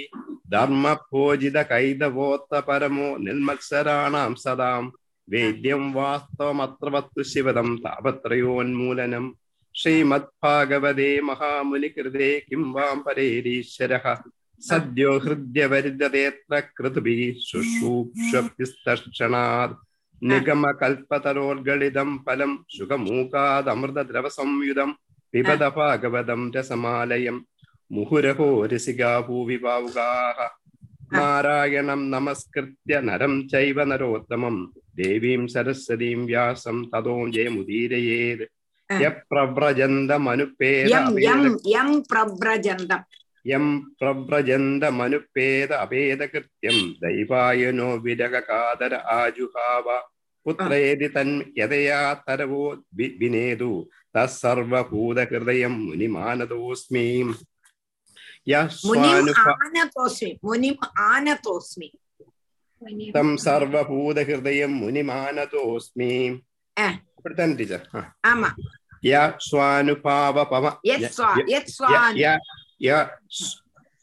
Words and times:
ധർമ്മഭോജിത 0.52 1.58
കൈതവോത്ത 1.62 2.54
പരമോ 2.60 3.10
നിർമത്സരാണാം 3.18 4.36
സദാം. 4.36 4.84
വേദ്യം 5.30 5.84
വാസ്തവമത്ര 5.94 6.88
വസ്തു 6.96 7.22
ശിവതം 7.24 7.70
താപത്രയോന്മൂലനം. 7.86 9.26
ശ്രീമദ്ഭാഗവതേ 9.76 11.12
മഹാമുനികൃതേ 11.30 12.30
Kim 12.48 12.64
warm 12.76 12.98
പരേരീശ്വര. 13.06 13.94
സദ്യോ 14.62 15.12
ഹൃദ്യവരുദതേത്ര 15.24 16.54
കൃതുഭി 16.78 17.16
ശുശ്രൂക്ഷണാത് 18.58 19.74
നിഗമകൽപതരോർഗളിതം 20.22 22.10
ഫലം 22.26 22.52
സുഖമൂക്കാദമൃതദ്രവസംയുതം 22.76 24.92
പിബത 25.34 25.64
ഭാഗവതം 25.78 26.42
രസമാലയം 26.56 27.38
മുഹുരഹോ 27.92 28.50
നാരായണം 31.16 32.02
നമസ്കൃത്യ 32.14 32.94
നരം 33.10 33.34
ചൈവ 33.52 33.78
നരോത്തമം 33.92 34.56
ദേവീം 35.00 35.42
സരസ്വതീം 35.54 36.20
വ്യാസം 36.30 36.78
തതോ 36.94 37.16
ജയമുദീരയേത്. 37.36 38.46
പ്രഭ്രജന്തമനുപേദം 39.32 40.90
യം 43.48 43.96
പ്രവ്രജന്തമനുപേത 44.02 45.74
ആജുഹാവ 48.94 49.88
പുത്രേതി 50.46 51.08
തൻ 51.08 51.44
യഥയാ 51.58 52.14
തരവോ 52.14 52.64
വിനേതു 52.94 53.90
തസ്സർവഭൂതഹൃദയം 54.18 55.86
മുനിമാനതോസ്മി. 55.86 57.08
തം 63.16 63.38
മുനിമാനതോസ്മി. 64.80 66.42
ടീച്ചർ. 67.56 67.82
ആമാ. 68.26 68.50
யக்ஸ்வானுபாவபம 69.06 70.66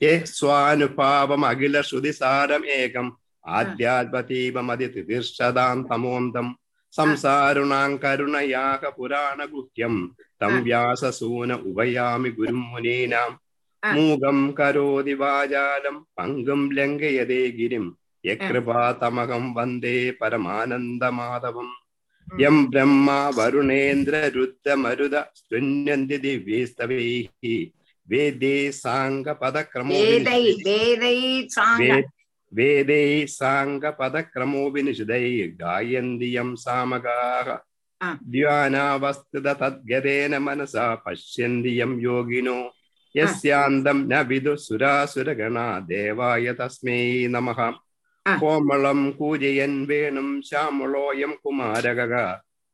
யக்ஸ்வானுபாவம் 0.00 1.44
அகில 1.44 1.80
ஸ்ருதிசாரம் 1.80 2.66
ஏகம் 2.76 3.10
ஆத்யாத்மதீபமதி 3.44 4.88
திதிர்ஷதாம் 4.88 5.84
தமோந்தம் 5.90 6.52
சம்சாருணாம் 6.94 7.96
கருணயாக 7.98 8.90
புராண 8.90 9.40
குஹ்யம் 9.52 10.00
தம் 10.40 10.60
வியாசசூன 10.64 11.56
உபயாமி 11.70 12.30
குரும் 12.36 12.64
முனீனாம் 12.70 13.36
மூகம் 13.82 14.44
கரோதி 14.58 15.14
வாஜாலம் 15.20 16.00
பங்கும் 16.14 16.66
லங்கயதே 16.70 17.42
கிரிம் 17.56 17.90
யக்ருபா 18.24 18.82
தமகம் 19.00 19.48
வந்தே 19.52 19.98
பரமானந்த 20.20 21.04
மாதவம் 21.12 21.72
യം 22.28 22.56
ബ്രഹ്മ 22.70 23.08
വരുണേന്ദ്ര 23.36 24.16
രുദ്ര 24.34 24.74
മരുത 24.82 25.16
ശൃണ്യന്തി 25.40 26.18
ദിവ്യസ്തവൈഃ 26.22 27.26
വേദേ 28.08 28.56
സാംഗ 28.78 29.28
പദക്രമോ 29.42 29.98
വേദൈ 32.52 33.04
സാംഗ 33.34 33.84
പദക്രമോ 34.00 34.62
വിനിഷിതൈ 34.74 35.26
ഗായന്തി 35.60 36.30
യം 36.34 36.50
സാമകാഹ 36.64 37.46
ധ്യാനാവസ്ഥിത 38.32 39.48
തദ്ഗതേന 39.60 40.36
മനസാ 40.46 40.86
പശ്യന്തി 41.04 41.72
യം 41.78 41.92
യോഗിനോ 42.06 42.58
യസ്യാന്തം 43.14 43.98
ന 44.10 44.20
വിദു 44.28 44.54
സുരാസുരഗണ 44.64 45.58
ദേവായ 45.88 46.54
തസ്മൈ 46.60 47.00
നമഃ 47.34 47.58
കോമളം 48.25 48.99
കൂജയൻ 49.17 49.73
വേണും 49.89 50.29
ശ്യാമളോയം 50.47 51.33
കുമാരക 51.43 52.13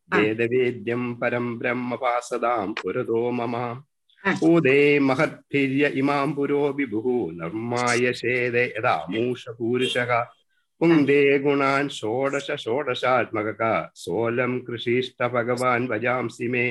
വേദവേദ്യം 0.10 1.04
പരം 1.20 1.46
ബ്രഹ്മപാസതാം 1.60 2.70
പുരതോ 2.80 3.22
മമ 3.32 3.56
ആ. 4.24 4.32
ഊദേ 4.48 4.80
മഹദ്ഭിര്യ 5.08 5.86
ഇമാം 6.00 6.30
പുരോ 6.36 6.62
വിഭുഃ 6.78 7.08
നിർമായ 7.40 8.12
ശേദേ 8.20 8.64
യഥാ 8.70 8.96
മൂഷ 9.12 9.44
പൂരുഷഃ 9.58 10.12
പുങ്ക്തേ 10.82 11.18
ഗുണാൻ 11.44 11.86
ഷോഡശ 11.98 12.48
ഷോഡശാത്മക 12.64 13.62
സോലം 14.04 14.54
കൃഷിഷ്ട 14.66 15.20
ഭഗവാൻ 15.34 15.82
വജാംസി 15.92 16.48
മേ 16.54 16.66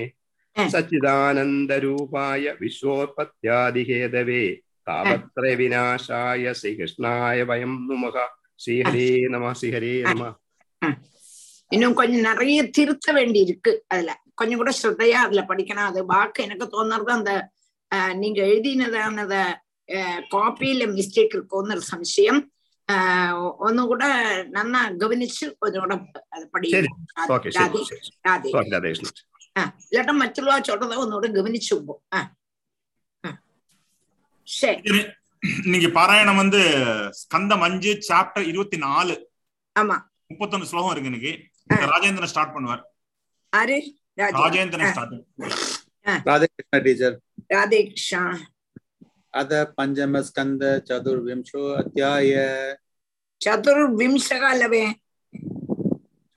ആ. 0.56 0.62
സച്ചിദാനന്ദരൂപായ 0.72 2.42
വിശ്വോത്പത്യാദിഹേതവേ 2.62 4.44
താപത്ര 4.86 5.44
വിനാശായ 5.60 6.52
ശ്രീകൃഷ്ണായ 6.58 7.38
വയം 7.50 7.74
നുമഃ 7.88 8.16
ശ്രീഹരേ 8.60 9.04
നമ 9.30 9.52
ശ്രീഹരേ 9.58 9.92
നമ 10.08 10.24
இன்னும் 11.70 11.94
கொஞ்சம் 11.94 12.26
நிறைய 12.28 12.60
திருத்த 12.76 13.12
வேண்டி 13.12 13.40
இருக்கு 13.44 13.72
அதுல 13.88 14.10
கொஞ்சம் 14.34 14.60
கூட 14.60 14.70
ஸ்ரத்தையா 14.76 15.18
அதுல 15.24 15.42
படிக்கணும் 15.48 15.88
அது 15.88 16.00
வாக்கு 16.08 16.40
எனக்கு 16.42 16.66
தோணுறது 16.72 17.12
அந்த 17.14 17.32
ஆஹ், 17.90 18.14
நீங்க 18.18 18.40
எழுதினதானத 18.48 19.34
காப்பியில 20.30 20.82
மிஸ்டேக் 20.92 21.34
இருக்கும்னு 21.36 21.74
ஒரு 21.74 21.84
சம்சயம் 21.88 22.40
ஆஹ், 22.88 23.34
ஒன்னும் 23.66 23.90
கூட 23.90 24.04
நல்லா 24.50 24.80
கவனிச்சு 25.00 25.44
கொஞ்சம் 25.58 25.84
கூட 25.84 25.94
அதை 26.28 26.44
ശരി 26.44 26.50
படிக்கணும் 26.54 26.96
ഓക്കെ 27.34 27.50
ராதே 27.56 27.82
ശരി 27.82 28.00
ശരി 28.00 28.14
ராதே 28.26 28.50
ഓക്കെ 28.52 28.70
രാധേകൃഷ്ണൻ 28.72 29.12
இன்னைக்கு 35.63 35.89
பாராயணம் 35.99 36.35
வந்து 36.35 36.61
ஸ்கந்தம் 37.19 37.63
அஞ்சு 37.67 37.91
சாப்டர் 38.07 38.45
இருபத்தி 38.47 38.77
நாலு. 38.77 39.15
ஆமா. 39.79 39.97
முப்பத்தொன்னு 40.29 40.69
ஸ்லோகம் 40.71 40.91
இருக்கு 40.91 41.11
இன்னைக்கு. 41.11 41.33
ராஜேந்திரன் 41.93 42.31
ஸ்டார்ட் 42.33 42.53
பண்ணுவார். 42.55 42.83
Rajendran 44.39 44.91
start 44.91 45.15
Radhe 46.29 46.47
Krishna 46.55 46.79
teacher. 46.87 47.15
Radhe 47.53 47.79
Krishna. 47.89 48.23
अथ 49.39 49.51
पञ्चमस्कन्द 49.77 50.61
चतुर्विंशो 50.87 51.61
अध्याय 51.79 52.29
चतुर्विंशः 53.41 54.43
लवे 54.61 54.85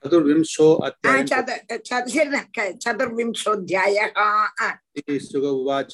चतुर्विंशो 0.03 0.67
अध्याय 0.87 1.21
चतुर्विंशोऽध्यायः 2.83 4.07
சுக 5.29 5.45
उवाच 5.59 5.93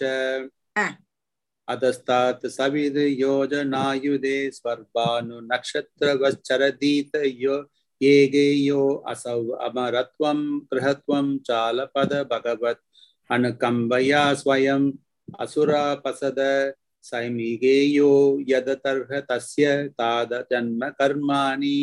अधस्तात् 1.67 2.45
सविदयोजनायुधे 2.57 4.37
स्वर्भानुनक्षत्रवश्चरदीत 4.57 7.13
यो 7.43 7.55
ये 8.01 8.15
गेयो 8.33 8.81
असौ 9.11 9.41
अमरत्वं 9.67 10.39
गृहत्वं 10.73 11.27
चालपद 11.47 12.11
भगवत् 12.31 12.83
अनुकम्बया 13.29 14.23
स्वयं 14.41 14.83
असुरापसद 15.43 16.39
सैमिगेयो 17.05 18.11
यदतर्ह 18.49 19.11
तस्य 19.31 19.65
ताद 19.99 20.31
जन्मकर्माणि 20.51 21.79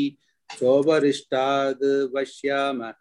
चोपरिष्टाद् 0.50 1.84
वश्यामः 2.14 3.00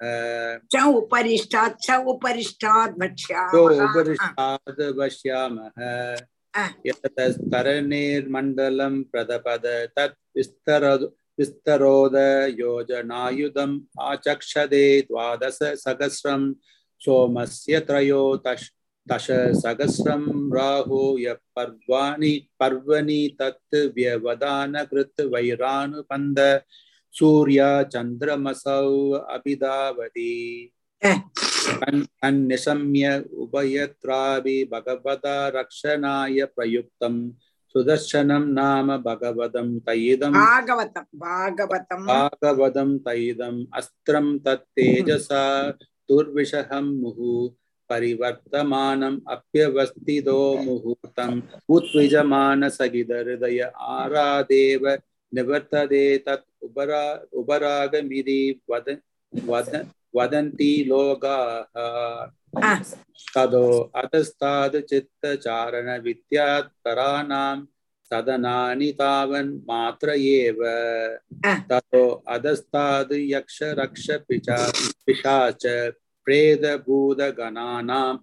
च 0.74 0.76
उपरिष्टात् 1.00 1.76
च 1.86 1.88
उपरिष्टाद् 2.14 2.94
वक्ष्यामः 3.02 3.52
च 3.54 3.56
उपरिष्टाद् 3.88 4.82
वक्ष्यामः 5.00 5.76
यतस्तरणेर्मण्डलं 6.87 8.95
प्रदपद 9.13 9.67
तत् 9.97 10.19
विस्तर 10.37 10.85
विस्तरोद 11.39 12.17
योजनायुधम् 12.59 13.79
आचक्षदे 14.11 14.87
द्वादश 15.09 15.59
सहस्रं 15.85 16.43
सोमस्य 17.01 17.81
त्रयोदश 17.89 18.63
दशसहस्रं 19.07 20.25
राहूय 20.57 21.33
पर्वाणि 21.57 22.33
पर्वणि 22.61 23.21
तत् 23.41 23.77
व्यवधानकृत् 23.97 25.21
वैरानुपन्द 25.35 26.39
सूर्या 27.15 27.71
चन्द्रमसौ 27.93 28.89
अभिधावति 29.37 30.33
अन्निशम्य 31.04 33.18
उभयत्रापि 33.44 34.64
भगवता 34.74 35.36
रक्षणाय 35.56 36.46
प्रयुक्तं 36.56 37.16
सुदर्शनं 37.76 38.46
नाम 38.54 38.96
भगवतं 39.06 39.78
तैदं 39.88 40.32
भागवतं 40.34 41.04
भागवतं 41.20 42.06
भागवतं 42.06 42.98
तैदम् 43.08 43.64
अस्त्रं 43.78 44.38
तत्तेजसा 44.46 45.44
दुर्विषहं 46.10 46.86
मुहुः 47.02 47.50
परिवर्तमानम् 47.90 49.20
अप्यवस्थितो 49.36 50.38
मुहूर्तम् 50.66 51.42
उत्विजमानसगिदहृदय 51.76 53.60
आरादेव 53.96 54.88
निवर्तते 55.32 56.06
तत् 56.28 56.48
उबरा 56.66 57.04
उबरागमिति 57.40 58.40
वद 58.72 58.98
वद 59.34 59.74
வதந்தி 60.14 60.74
லோகா 60.90 61.38
ததோ 63.28 63.68
அதஸ்தாது 64.00 64.80
சித்த 64.90 65.34
சாரண 65.46 65.88
வித்யாத்பராணாம் 66.06 67.64
சதனானி 68.12 68.90
தாவன் 69.00 69.52
மாத்திர 69.70 70.10
ஏவ 70.36 70.60
ததோ 71.70 72.04
அதஸ்தாது 72.34 73.18
யக்ஷ 73.32 73.70
ரக்ஷ 73.80 74.18
பிச்சா 74.28 74.60
பிஷாச்ச 75.06 75.64
பிரேத 76.28 76.66
பூத 76.86 77.22
கணானாம் 77.38 78.20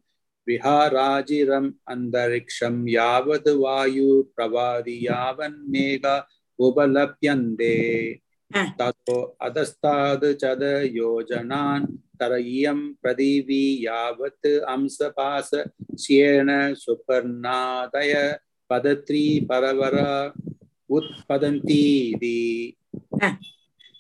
விஹாராஜிரம் 0.47 1.71
அந்தரிக்ஷம் 1.93 2.81
யாவது 2.95 3.53
வாயு 3.63 4.13
பிரவாதி 4.35 4.97
யாவன் 5.03 5.59
மேகா 5.73 6.17
உபலப்யந்தே 6.59 7.77
ततो 8.80 9.16
अधस्ताद् 9.42 10.26
चद 10.42 10.62
योजनान् 10.94 11.86
तरय्यं 12.22 12.80
प्रदीवि 13.02 13.64
यावत् 13.82 14.48
अंसपास 14.68 15.50
श्येण 16.02 16.50
सुपर्णादय 16.76 18.14
पदत्री 18.70 19.26
परवर 19.50 19.98
उत्पदन्तीति 20.90 22.36
आ. 23.24 23.30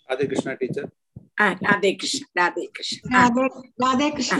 அது 0.09 0.23
கிருஷ்ணா 0.31 0.51
டீச்சர் 0.53 0.89
ஆ, 1.37 1.45
ராதே 1.63 1.89
கிருஷ்ண 1.93 2.23
ராதே 2.39 2.63
கிருஷ்ண 2.75 2.99
ஆ, 3.11 3.21
राधे 3.27 3.45
राधे 3.83 4.07
कृष्ण 4.09 4.39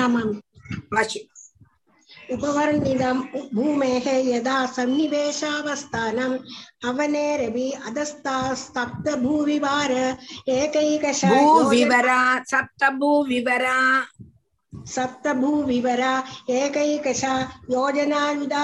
ഉപവർണിതം 2.31 3.19
ഭൂമേഹ 3.55 4.09
യഥാ 4.29 4.59
സന്നിവേശാവസ്ഥാനം 4.77 6.33
അവനേരവി 6.85 7.69
അധസ്ഥാസ്തപ്ത 7.87 9.15
ഭൂവിവാര 9.23 9.93
ഏകൈക 10.51 11.05
ഭൂവിവര 11.33 12.11
സപ്ത 12.47 12.83
ഭൂവിവര 12.99 13.67
சப்தபூ 14.73 15.51
விவரா 15.69 16.13
ஏகைகஷா 16.51 17.33
யோஜனாவிதாந்தரேண 17.73 18.59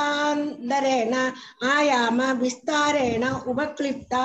ஆயாம 1.71 2.29
விஸ்தாரேண 2.41 3.25
உபக்லிப்தா 3.47 4.23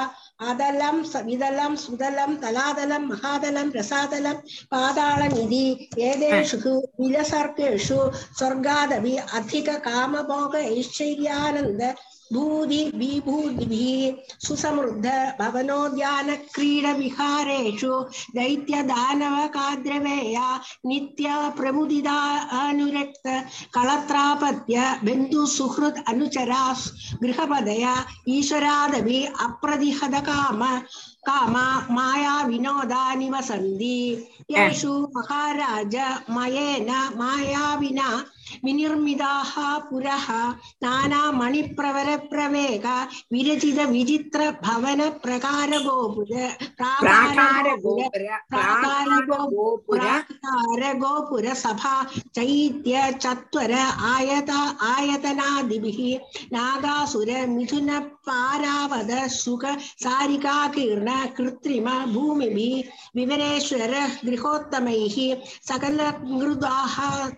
அதலம் 0.50 1.01
விதலம் 1.25 1.78
சுதலம் 1.78 2.36
தலாதலம் 2.39 3.07
மகாதலம் 3.12 3.72
ரசாதலம் 3.72 4.39
பாதாளம் 4.69 5.36
இது 5.44 5.63
ஏதேஷு 6.04 6.75
விலசர்க்கேஷு 7.00 8.00
சொர்க்காதவி 8.39 9.16
அதிக 9.39 9.77
காமபோக 9.81 10.54
ஐஸ்வர்யானந்த 10.74 11.84
भूति 12.32 12.78
विभूतिभिः 12.94 14.37
सुसमृद्ध 14.46 15.06
भवनोद्यान 15.40 16.31
क्रीडविहारेषु 16.55 17.93
दैत्यदानवकाद्रवेया 18.37 20.46
नित्य 20.87 21.34
प्रमुदिता 21.58 22.17
अनुरक्त 22.62 23.26
कलत्रापत्य 23.75 24.76
बन्धुसुहृत् 25.05 26.02
अनुचरा 26.08 26.64
गृहपदया 27.23 27.94
ईश्वरादपि 28.37 29.19
अप्रतिहतकाम 29.46 30.61
कामा 31.27 31.65
माया 31.95 32.35
विनोदा 32.47 33.03
निवसन्ति 33.15 33.97
येषु 34.51 34.94
महाराज 35.15 35.95
मयेन 36.35 36.89
मायाविना 37.18 38.07
विनिर्मिताः 38.63 39.53
पुरः 39.89 40.25
नानामणिप्रवरप्रवेग 40.83 42.85
विरचित 43.33 43.79
विचित्र 43.89 44.50
भवन 44.63 45.00
प्रकारगोपुर 45.23 46.31
प्राकारगोपुरसभा 50.63 51.94
चैत्य 52.35 53.12
चत्वर 53.21 53.71
आयत 54.12 54.50
आयतनादिभिः 54.89 56.00
नागासुर 56.53 57.29
मिथुन 57.47 57.89
पारावद 58.27 59.12
सुख 59.31 59.65
सारिकाकीर्ण 60.03 61.11
कृत्रिम 61.38 61.90
भूमिभिः 62.13 62.92
विवरेश्वरः 63.16 64.16
गृहोत्तमैः 64.25 65.18
सकलकृताः 65.69 66.96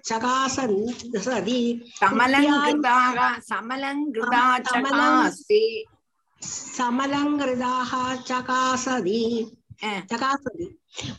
चकासन् 0.09 0.77
सति 1.25 1.61
समलङ्कृताः 1.99 3.39
समलङ्कृता 3.49 4.43
चकासि 4.69 5.63
समलङ्कृताः 6.43 7.91
चकासति 8.29 9.21
ஆ, 9.83 9.99
चकासति 10.11 10.65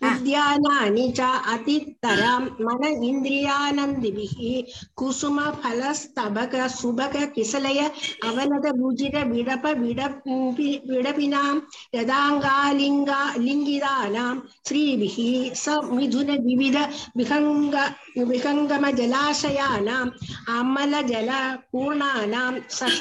उद्यानानि 0.09 1.07
च 1.19 1.21
अतित्तरां 1.53 2.41
मन 2.67 2.85
इन्द्रियानन्दिभिः 3.09 4.37
कुसुमफलस्तबक 5.01 6.55
सुबक 6.77 7.17
किसलय 7.35 7.81
अवनद 8.29 8.67
विडप 9.33 9.67
विडप 9.83 10.23
विडपिनां 10.91 11.55
यदाङ्गालिङ्गा 11.99 13.21
श्रीभिः 14.69 15.19
स 15.65 15.67
मिथुन 15.99 16.31
विविध 16.47 16.77
विहङ्ग 17.19 17.77
विहङ्गमजलाशयानाम् 18.33 20.11
अमलजलपूर्णानां 20.59 22.53
सश 22.81 23.01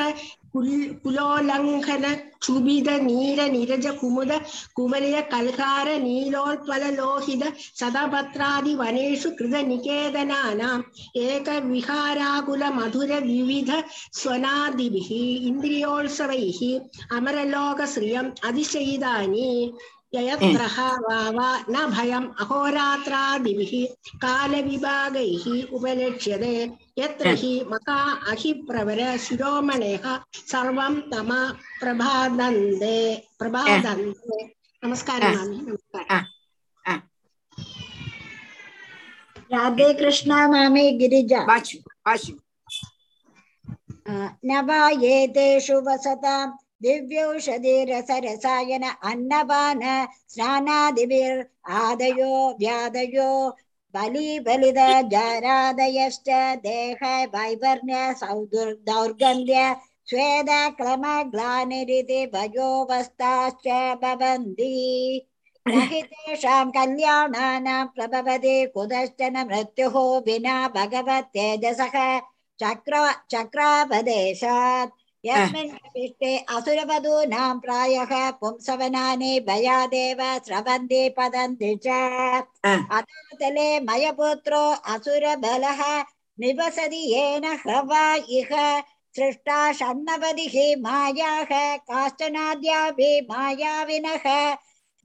குலோலங்கன 0.53 2.05
சுபித 2.45 2.89
நீர 2.99 3.39
நிரஜ 3.47 3.87
குமுத 3.99 4.33
குவலய 4.77 5.17
கல்கார 5.27 5.87
நீலோத்வல 5.97 6.83
லோகித 6.95 7.43
சதபத்ராதி 7.79 8.73
வனேஷு 8.75 9.29
கிருத 9.31 9.61
நிகேதனானாம் 9.63 10.83
ஏக 11.23 11.57
விகாராகுல 11.69 12.63
மதுர 12.71 13.19
விவித 13.19 13.71
ஸ்வனாதிபிகி 14.19 15.23
இந்திரியோல்சவைகி 15.49 16.71
அமரலோக 17.09 17.87
ஸ்ரீயம் 17.95 18.31
அதிசெய்தானி 18.49 19.49
ययत्रहवा 20.15 21.29
वा 21.29 21.65
न 21.69 21.91
भयम् 21.91 22.27
अहोरात्रादिभिः 22.39 23.93
उपलक्ष्यते। 25.73 26.71
यत्र 26.97 27.27
हम्म। 27.27 27.37
हि 27.37 27.65
मका 27.67 28.11
अहिप्रवर 28.29 29.17
शिरोमणयः 29.17 30.19
सर्वं 30.33 31.01
तम 31.01 31.53
प्रभादन्दे 31.79 33.27
प्रभादन्दे 33.39 34.43
नमस्कारः 34.83 35.45
नमस्कारः। 35.45 36.21
राधे 39.53 39.93
कृष्णा 39.93 40.47
मामे 40.47 40.91
गिरिजा। 40.91 41.39
वाचु 41.39 41.77
वाचु। 42.07 42.33
न 44.45 44.61
दिव्यौषधिरसरसायन 46.82 48.84
अन्नपान 49.10 49.80
स्नानादिभिर् 50.34 51.42
आदयो 51.82 52.32
व्यादयो 52.60 53.30
बलि 53.94 54.28
बलिद 54.46 54.78
जारादयश्च 55.12 56.28
देह 56.66 57.00
वैवर्ण्य 57.34 57.98
सौदुर् 58.20 58.72
दौर्गन्ध्य 58.90 59.62
स्वेदक्लमग्लानिरिति 60.10 62.20
भयोऽवस्थाश्च 62.34 63.66
भवन्ति 64.02 64.74
न 65.66 65.72
हि 65.90 66.00
तेषां 66.12 66.64
कल्याणानां 66.76 67.82
प्रभवति 67.96 68.56
कुतश्चन 68.74 69.34
मृत्युः 69.50 69.96
विना 70.26 70.56
भगवत्तेजसः 70.76 71.96
चक्र 72.62 72.94
चक्रापदेशात् 73.32 74.94
यस्मिन् 75.26 75.70
विष्टे 75.94 76.36
असुरवधूनां 76.56 77.58
प्रायः 77.60 78.12
पुंसवनानि 78.40 79.38
भयादेव 79.48 80.20
स्रवन्ति 80.46 81.08
पतन्ति 81.18 81.74
च 81.86 81.96
अतले 82.98 83.68
मयपुत्रो 83.88 84.62
असुरबलः 84.94 85.82
निवसति 86.40 87.02
येन 87.12 87.44
ह्रवा 87.64 88.04
इह 88.38 88.54
सृष्टा 89.16 89.60
षण्णवतिः 89.78 90.54
मायाः 90.82 91.52
काश्चनाद्यापि 91.90 93.10
मायाविनः 93.30 94.26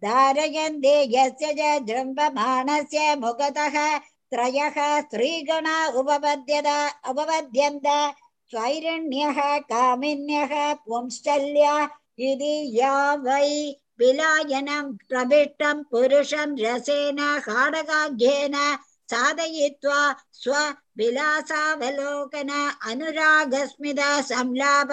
धारयन्ते 0.06 0.96
यस्य 1.16 1.54
च 1.60 1.78
जृम्भमाणस्य 1.88 3.16
मुखतः 3.22 3.78
त्रयः 4.34 4.78
स्त्रीगणा 5.02 5.76
उपपद्यत 6.02 6.68
उपपद्यन्त 7.10 7.88
स्वैरण्यः 8.51 9.39
कामिन्यः 9.71 10.53
पुंश्चल्या 10.87 11.75
इति 12.29 12.55
या 12.79 12.95
वै 13.25 13.51
विलायनं 14.01 14.87
प्रविष्टं 15.09 15.77
पुरुषं 15.91 16.49
रसेन 16.61 17.19
साधयित्वा 19.11 20.01
स्वविलासावलोकन 20.41 22.51
अनुरागस्मित 22.91 24.01
संलाप 24.31 24.91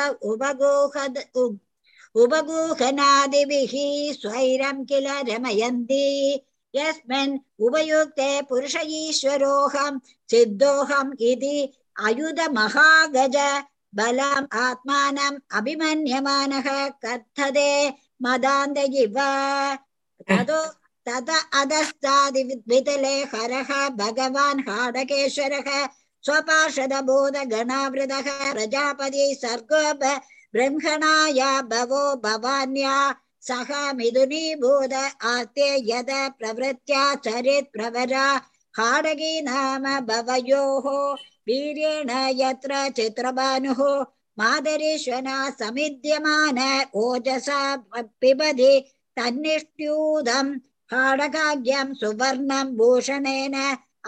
उपगूहनादिभिः 2.24 3.74
स्वैरं 4.14 4.78
किल 4.90 5.08
रमयन्ति। 5.30 6.06
यस्मिन् 6.76 7.40
उपयुक्ते 7.68 8.30
पुरुष 8.50 8.76
ईश्वरोऽहं 8.86 9.94
सिद्धोऽहम् 10.32 11.18
इति 11.32 11.58
அயுத 11.96 12.40
महागज 12.58 13.38
பலம் 13.94 14.48
ஆத்மானம் 14.62 15.38
அபிமன்யமானக 15.58 16.70
கர்த்ததே 17.04 17.74
மதாந்த 18.26 18.80
இவ 19.04 19.18
ததோ 20.28 20.64
तत 21.06 21.30
अधस्तादि 21.54 22.44
वितले 22.70 23.16
हरः 23.32 23.70
प्रजापति 28.54 29.26
सर्गो 29.36 29.82
ब्रह्मणाय 30.54 31.42
भवो 31.72 32.04
भवान्या 32.24 32.96
सह 33.44 33.70
मिधुनी 33.94 34.56
बोध 34.56 34.94
आते 35.26 35.70
यद 35.90 36.10
प्रवृत्या 36.40 37.04
चरित 37.26 37.70
प्रवरा 37.74 38.28
हाडकी 38.76 39.42
नाम 39.42 39.84
भवयोः 40.08 40.88
वीरेण 41.48 42.10
यत्र 42.42 42.88
चित्रभानुः 42.98 43.82
मादरीश्वना 44.40 45.38
समिद्यमान 45.60 46.60
ओजसा 47.02 47.60
पिबधि 48.22 48.74
तन्निष्ट्यूदम् 49.18 50.54
हाडकाव्यम् 50.94 51.94
सुवर्णम् 52.02 52.76
भूषणेन 52.78 53.56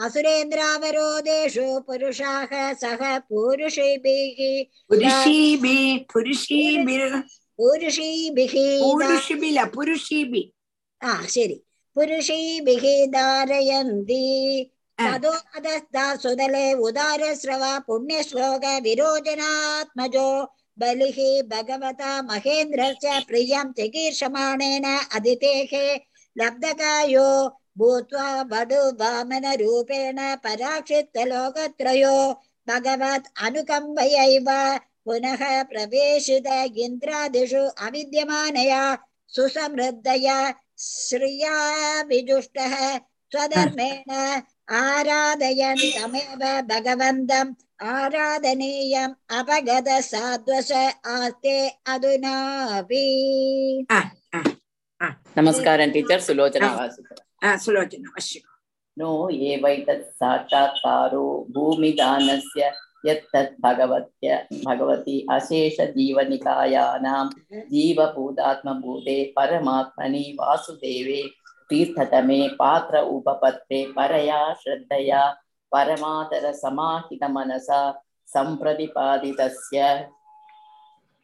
असुरेन्द्रावरोदेषु 0.05 1.67
पुरुषाः 1.87 2.51
सह 2.81 3.01
पूरुषिभिः 3.29 4.39
पुरुषीभिः 4.89 5.97
पुरुषिभिः 6.13 7.03
पुरुषीभिः 7.57 8.55
शरि 11.33 11.61
पुरुषीभिः 11.95 12.85
धारयन्ति 13.11 14.23
ततो 14.99 15.31
अधस्ता 15.57 16.03
सुदले 16.21 16.65
उदारस्रव 16.87 17.63
पुण्यश्लोक 17.87 18.65
विरोचनात्मजो 18.85 20.29
बलिः 20.81 21.19
भगवता 21.51 22.11
महेन्द्रस्य 22.29 23.19
प्रियं 23.27 23.71
चिकीर्षमाणेन 23.77 24.85
अदितेः 25.17 25.73
लब्धकायो 26.35 27.29
भूत्वा 27.79 28.27
वधु 28.51 28.81
वामनरूपेण 29.01 30.19
पराक्षित्तलोकत्रयो 30.43 32.17
भगवत् 32.67 33.31
अनुकम्पयैव 33.45 34.49
पुनः 35.05 35.43
प्रवेशित 35.71 36.47
इन्द्रादिषु 36.85 37.63
अविद्यमानया 37.87 38.81
सुसमृद्धया 39.35 40.37
श्रिया 40.87 41.55
विजुष्टः 42.09 42.75
स्वधर्मेण 43.31 44.11
आराधयन्तमेव 44.67 46.41
भगवन्तम् 46.69 47.53
आराधनीयम् 47.87 49.13
अपगत 49.37 49.87
साद्वश 50.03 50.71
आस्ते 51.07 51.57
अधुनापि 51.93 53.05
नमस्कारं 55.37 55.91
टीचर् 55.91 56.21
सुलोचना 56.21 56.69
सुलोचना 57.65 58.09
अवश्यम् 58.09 58.51
नो 58.97 59.11
एवैतत् 59.51 60.05
साक्षात्कारो 60.19 61.25
भूमिदानस्य 61.55 62.71
यत्तत् 63.05 63.59
भगवत्य 63.63 64.37
भगवति 64.65 65.17
अशेषजीवनिकायानां 65.31 67.25
जीवभूतात्मभूते 67.73 69.17
परमात्मनि 69.37 70.25
वासुदेवे 70.39 71.21
तीर्थतमे 71.69 72.47
पात्र 72.47 72.97
उपपत्ते 72.97 73.91
परया 73.91 74.53
श्रद्धया 74.53 75.35
परमातरसमाहितमनसा 75.71 78.03
सम्प्रतिपादितस्य। 78.27 80.07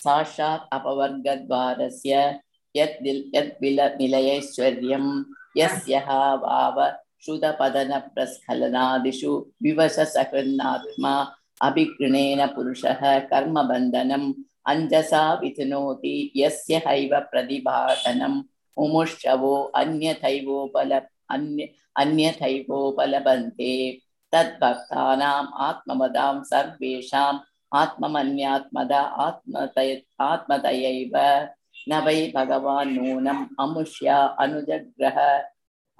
साक्षात् 0.03 0.67
अपवर्गद्वारस्य 0.71 2.39
यत् 2.75 3.07
यद्विल, 3.35 3.79
निलयैश्वर्यं 4.00 5.23
यस्यः 5.57 6.35
भाव 6.35 6.91
श्रुतपदनप्रस्खलनादिषु 7.25 9.45
विवशसकृन्नात्मा 9.63 11.35
अभिगृणेन 11.62 12.47
पुरुषः 12.47 13.19
कर्मबन्धनम् 13.19 14.33
अञ्जसा 14.67 15.33
वितनोति 15.33 16.31
यस्य 16.35 16.81
हैव 16.88 17.19
प्रतिभाटनम् 17.31 18.43
मुमुक्षवो 18.80 19.63
अन्यथैवोपल 19.63 21.01
अन्य 21.30 21.70
अन्यथैवोपलभन्ते 21.98 24.01
तद्भक्तानाम् 24.32 25.48
आत्मवदां 25.56 26.44
सर्वेषाम् 26.44 27.39
आत्ममन्यात्मदा 27.74 29.00
आत्मतय, 29.00 30.01
आत्मतयैव। 30.20 31.48
न 31.89 32.06
वै 32.06 32.32
भगवान् 32.36 32.92
नूनम् 32.92 33.46
अमुष्या 33.60 34.25
अनुजग्रह, 34.25 35.44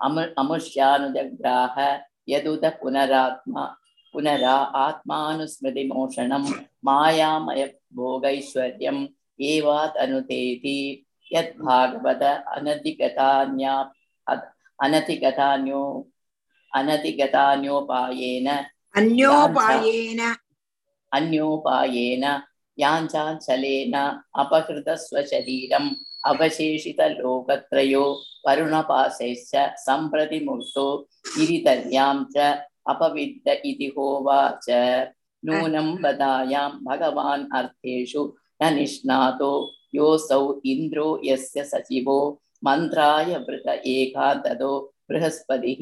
अमु, 0.02 0.22
अमुष्यानुजग्राह, 0.38 2.00
यदुत 2.30 2.66
पुनरात्मा, 2.66 3.76
पुनरा 4.14 4.52
आत्मानुस्मृतिमोषणं 4.52 6.64
मायामय 6.86 7.74
भोगैश्वर्यम् 7.94 9.08
एवादनुतेति 9.42 11.06
यत् 11.36 11.58
भागवत 11.66 12.24
अनतिगतान्या 12.56 13.76
अनतिगतान्यो 14.86 15.84
अनतिगतान्योपायेन 16.72 18.48
अन्योपायेन 19.00 20.22
अन्योपायेन 21.12 22.26
याञ्चाञ्चलेन 22.78 23.96
अपहृतस्वशरीरम् 24.42 25.90
अवशेषितलोकत्रयो 26.32 28.04
वरुणपाशैश्च 28.48 29.54
सम्प्रतिमूर्तो 29.86 30.86
गिरितर्यां 31.38 32.16
च 32.36 32.54
अपविद्ध 32.94 33.48
इति 33.72 33.88
होवाच 33.98 34.66
नूनं 35.44 35.90
वदायां 36.04 36.70
भगवान् 36.88 37.46
अर्थेषु 37.60 38.24
न 38.62 38.74
निष्णातो 38.76 39.52
योसौ 39.96 40.42
इंद्रो 40.66 41.08
यस्य 41.24 41.64
सचिवो 41.64 42.20
मन्त्राय 42.66 43.36
वृत 43.50 43.68
एका 43.68 44.34
ददो 44.44 44.74
बृहस्पतिः। 45.10 45.82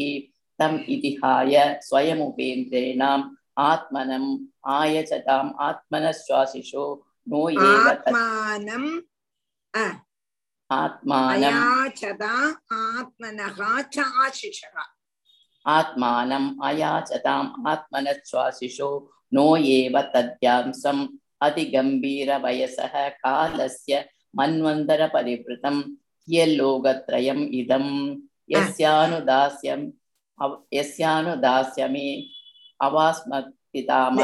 तम् 0.60 0.80
इतिहाय 0.94 1.54
स्वयमुपेन्द्रेणाम् 1.84 3.30
आत्मनम् 3.58 4.30
आयचताम् 4.74 5.52
आत्मनश्वासिषो 5.68 6.86
नो 7.30 7.42
एव 7.50 7.88
आत्मानम् 10.72 11.60
आत्मानम् 15.78 16.56
अयाचताम् 16.68 17.50
आत्मनश्वासिषो 17.72 18.90
नो 19.34 19.48
एव 19.56 19.96
तद्यांसम् 20.14 21.08
अतिगम्भीरवयसः 21.42 23.10
कालस्य 23.10 24.10
मन्वन्तरपरिवृतं 24.36 25.78
यल्लोकत्रयम् 26.30 27.44
इदं 27.60 27.86
यस्यानुदास्यम् 28.50 29.92
यस्यानुदास्यमे 30.74 32.08
अवास्मत्पितामह। 32.82 34.24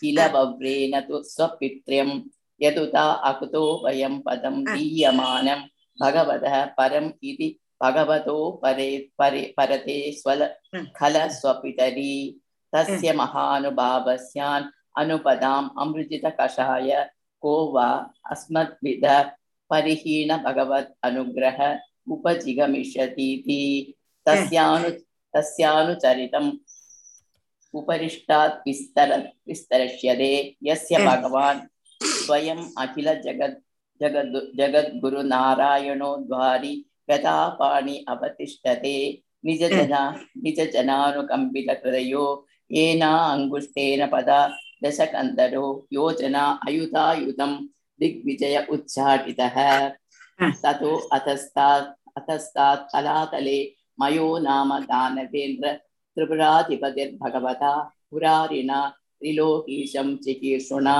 किल 0.00 0.18
वव्रेण 0.34 1.00
तु 1.00 1.22
स्वपित्र्यं 1.22 2.10
यदुता 2.62 3.04
अकुतो 3.28 3.62
वयं 3.86 4.20
पदं 4.20 4.64
दीयमानं। 4.64 5.60
भगवतः 6.00 6.64
परम् 6.64 7.10
इति 7.24 7.48
भगवतो 7.80 8.36
परे 8.62 8.88
परे 9.18 9.42
परते 9.56 9.96
स्वल 10.12 10.42
Mm. 10.74 10.84
खल 10.96 11.16
स्वपितरी 11.38 12.14
तस्य 12.72 13.12
महानुभावस्यान् 13.20 14.64
अनुपदाम् 15.00 15.68
अमृजितकषाय 15.82 16.90
को 17.42 17.52
वा 17.72 17.88
अस्मद्विध 18.32 19.04
परिहीन 19.70 20.36
भगवत् 20.44 20.90
अनुग्रह 21.06 21.58
उपजिगमिष्यतीति 22.12 23.62
तस्यानु 24.26 24.90
तस्यानुचरितम् 25.34 26.50
उपरिष्टात् 27.74 28.60
विस्तर 28.66 29.10
विस्तरष्यते 29.48 30.32
यस्य 30.68 30.96
Mm. 30.98 31.06
भगवान् 31.06 31.60
स्वयम् 32.00 32.64
अखिल 32.82 33.08
जगत् 33.24 33.58
जगद् 34.00 34.36
जगद्गुरुनारायणो 34.58 36.16
द्वारि 36.28 36.74
गतापाणि 37.10 38.04
अवतिष्ठते। 38.08 39.22
निजजना 39.44 40.00
निजजनानुकम्पितहृदयो। 40.36 42.46
पदा 44.12 44.56
दशकन्दरो। 44.84 45.86
योजना 45.92 46.60
अयुतायुधं 46.68 47.56
दिग्विजय 48.00 48.66
उच्चाटितः। 48.70 49.88
ततो 50.42 50.96
अतस्तात् 50.96 51.94
अतस्तात् 52.16 52.92
तलातले 52.92 53.58
मयो 54.00 54.38
नाम 54.38 54.78
दानवेन्द्र 54.78 55.78
त्रिपुराधिपतिर्भगवता। 56.14 57.72
पुरारिणा 58.10 58.92
त्रिलोकीशं 59.20 60.16
चिकीर्षुणा 60.16 60.96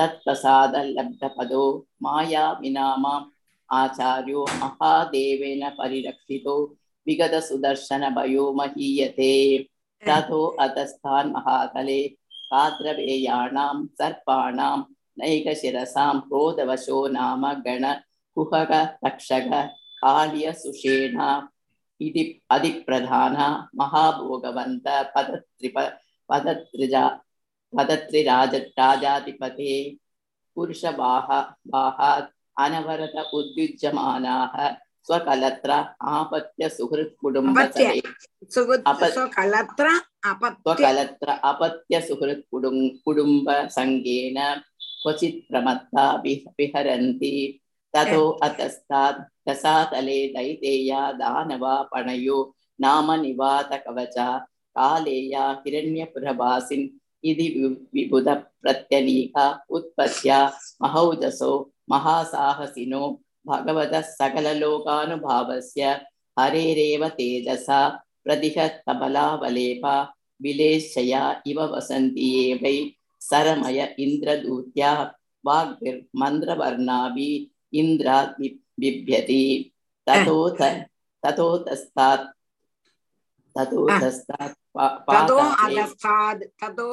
निर्दग्धस्वपुरत्रय 0.00 0.06
तत्प्रसादलब्धपदो 0.06 1.86
मायाविनामाम् 2.02 3.24
आचार्यो 3.70 4.44
महादेवेन 4.44 5.68
परिरक्षितो 5.68 6.76
विगतसुदर्शनभयो 7.06 8.52
महीयते। 8.52 9.58
ततो 10.06 10.46
अतस्तान् 10.46 11.32
महातले 11.32 12.08
काद्रवेयाणां 12.32 13.86
सर्पाणां 13.86 14.80
नैकशिरसां, 15.18 16.20
क्रोधवशो 16.20 17.08
नाम 17.08 17.52
गण 17.52 17.92
कुहक 18.34 18.72
तक्षक 19.04 19.50
काल्यसुषेण 20.04 21.42
इति 22.00 22.40
अधिप्रधान 22.50 23.36
महाभोगवन्त 23.76 24.88
पदत्रिप 24.88 25.78
पदत्रिजा 26.28 27.20
वदत्रि 27.72 28.22
राज 28.22 28.54
राजाधिपते 28.78 29.72
पुरुषवाह 30.56 31.28
वाहात् 31.72 32.30
अनवरत 32.56 33.16
उद्युज्यमानाः 33.34 34.54
स्वकलत्र 35.08 35.72
आपत्य 36.14 36.68
सुहृत् 36.68 37.14
कुटुम्बकलत्र 37.20 38.02
स्वकलत्र 40.62 41.28
अपत्य 41.50 42.00
सुहृत् 42.08 42.42
कुटुम् 42.50 42.80
कुटुम्बसङ्गेन 43.04 44.38
क्वचित् 45.02 45.40
प्रमत्ता 45.50 46.04
विहरन्ति 46.24 47.32
ततो 47.94 48.28
अतस्तात् 48.44 49.20
रसातले 49.48 50.18
दैतेया 50.34 51.00
दानवा 51.20 51.74
पणयो 51.92 52.38
नाम 52.80 53.12
निवातकवचा 53.20 54.28
कालेया 54.76 55.44
हिरण्यपुरवासिन् 55.64 56.86
इति 57.24 57.76
विबुध 57.94 58.42
प्रत्यनीका 58.62 59.64
उत्पत्त्या 59.70 60.52
महौजसो 60.82 61.70
महासाहसिनो 61.90 63.20
भगवतः 63.46 64.00
सकललोकानुभावस्य 64.00 66.00
हरेरेव 66.38 67.08
तेजसा 67.08 68.04
प्रतिहतबलावलेपा 68.24 70.14
विलेशया 70.42 71.42
इव 71.46 71.62
वसन्ति 71.62 72.20
ये 72.20 72.54
वै 72.54 72.90
सरमय 73.20 73.96
इन्द्रदूत्या 73.98 75.14
वाग्भिर्मन्द्रवर्णाभि 75.46 77.50
इन्द्रात् 77.72 78.46
बिभ्यति। 78.80 79.72
ततो 80.06 80.48
त- 80.48 80.86
ततो 83.58 83.84
अधस्तात् 83.92 84.54
ततो 86.62 86.88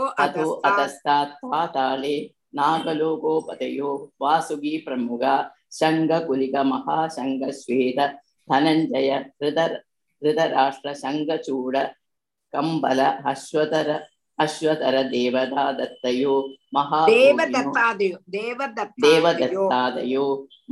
अधस्तात् 0.67 1.33
पाताले 1.51 2.15
नागलोकोपतयो 2.57 3.91
वासुगी 4.21 4.77
प्रमुगा 4.85 5.35
धनञ्जय 8.49 9.11
हृदर 9.41 9.71
कम्बल 12.53 12.99
अश्वतर 13.31 13.89
अश्वतर 14.39 14.95
देवता 15.09 15.63
दत्तयो 15.79 16.35
महादेवदत्तादयो 16.75 17.37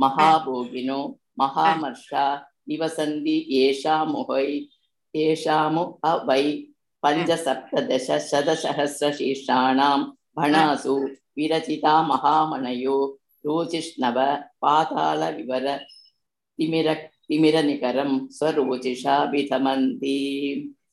महाभोगिनो 0.00 1.00
महामर्षा 1.38 2.24
निवसन्ति 2.68 3.36
येषा 3.50 3.96
मुहै 4.04 4.46
येषामु 5.13 5.83
वै 6.27 6.43
पञ्चसप्तदश 7.03 8.07
शतसहस्रशीर्षाणां 8.29 9.99
भणासु 10.37 10.95
विरचिता 11.37 11.93
महामणयो 12.03 12.97
रोचिष्णव 13.45 14.17
पातालविवर 14.61 15.67
तिमिर 16.59 16.87
तिमिरनिकरं 17.29 18.11
स्वरोचिषा 18.37 19.15
विधमन्ति 19.31 20.17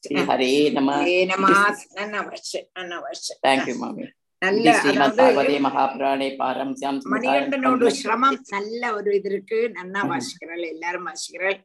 श्रीहरे 0.04 0.52
नमः 0.74 0.98
ஏ 1.08 1.18
நமாஸ் 1.30 1.82
நன்னவர்ஷ 1.96 2.50
நன்னவர்ஷ 2.76 3.26
थैंक 3.46 3.64
यू 3.70 3.76
मामी 3.82 4.06
நல்ல 4.42 4.64
இது 4.64 4.72
ஸ்ரீமத் 4.78 5.02
அதாவது 5.04 5.20
பாகவதே 5.20 5.54
மகாபுராணே 5.66 6.26
பாரம்சியாம் 6.40 6.98
மணிகண்டனோட 7.12 7.90
சிரமம் 7.98 8.36
நல்ல 8.54 8.90
ஒரு 8.96 9.10
இது 9.18 9.28
இருக்கு 9.30 9.58
நன்னா 9.76 10.00
வாசிக்கிறாள் 10.10 10.64
எல்லாரும் 10.72 11.06
வாசிக்கிறாள் 11.08 11.56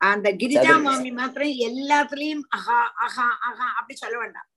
அந்த 0.00 0.28
கிரிஜா 0.40 0.72
மாமி 0.84 1.10
மாத்திரம் 1.12 1.54
எல்லாத்துலயும் 1.68 2.44
அஹா 2.50 2.78
அஹா 3.06 3.28
அஹா 3.48 3.66
அப்படி 3.78 3.94
சொல்ல 3.96 4.16
வேண்டாம். 4.18 4.48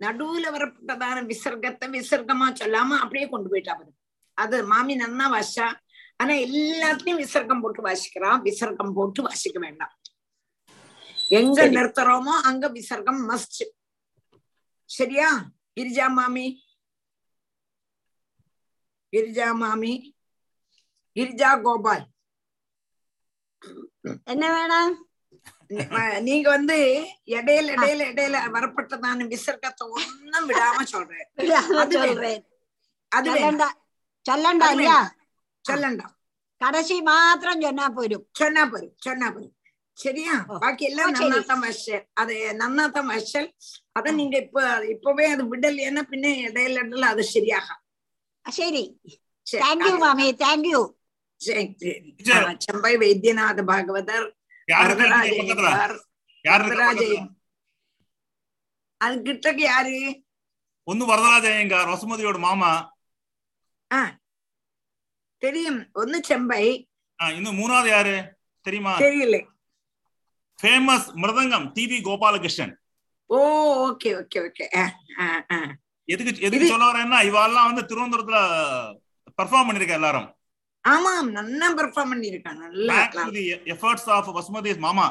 நடுவுல 0.00 0.46
வரப்பட்டதான 0.50 1.22
விசர்க்கத்தை 1.30 1.86
விசர்க்கமா 1.94 2.46
சொல்லாம 2.60 2.98
அப்படியே 3.02 3.26
கொண்டு 3.28 3.50
போயிட்டா 3.50 3.74
பாரு. 3.74 3.92
அது 4.38 4.56
மாமி 4.66 4.94
நன்னா 4.96 5.26
வாசிச்சா. 5.32 5.66
ஆனா 6.20 6.34
எல்லாத்துலயும் 6.46 7.22
விசர்க்கம் 7.22 7.62
போட்டு 7.62 7.82
வாசிக்கிறான் 7.82 8.42
விசர்க்கம் 8.42 8.94
போட்டு 8.94 9.20
வாசிக்க 9.22 9.58
வேண்டாம். 9.58 9.94
எங்க. 11.30 11.58
நிறுத்துறோமோ 11.74 12.34
அங்க 12.48 12.64
விசர்க்கம் 12.70 13.20
மஸ்ட் 13.28 13.60
சரியா? 14.90 15.28
கிரிஜா 15.76 16.06
மாமி? 16.10 16.46
கிரிஜா 19.12 19.48
மாமி? 19.54 19.92
கிரிஜா 21.16 21.50
கோபால்? 21.64 22.06
என்ன 24.26 24.44
வேணாம் 24.54 24.94
நீங்க 26.26 26.46
வந்து 26.50 26.76
இடையில 27.30 27.72
இடையில 27.74 28.02
இடையில 28.10 28.36
வரப்பட்ட 28.50 28.98
நான் 28.98 29.30
விசர்க்கத்தை 29.32 29.84
ஒன்னும் 29.94 30.46
விடாம 30.50 30.84
சொல்றேன். 30.86 31.26
சொல்றேன். 31.96 32.42
அது 33.12 33.28
சொல்லண்டா. 33.30 33.68
சொல்லண்டா 34.26 34.68
இல்லையா? 34.74 34.98
சொல்லண்டா. 35.64 36.06
கடைசி 36.60 36.96
மாத்திரம் 37.02 37.62
சொன்னா 37.62 37.86
പോരും 37.90 38.22
சொன்னா 38.38 38.62
പോരും 38.66 38.92
சொன்னா 38.98 39.26
പോരും 39.30 39.52
சரியா? 39.98 40.34
பாக்கி 40.62 40.84
எல்லாம் 40.88 41.12
நன்னாத்த 41.16 41.54
மஷல் 41.60 42.02
அது 42.14 42.34
நன்னாத்த 42.58 43.00
மஷல் 43.04 43.48
அத 43.92 44.12
நீங்க 44.12 44.36
இப்ப 44.38 44.62
இப்பவே 44.94 45.26
அது 45.26 45.44
விடலைன்னா 45.52 46.02
பின்ன 46.10 46.32
இடையில 46.42 46.82
இடையில 46.82 47.06
அது 47.08 47.24
சரியாக 47.28 47.68
சரி. 48.46 48.84
தேங்க்யூ 49.46 49.92
மாமி. 49.98 50.26
தேங்க்யூ 50.40 50.80
മാമി 51.35 51.53
താങ്ക് 51.53 51.83
യു 51.83 51.91
சரி, 51.91 52.01
சரி. 52.01 52.09
சரி. 52.27 52.45
ஆ, 52.45 52.55
செம்பை 52.65 52.93
வைத்தியநாத 53.01 53.59
பாகவதர் 53.69 54.25
யாரு 54.67 54.89
இருக்கா 54.89 55.05
வரதராஜ 55.05 55.29
இங்க 55.31 55.41
பக்கத்துல 55.43 55.69
ஐயங்கார், 55.69 55.95
யாரு 56.45 56.63
இருக்கா 56.63 56.77
வரதராஜ 56.81 56.97
பக்கத்துல? 56.97 57.13
ஐயங்கார். 57.13 57.37
அது 59.01 59.15
கிட்டக்கு 59.27 59.63
யாரு 59.65 59.95
ஒன்னு 60.87 61.03
வரதராஜ 61.09 61.45
ஐயங்கார் 61.53 61.91
வசுமதியோட 61.91 62.39
மாமா 62.41 62.71
தெரியும் 65.41 65.79
ஒண்ணு 65.95 66.17
செம்பை 66.25 66.63
ஆ, 67.19 67.25
இன்னும் 67.31 67.57
மூணாவது 67.59 67.89
யாரு 67.89 68.13
தெரியுமா 68.65 68.91
தெரியல 69.01 69.37
famous 70.59 71.07
mridangam 71.21 71.65
TV 71.75 71.97
Gopalakrishnan 72.05 72.73
oh 73.29 73.39
okay 73.85 74.09
okay 74.19 74.39
okay 74.47 74.65
எதுக்கு 76.09 76.31
எதுக்கு 76.47 76.67
சொல்ல 76.67 76.85
வரேன்னா 76.89 77.19
இவாள்லாம் 77.29 77.69
வந்து 77.69 77.83
திருவனந்தபுரத்துல 77.89 78.39
பெர்ஃபார்ம் 79.37 79.67
பண்ணிருக்க 79.67 79.99
எல்லாரும் 79.99 80.27
ஆமாம் 80.86 81.28
நல்லா 81.36 81.66
பெர்ஃபார்ம் 81.78 82.12
பண்ணிருக்கான் 82.12 82.60
நல்லா 82.64 82.94
Back 82.94 83.14
to 83.18 83.30
the 83.32 83.44
efforts 83.72 84.04
of 84.16 84.26
வசுமதிஸ் 84.36 84.82
மாமா 84.84 85.06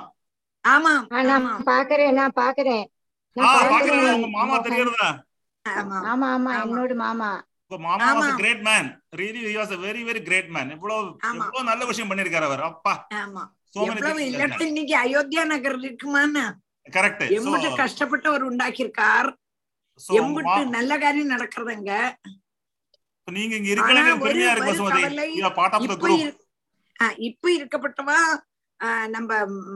ஆமாம் 0.64 1.04
ஆ, 1.08 1.18
நான் 1.22 1.34
ஆமாம். 1.38 1.64
பாக்குறேன் 1.66 2.16
நான் 2.20 2.36
பாக்குறேன். 2.38 2.86
ஆ 3.36 3.38
நான் 3.38 3.48
பாக்குறேன். 3.48 3.74
பாக்குறேன். 3.74 4.14
உங்க 4.18 4.30
மாமா 4.36 4.56
தெரியறதா? 4.68 5.10
ஆமா 5.66 5.98
ஆமா 6.12 6.28
ஆமா. 6.36 6.52
என்னோட 6.62 6.96
மாமா. 7.02 7.30
மாமா 7.82 8.08
was. 8.18 8.38
Great 8.40 8.64
man 8.64 8.88
really 9.20 9.42
he 9.46 9.54
was 9.58 9.72
a 9.72 9.80
very 9.84 10.02
very 10.04 10.22
great 10.24 10.50
man 10.50 10.72
இவ்வளவு 10.76 11.00
ஆமா. 11.24 11.36
இவ்வளவு 11.40 11.70
நல்ல 11.70 11.84
விஷயம் 11.86 12.10
பண்ணிருக்காரு 12.12 12.48
அவர். 12.50 12.64
அப்பா. 12.70 12.94
ஆமா 13.22 13.44
எவ்வளவு 13.84 14.26
இல்லாட்டி 14.28 14.66
இன்னைக்கு 14.68 14.96
அயோத்தியா 15.00 15.44
நகர் 15.46 15.78
இருக்குமான்னு? 15.82 16.44
கரெக்ட் 16.86 17.24
எம்பிட்டு 17.38 17.70
கஷ்டப்பட்டவர் 17.80 18.44
உண்டாக்கியிருக்கார். 18.44 19.30
சோ 20.02 20.12
எம்பிட்டு 20.20 20.62
நல்ல 20.76 20.92
காரியம் 20.98 21.34
நடக்கிறதுங்க. 21.36 21.92
நீங்க 23.28 23.56
இங்க 23.56 23.70
இருக்கணும் 23.72 24.02
ஆனா 24.02 24.16
பெருமையா 24.24 24.50
இருக்கு 24.52 24.72
ஒரு 24.72 24.74
வசுமதி 24.74 25.02
கவலை, 25.04 25.28
you 25.36 25.44
are 25.44 25.56
part 25.56 25.76
of 25.76 25.82
the 25.82 25.88
இப்ப 25.88 25.96
குரூப் 26.02 26.24
இரு- 26.24 26.36
ஆ, 27.00 27.06
இப்ப 27.28 27.50
இருக்கப்பட்டவா 27.52 28.18
நம்ம 29.10 29.30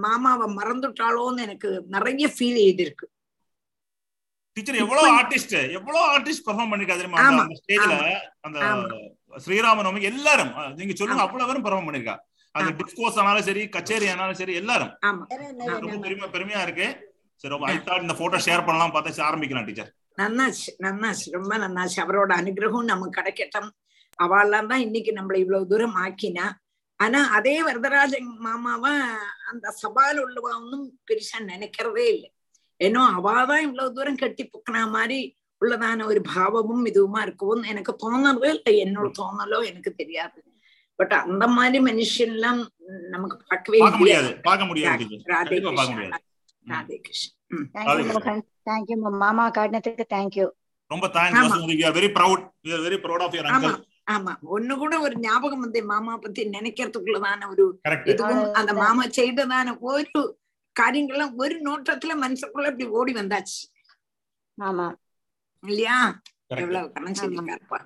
மாமாவை 0.04 0.48
மறந்துட்டாளோன்னு 0.56 1.42
எனக்கு 1.42 1.70
நிறைய 1.88 2.28
ஃபீல் 2.28 2.60
செய்திருக்கு 2.60 3.06
டீச்சர் 4.58 4.76
எவ்வளவு 4.76 5.10
ஆர்டிஸ்ட் 5.16 5.56
எவ்வளவு 5.74 6.06
ஆர்டிஸ்ட் 6.14 6.46
பெர்ஃபார்ம் 6.46 6.72
பண்ணிருக்காரு 6.72 7.02
தெரியுமா? 7.02 7.26
அந்த 7.34 7.58
ஸ்டேஜ்ல 7.60 7.96
அந்த 8.42 8.58
ஆமா. 8.68 8.98
ஸ்ரீராம 9.40 9.84
நவமி 9.84 10.02
எல்லாரும் 10.10 10.52
நீங்க 10.78 10.94
சொல்லுங்க. 10.96 11.24
அவ்வளவு 11.24 11.50
பேரும் 11.50 11.66
பெர்ஃபார்ம் 11.66 11.88
பண்ணிருக்கா. 11.90 12.16
அது. 12.56 12.70
டிஸ்கோஸ் 12.80 13.20
ஆனாலும் 13.20 13.44
சரி 13.44 13.64
கச்சேரி 13.70 14.08
ஆனாலும் 14.08 14.36
சரி 14.36 14.54
எல்லாரும். 14.54 14.92
ஆமா. 15.06 15.24
ரொம்ப 15.78 15.98
பெருமை 16.00 16.30
பெருமையா 16.30 16.62
இருக்கு. 16.62 16.88
சரி 17.44 17.54
ரொம்ப 17.54 17.68
ஐ 17.68 17.76
தாட் 17.86 18.02
இந்த 18.02 18.16
போட்டோ 18.16 18.38
ஷேர் 18.46 18.66
பண்ணலாம் 18.66 18.94
பார்த்தா 18.94 19.26
ஆரம்பிக்கலாம் 19.26 19.68
டீச்சர் 19.68 19.92
நன்னாச்சு 20.20 20.70
நன்னாச்சு. 20.86 21.28
ரொம்ப 21.32 21.58
நன்னாச்சு. 21.58 21.98
அவரோட 22.06 22.32
அனுகிரகம் 22.42 22.92
நமக்கு 22.92 23.18
கிடைக்கட்டும். 23.20 23.70
அவள்லாம் 24.20 24.70
தான் 24.72 24.80
இன்னைக்கு 24.80 25.12
நம்மள 25.12 25.36
இவ்வளவு 25.36 25.68
தூரம் 25.68 25.98
ஆக்கினா. 26.06 26.48
ஆனா 27.00 27.20
அதே 27.38 27.64
வரதராஜன் 27.64 28.30
மாமாவை 28.46 28.92
அந்த 29.52 29.66
சபால 29.82 30.16
உள்ளவா 30.26 30.52
ஒன்னும் 30.60 30.88
பெருசா 31.08 31.38
நினைக்கிறதே 31.52 32.06
இல்லை. 32.14 32.30
ஏன்னோ 32.80 33.02
அவாதான் 33.18 33.66
இவ்வளவு 33.68 33.94
தூரம் 33.94 34.22
கட்டி 34.24 34.44
புக்கின 34.46 34.84
மாதிரி 34.90 35.20
உள்ளதான 35.62 36.06
ஒரு 36.06 36.22
பாவமும் 36.34 36.86
இதுவுமா 36.86 37.22
இருக்கும் 37.22 37.64
எனக்கு 37.64 37.94
தோணுறதே 38.04 38.50
இல்லை. 38.58 38.74
என்னோட 38.86 39.08
தோணலோ 39.20 39.60
எனக்கு 39.66 39.94
தெரியாது. 39.94 40.40
பட் 41.00 41.14
அந்த 41.24 41.46
மாதிரி 41.48 41.80
மனுஷன்லாம் 41.84 42.62
நமக்கு 43.14 43.36
பார்க்கவே 43.48 43.80
பார்க்க 43.80 44.66
முடியாது. 44.66 45.06
ராதே 45.34 45.60
ராதே 46.66 46.98
கிருஷ்ணா 47.00 47.34
ம். 47.52 47.66
தேங்க்யூ 47.76 47.92
அதுக்கு- 47.94 48.16
மோகன் 48.18 48.42
தேங்க்யூ 48.68 48.96
மாமா 49.20 49.46
காட்டினதுக்கு 49.50 50.06
தேங்க்யூ 50.12 50.48
ரொம்ப 50.92 51.08
தேங்க்ஸ் 51.16 51.40
ஆமா. 51.40 51.48
Vasumathi 51.48 51.76
we 51.76 51.86
are 51.86 51.96
very 51.98 52.10
proud 52.14 52.44
we 52.64 52.72
are 52.74 52.84
very 52.86 53.00
proud 53.02 53.24
of 53.26 53.36
your 53.36 53.50
ஆமா 53.50 53.70
அங்கிள் 53.70 53.78
ஆமா. 54.08 54.32
ஒண்ணு 54.50 54.74
கூட 54.78 54.94
ஒரு 55.00 55.16
ஞாபகம் 55.20 55.60
வந்து 55.60 55.82
மாமா 55.86 56.14
பத்தி 56.18 56.44
நினைக்கிறதுக்குள்ளதான 56.50 57.50
ஒரு 57.50 57.66
கரெக்ட் 57.86 58.10
இதுவும் 58.10 58.46
அந்த 58.54 58.72
மாமா 58.76 59.04
செய்ததான 59.18 59.76
ஒரு 59.90 60.22
காரியங்கள்லாம் 60.76 61.36
ஒரு 61.36 61.56
நோட்டத்துல 61.62 62.14
மனசுக்குள்ள 62.20 62.68
இப்படி 62.68 62.88
ஓடி 62.94 63.14
வந்தாச்சு. 63.14 63.60
ஆமா. 64.58 64.88
இல்லையா? 65.64 65.98
எவ்வளவு 66.56 66.92
கணம் 66.92 67.18
சொல்லிருக்காருப்பா 67.20 67.80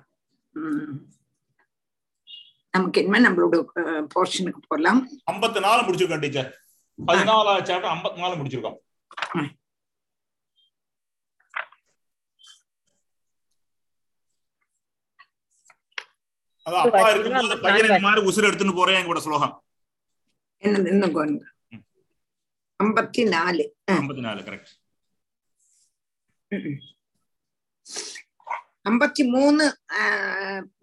நமக்கு 2.74 2.98
என்ன 3.00 3.20
நம்மளோட 3.20 3.56
போர்ஷனுக்கு 4.14 4.60
போலாம். 4.68 5.00
ஐம்பத்தி 5.30 5.60
நாலு 5.60 5.82
முடிச்சிருக்கோம் 5.82 6.22
டீச்சர். 6.22 6.48
பதினாலாவது 6.99 7.67
சாப்டர் 7.67 7.91
ஐம்பத்தி 7.91 8.21
நாலு 8.21 8.37
முடிச்சிருக்கோம் 8.37 8.79
அது 16.65 16.75
அப்பா 16.83 17.01
இருக்கும்போது 17.11 17.57
பையன் 17.63 17.87
இந்த 17.89 18.01
மாதிரி 18.05 18.21
உசுறு 18.27 18.47
எடுத்துன்னு 18.49 18.77
போறேன் 18.79 18.97
என் 18.99 19.09
கூட 19.09 19.21
ஸ்லோகம் 19.25 19.53
என்னது 20.63 20.89
இன்னும் 20.93 21.15
கொஞ்சம் 21.17 21.53
ஐம்பத்தி 22.79 23.23
நாலு 23.31 23.63
ஐம்பத்தி 23.93 24.23
நாலு 24.25 24.41
கரெக்ட் 24.43 24.71
ഉം. 26.51 26.77
അമ്പത്തിമൂന്ന് 28.85 29.65
ആ, 29.93 30.01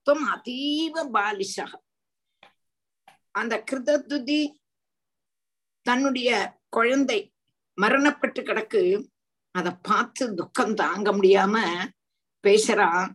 துவம் 0.06 0.26
அதீவ 0.32 1.04
பாலிஷக 1.14 1.72
அந்த 3.34 3.56
கிருதத்துதி 3.70 4.40
தன்னுடைய 5.86 6.32
குழந்தை 6.68 7.20
மரணப்பட்டு 7.78 8.42
கிடக்கு 8.42 8.82
அத 9.54 9.76
பார்த்து 9.82 10.26
துக்கம் 10.34 10.74
தாங்க 10.74 11.08
முடியாம 11.12 11.64
பேசுறான் 12.44 13.08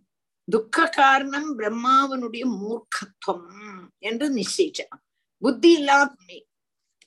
துக்க 0.49 0.89
காரணம் 0.89 1.59
பிரம்மாவனுடைய 1.59 2.43
மூர்க்கத்துவம் 2.43 3.87
என்று 3.97 4.29
நிச்சயிச்சான். 4.35 5.01
புத்தி 5.37 5.71
இல்லாத 5.71 6.15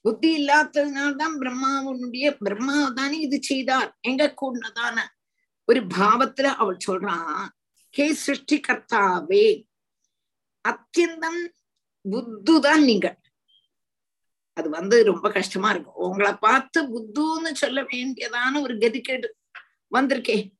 புத்தி 0.00 0.46
இல்லாததுனால்தான் 0.46 1.34
பிரம்மாவனுடைய 1.40 2.36
பிரம்மா 2.38 2.88
தானே 2.88 3.18
இது 3.18 3.42
செய்தார். 3.42 3.96
எங்க 4.00 4.34
கூடதான? 4.42 5.00
ஒரு 5.64 5.80
பாவத்துல 5.80 6.42
அவள் 6.42 6.76
சொல்றான் 6.86 7.48
ஹே 7.90 8.16
சிருஷ்டிகர்த்தாவே 8.26 9.64
அத்தியந்தம் 10.68 11.40
புத்துதான் 12.10 12.84
நீங்கள். 12.84 13.18
அது 14.52 14.68
வந்து 14.68 15.04
ரொம்ப 15.04 15.30
கஷ்டமா 15.30 15.70
இருக்கும். 15.70 15.94
உங்களை 15.94 16.34
பார்த்து 16.34 16.82
புத்துன்னு 16.82 17.52
சொல்ல 17.52 17.82
வேண்டியதான 17.82 18.60
ஒரு 18.60 18.74
கதிக்கேடு 18.74 19.28
வந்திருக்கே. 19.90 20.50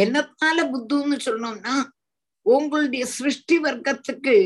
என்னத்தால 0.00 0.56
புத்துன்னு 0.56 1.18
சொல்லணும்னா 1.24 1.88
உங்களுடைய 2.48 3.06
சிருஷ்டி 3.06 3.56
வர்க்கத்துக்கு 3.58 4.36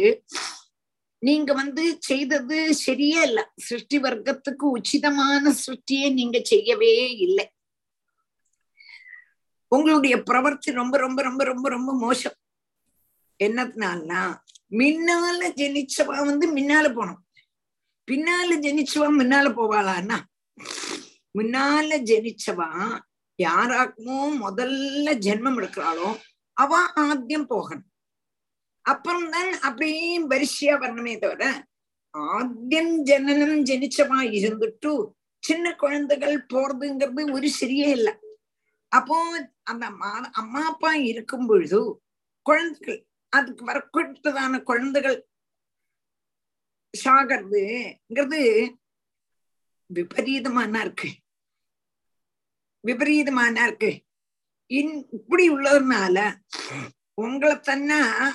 நீங்க 1.23 1.51
வந்து 1.53 1.83
செய்தது 2.01 2.57
சரியே 2.87 3.21
இல்ல. 3.29 3.41
சிருஷ்டி 3.57 3.99
வர்க்கத்துக்கு 3.99 4.65
உச்சிதமான 4.77 5.53
சிருஷ்டியை 5.65 6.09
நீங்க 6.13 6.39
செய்யவே 6.43 6.95
இல்லை. 7.17 7.47
உங்களுடைய 9.73 10.15
பிரவர்த்தி 10.23 10.71
ரொம்ப 10.73 10.97
ரொம்ப 10.97 11.23
ரொம்ப 11.23 11.45
ரொம்ப 11.45 11.69
ரொம்ப 11.69 11.91
மோசம். 11.95 12.37
என்னத்தினால்னா 13.41 14.23
முன்னால 14.71 15.41
ஜனிச்சவா 15.61 16.17
வந்து 16.31 16.47
முன்னால 16.57 16.87
போனோம். 16.99 17.21
பின்னால 18.09 18.51
ஜனிச்சவா 18.67 19.09
முன்னால 19.21 19.47
போவாளான்னா 19.59 20.19
முன்னால 21.39 21.99
ஜனிச்சவா 22.11 22.69
யாராக்குமோ 23.39 24.19
முதல்ல 24.45 25.15
ஜென்மம் 25.27 25.59
எடுக்கிறாளோ 25.61 26.09
அவ 26.57 26.81
ஆத்தியம் 27.01 27.47
போகணும். 27.47 27.89
அப்புறம்தான் 28.83 29.53
அப்படியே 29.53 30.21
வரிசையா 30.27 30.79
வரணுமே 30.79 31.19
தவிர 31.19 31.67
ஆத்தியம் 32.19 33.03
ஜனனம் 33.03 33.65
ஜனிச்சவா 33.65 34.19
இருந்துட்டு 34.37 35.13
சின்ன 35.39 35.75
குழந்தைகள் 35.75 36.47
போறதுங்கிறது 36.47 37.33
ஒரு 37.33 37.51
சரியே 37.61 37.89
இல்லை. 37.89 38.13
அப்போ 38.89 39.49
அந்த 39.63 39.91
மா- 39.91 40.31
அம்மா 40.33 40.67
அப்பா 40.67 40.95
இருக்கும் 40.95 41.47
பொழுது 41.47 42.03
குழந்தைகள் 42.43 43.07
அதுக்கு 43.29 43.65
வரக்கூட்டதான 43.65 44.63
குழந்தைகள் 44.63 45.27
சாகிறதுங்கிறது 47.05 48.71
விபரீதமான 49.87 50.81
இருக்கு. 50.81 51.09
விபரீதமான 52.81 53.67
இருக்கு. 53.67 54.03
இன் 54.67 55.09
இப்படி 55.11 55.51
உள்ளதுனால 55.51 56.35
உங்களை 57.19 57.61
தன்ன 57.61 57.93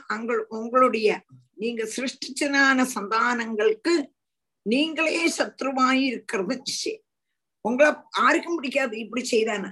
அங்கள் 0.07 0.41
உங்களுடைய 0.49 1.09
நீங்க 1.53 1.83
சிருஷ்டிச்சனான 1.95 2.85
சந்தானங்களுக்கு 2.93 3.93
நீங்களே 4.65 5.27
சத்ருவாய் 5.37 6.01
இருக்கிறது 6.03 6.55
நிச்சயம் 6.55 7.03
உங்களை 7.65 7.89
ஆருக்கும் 8.19 8.57
பிடிக்காது 8.57 8.95
இப்படி 8.97 9.23
செய்தான? 9.25 9.63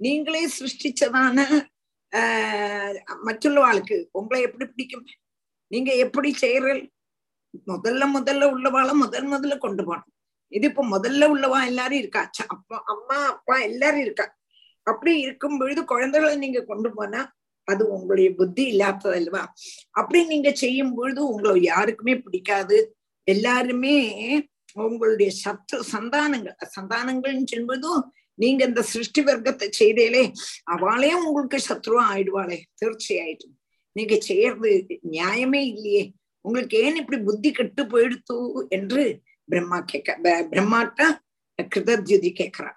நீங்களே 0.00 0.42
சிருஷ்டிச்சதான 0.48 1.38
ஆஹ் 2.12 2.96
மற்றுள்ளவாளுக்கு 3.24 3.96
உங்களை 4.12 4.40
எப்படி 4.42 4.64
பிடிக்கும்? 4.64 5.06
நீங்க 5.70 5.90
எப்படி 5.96 6.30
செய்யறல் 6.34 6.82
முதல்ல 7.66 8.04
முதல்ல 8.16 8.48
உள்ளவாளை 8.54 8.92
முதல் 8.94 9.28
முதல்ல 9.28 9.58
கொண்டு 9.58 9.82
போனோம் 9.82 10.10
இது 10.52 10.66
இப்ப 10.66 10.84
முதல்ல 10.84 11.28
உள்ளவா 11.34 11.66
எல்லாரும் 11.66 11.98
இருக்கா? 11.98 12.22
அப்பா 12.48 12.76
அம்மா 12.86 13.18
அப்பா 13.26 13.56
எல்லாரும் 13.60 14.00
இருக்கா? 14.00 14.26
அப்படி 14.86 15.12
இருக்கும் 15.20 15.58
பொழுது 15.58 15.84
குழந்தைகளை 15.84 16.34
நீங்க 16.36 16.60
கொண்டு 16.64 16.90
போனா 16.94 17.20
அது 17.64 17.82
உங்களுடைய 17.88 18.30
புத்தி 18.34 18.62
இல்லாதது 18.66 19.16
அல்லவா? 19.16 19.42
அப்படி 19.90 20.20
நீங்க 20.26 20.50
செய்யும் 20.54 20.94
பொழுது 20.94 21.20
உங்களை 21.28 21.62
யாருக்குமே 21.62 22.14
பிடிக்காது. 22.18 22.78
எல்லாருமே 23.28 23.96
உங்களுடைய 24.86 25.30
சத்ரு 25.44 25.78
சந்தானங்கள் 25.92 26.56
சந்தானங்கள்னு 26.76 27.52
சொல்வதும் 27.54 28.02
நீங்க 28.38 28.60
இந்த 28.64 28.82
சிருஷ்டி 28.82 29.20
வர்க்கத்தை 29.22 29.66
செய்தேலே 29.78 30.22
அவளே 30.64 31.10
உங்களுக்கு 31.14 31.58
சத்ருவா 31.68 32.04
ஆயிடுவாளே. 32.14 32.58
தீர்ச்சியாயிட்டு 32.80 33.48
நீங்க 33.96 34.14
செய்யறது 34.20 34.70
நியாயமே 35.10 35.60
இல்லையே. 35.72 36.02
உங்களுக்கு 36.44 36.76
ஏன் 36.78 36.96
இப்படி 36.96 37.18
புத்தி 37.22 37.50
கெட்டு 37.52 37.82
போயிடுத்து 37.82 38.36
என்று 38.68 39.02
பிரம்மா 39.48 39.78
கேட்க 39.80 40.16
பிரம்மாட்ட 40.52 41.02
கிருதத்யுதி 41.58 42.30
கேட்கிறா 42.40 42.72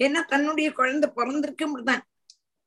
ஏன்னா 0.00 0.20
தன்னுடைய 0.28 0.68
குழந்தை 0.72 1.08
பிறந்திருக்குதான் 1.16 2.02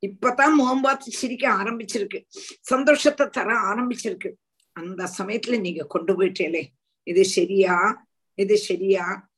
இப்பதான் 0.06 0.54
மோம்பாத்து 0.60 1.10
சிரிக்க 1.22 1.50
ஆரம்பிச்சிருக்கு. 1.50 2.20
சந்தோஷத்தை 2.62 3.28
தர 3.30 3.54
ஆரம்பிச்சிருக்கு. 3.54 4.32
அந்த 4.76 5.10
சமயத்துல 5.18 5.60
நீங்க 5.60 5.84
கொண்டு 5.84 6.22
போயிட்டேலே 6.22 6.64
இது 7.04 7.26
சரியா? 7.26 8.08
இது 8.34 8.58
சரியா? 8.58 9.30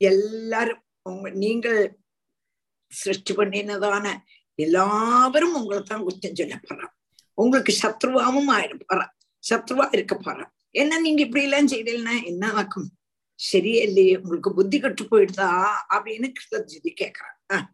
எல்லாரும் 0.00 0.82
உங்க 1.02 1.30
நீங்கள் 1.30 1.98
சிருஷ்டி 2.90 3.34
பண்ணினதான 3.34 4.06
எல்லாவரும் 4.54 5.56
உங்களைத்தான் 5.56 6.02
குற்றம் 6.02 6.34
சொல்ல 6.34 6.60
போறான் 6.68 6.92
உங்களுக்கு 7.34 7.72
சத்ருவாவும் 7.82 8.50
ஆயிட 8.54 9.08
சத்ருவா 9.50 9.86
இருக்க 9.92 10.14
போறான் 10.14 10.52
என்ன 10.70 11.00
நீங்க 11.00 11.22
இப்படி 11.22 11.44
எல்லாம் 11.44 11.68
செய்தீங்கன்னா 11.68 12.24
என்ன 12.24 12.52
ஆக்கும் 12.52 12.88
சரியே 13.52 13.82
இல்லையே. 13.82 14.16
உங்களுக்கு 14.16 14.54
புத்தி 14.54 14.80
கட்டு 14.80 15.04
போயிடுதா? 15.04 15.50
அப்படின்னு 15.94 16.32
கிருதஜிதி 16.38 16.90
கேக்குறான் 17.00 17.66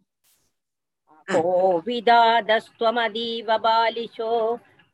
ஆஹ் 1.28 1.40
कोविदादस्त्वमदीव 1.42 3.48
बालिशो 3.66 4.32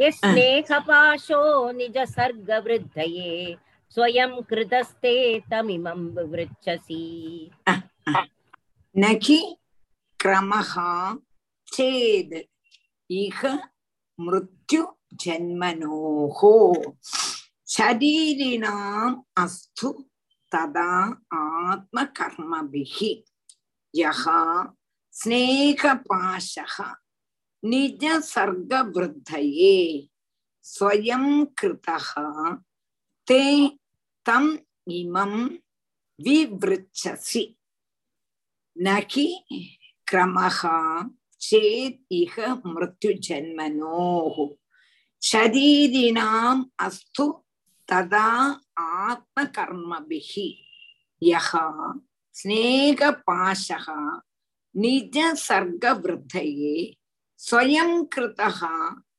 यस्नेहपाशो 0.00 1.40
निजसर्गवृद्धये 1.78 3.32
स्वयं 3.94 4.32
कृतस्ते 4.50 5.14
तमिमं 5.50 6.00
विवृच्छसि 6.16 7.06
न 8.98 9.00
हि 9.24 9.38
क्रमः 10.22 10.72
चेद् 11.74 12.36
इह 13.22 13.38
मृत्यु 14.26 14.82
ஜன்மனோஹோ 15.22 16.54
சரீரிணாம் 17.74 19.16
அஸ்து 19.38 19.90
ததா 20.52 20.90
ஆத்ம 21.40 21.98
கர்மபிஹி 22.18 23.12
யஹா 23.94 24.40
ஸ்நேகபாஷः 25.14 26.76
நிஜ 27.62 28.04
சர்க 28.30 28.72
விருத்தயே 28.94 29.76
ஸ்வயம் 30.64 31.32
கிருதக 31.58 32.12
தே 33.28 33.44
தம் 34.26 34.52
இமம் 34.96 35.40
விவிருச்சசி 36.18 37.44
நகி 38.76 39.28
கிரமகா 40.06 40.78
சேத் 41.42 42.00
இக 42.20 42.34
மிருத்யு 42.72 43.12
ஜன்மனோஹு 43.26 44.46
ஷரீரிணாம் 45.22 46.62
அஸ்து 46.84 47.26
ததா 47.88 48.28
ஆத்ம 48.74 49.44
கர்மபிகி 49.56 50.48
யகா 51.22 51.66
ஸ்நேக 52.34 53.00
பாஷகா 53.26 54.00
நிஜ 54.74 55.16
சர்க்க 55.48 55.94
விருத்தையே 56.02 56.76
ஸ்வயம் 57.40 57.98
கிருதகா 58.14 58.76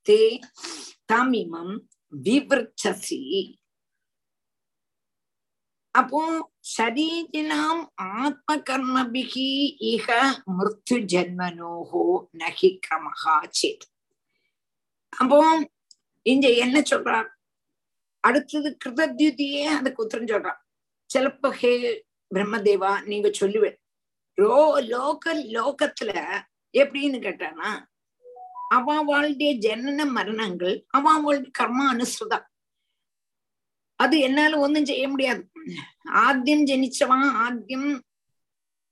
தே 0.07 0.21
தமிமம் 1.05 1.75
விவிருச்சசி. 2.13 3.21
அப்போ 5.95 6.21
சரீரினாம் 6.77 7.83
ஆத்ம 7.95 8.55
கர்மபிகி 8.69 9.49
இக 9.93 10.07
மிருத்யு 10.57 10.97
ஜென்மனோகோ 11.13 12.03
நகி 12.41 12.69
கிரமகா 12.85 13.35
சேத். 13.59 13.85
அப்போ 15.13 15.39
இங்க 16.25 16.47
என்ன 16.63 16.77
சொல்றான்? 16.91 17.27
அடுத்தது 18.23 18.69
கிருதத்யுதியே 18.85 19.63
அதுக்கு 19.77 20.03
உத்தரம் 20.05 20.31
சொல்றான். 20.33 20.59
சிலப்போ 21.09 21.49
ஹே 21.51 21.73
பிரம்மதேவா 22.31 22.91
நீங்க 23.05 23.29
சொல்லுவேன் 23.41 23.77
ரோ 24.37 24.59
லோக்கல் 24.93 25.41
லோகத்துல 25.57 26.11
எப்படின்னு 26.73 27.17
கேட்டானா 27.25 27.71
அவாவாளுடைய 28.75 29.51
ஜனன 29.65 30.05
மரணங்கள் 30.17 30.75
அவாவாளுடைய 30.97 31.51
கர்மா 31.59 31.85
அனுசுதா 31.93 32.39
அது 33.99 34.15
என்னால 34.19 34.57
ஒன்றும் 34.59 34.85
செய்ய 34.85 35.05
முடியாது. 35.09 35.43
ஆத்தியம் 36.23 36.63
ஜனிச்சவா 36.69 37.17
ஆத்தியம் 37.43 37.89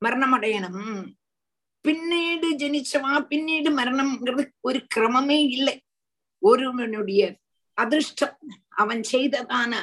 மரணம் 0.02 0.36
அடையணும் 0.38 0.84
பின்னீடு 1.86 2.50
ஜனிச்சவா 2.64 3.14
பின்னீடு 3.32 3.70
மரணம்ங்கிறது 3.80 4.44
ஒரு 4.62 4.80
கிரமமே 4.96 5.40
இல்லை. 5.58 5.76
ஒருவனுடைய 6.42 7.22
அதிர்ஷ்டம் 7.78 8.38
அவன் 8.70 9.02
செய்ததான 9.12 9.74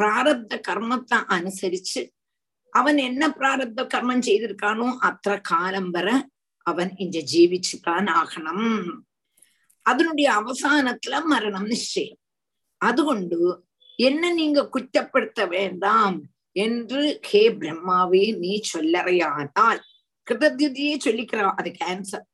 பிராரப்த 0.00 0.60
கர்மத்தை 0.68 1.18
அனுசரிச்சு 1.28 2.02
அவன் 2.72 2.96
என்ன 2.98 3.22
பிராரப்த 3.28 3.80
கர்மம் 3.94 4.26
செய்திருக்கானோ 4.26 4.86
அத்த 5.02 5.40
காலம் 5.40 5.90
வர 5.90 6.08
அவன் 6.66 6.90
இங்க 6.96 7.18
ஜீவிச்சுதான் 7.32 8.08
ஆகணும். 8.20 8.88
அதனுடைய 9.86 10.28
அவசானத்துல 10.32 11.14
மரணம் 11.24 11.66
நிச்சயம். 11.66 12.18
அதுகொண்டு 12.80 13.38
என்ன 13.98 14.32
நீங்க 14.32 14.60
குற்றப்படுத்த 14.68 15.48
வேண்டாம் 15.48 16.16
என்று 16.56 17.20
ஹே 17.26 17.42
பிரம்மாவே 17.50 18.24
நீ 18.38 18.52
சொல்லறையானால் 18.72 19.80
கிருதத்தியே 20.26 20.94
சொல்லிக்கிறா 21.04 21.46
அது 21.54 21.70
கேன்சர் 21.80 22.26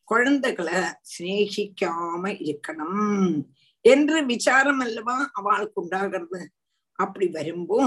குழந்தைகளை 0.08 0.80
சிநேகிக்காம 1.12 2.22
இருக்கணும். 2.48 3.30
என்று 3.92 4.18
விசாரம் 4.26 4.82
அல்லவா 4.86 5.16
அவளுக்கு 5.32 5.80
உண்டாகிறது? 5.82 6.40
அப்படி 6.98 7.26
வரும்போ 7.38 7.78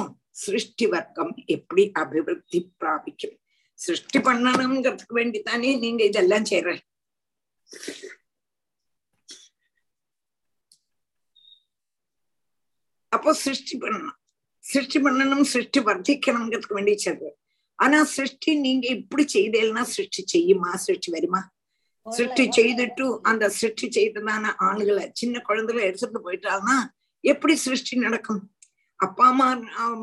சிருஷ்டி 0.43 0.85
வர்க்கம் 0.85 1.31
எப்படி 1.55 1.83
அபிவிருத்தி 2.01 2.59
பிராபிக்கும்? 2.81 3.37
சிருஷ்டி 3.79 4.19
பண்ணணுங்கிறதுக்கு 4.19 5.15
வேண்டித்தானே 5.19 5.71
நீங்க 5.79 6.01
இதெல்லாம் 6.03 6.47
செய்யற 6.51 6.69
அப்போ 13.11 13.31
சிருஷ்டி 13.33 13.75
பண்ணணும். 13.77 14.17
சிருஷ்டி 14.63 14.99
பண்ணணும் 14.99 15.45
சிருஷ்டி 15.51 15.79
வர்த்திக்கணுங்கிறதுக்கு 15.79 16.77
வேண்டி 16.79 16.93
செய்றது 16.97 17.29
ஆனா 17.79 17.99
சிருஷ்டி 18.15 18.51
நீங்க 18.65 18.85
இப்படி 18.97 19.23
செய்தேன்னா 19.33 19.83
சிருஷ்டி 19.95 20.21
செய்யுமா? 20.33 20.71
சிருஷ்டி 20.85 21.09
வருமா? 21.11 21.41
சிருஷ்டி 22.15 22.45
செய்துட்டு 22.57 23.05
அந்த 23.21 23.49
சிருஷ்டி 23.49 23.87
செய்ததான 23.97 24.53
ஆளுகளை 24.59 25.05
சின்ன 25.13 25.39
குழந்தைகளை 25.39 25.87
எடுத்துட்டு 25.87 26.19
போயிட்டாங்கன்னா 26.25 26.77
எப்படி 27.23 27.55
சிருஷ்டி 27.55 27.97
நடக்கும்? 27.97 28.41
அப்பா 28.95 29.27
அம்மா 29.27 29.47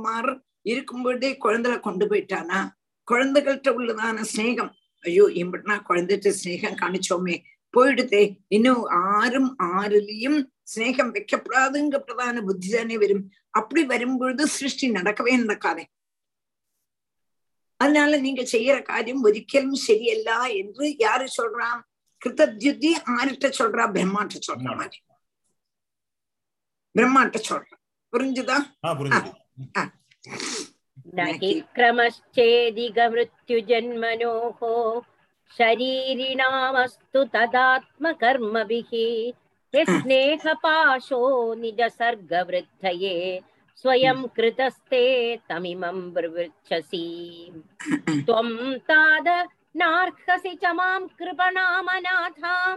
மார் 0.07 0.31
இருக்கும்போதே 0.63 1.31
குழந்தைகளை 1.37 1.79
கொண்டு 1.81 2.05
போயிட்டானா? 2.07 2.61
குழந்தைகள்கிட்ட 3.09 3.71
உள்ளதான 3.79 4.25
ஸ்நேகம் 4.33 4.73
ஐயோ 5.05 5.25
இப்படினா 5.43 5.75
குழந்தைகிட்ட 5.89 6.31
ஸ்நேகம் 6.41 6.79
காணிச்சோமே. 6.83 7.37
போயிடுதே. 7.75 8.23
இன்னும் 8.49 8.85
ஆறும் 8.85 9.51
ஆறுலயும் 9.63 10.39
ஸ்நேகம் 10.73 11.13
வைக்கப்படாதுங்க 11.17 11.97
பிரதான 11.99 12.43
புத்தி 12.43 12.69
தானே 12.69 12.97
வரும். 12.99 13.25
அப்படி 13.51 13.85
வரும்பொழுது 13.85 14.47
சிருஷ்டி 14.47 14.87
நடக்கவே 14.91 15.35
நடக்காதே. 15.43 15.85
அதனால 17.81 18.17
நீங்க 18.17 18.43
செய்யற 18.43 18.77
காரியம் 18.83 19.25
ஒரிக்கலும் 19.25 19.83
சரியல்ல 19.87 20.31
என்று 20.61 20.85
யாரு 20.99 21.27
சொல்றான்? 21.39 21.81
கிருத்தத்யுத்தி 22.22 22.92
ஆர்கிட்ட 23.16 23.50
சொல்றா 23.60 23.86
பிரம்மாட்ட 23.96 24.42
சொல்ற 24.50 24.68
மாதிரி 24.80 25.00
பிரம்மாட்ட 26.96 27.38
சொல்றான் 27.50 27.82
புரிஞ்சுதா 28.14 28.58
न 31.18 31.20
हि 31.42 31.52
क्रमश्चेदिगमृत्युजन्मनोः 31.76 34.60
शरीरिणामस्तु 35.60 37.22
तदात्मकर्मभिः 37.34 38.92
यस्नेहपाशो 39.74 41.22
निजसर्गवृद्धये 41.62 43.16
स्वयं 43.86 44.20
कृतस्ते 44.38 45.04
तमिमं 45.50 45.98
प्रवृच्छसि 46.14 47.06
त्वं 48.28 48.50
ताद 48.90 49.28
नार्हसि 49.82 50.54
च 50.64 50.74
मां 50.80 51.00
कृपणामनाथां 51.20 52.76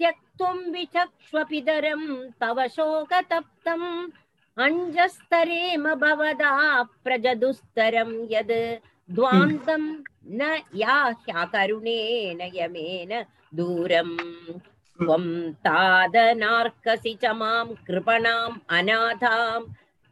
त्यक्तुं 0.00 0.56
विचक्ष्वपितरं 0.72 2.02
तव 2.40 2.60
शोकतप्तम् 2.76 3.88
अञ्जस्तरेम 4.64 5.84
भवदा 6.04 6.52
प्रजदुस्तरं 7.04 8.12
यद् 8.30 8.54
द्वान्तं 9.16 9.82
न 10.38 10.54
याह्याकरुणेन 10.82 12.40
यमेन 12.54 13.12
दूरम् 13.58 14.16
त्वं 14.98 15.26
तादनार्कसि 15.66 17.14
च 17.22 17.34
मां 17.40 17.66
कृपणाम् 17.86 18.58
अनाथां 18.78 19.60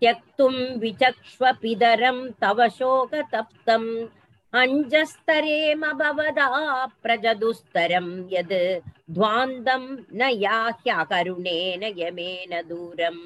त्यक्तुं 0.00 0.54
विचक्ष्वपितरं 0.80 2.18
तव 2.42 2.66
शोकतप्तम् 2.78 3.88
अञ्जस्तरेम 4.52 5.82
भवदा 6.00 6.48
प्रजदुस्तरं 7.02 8.06
यद् 8.34 8.54
द्वान्तं 9.16 9.82
न 10.18 10.30
याह्याकरुणेन 10.44 11.82
यमेन 12.02 12.54
दूरम् 12.70 13.24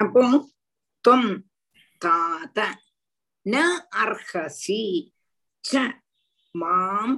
அப்போ 0.00 0.22
தொம் 1.04 1.28
தாத 2.02 2.58
ந 3.46 3.56
அர்ஹசி 4.02 4.84
ச 5.64 5.82
மாம் 6.54 7.16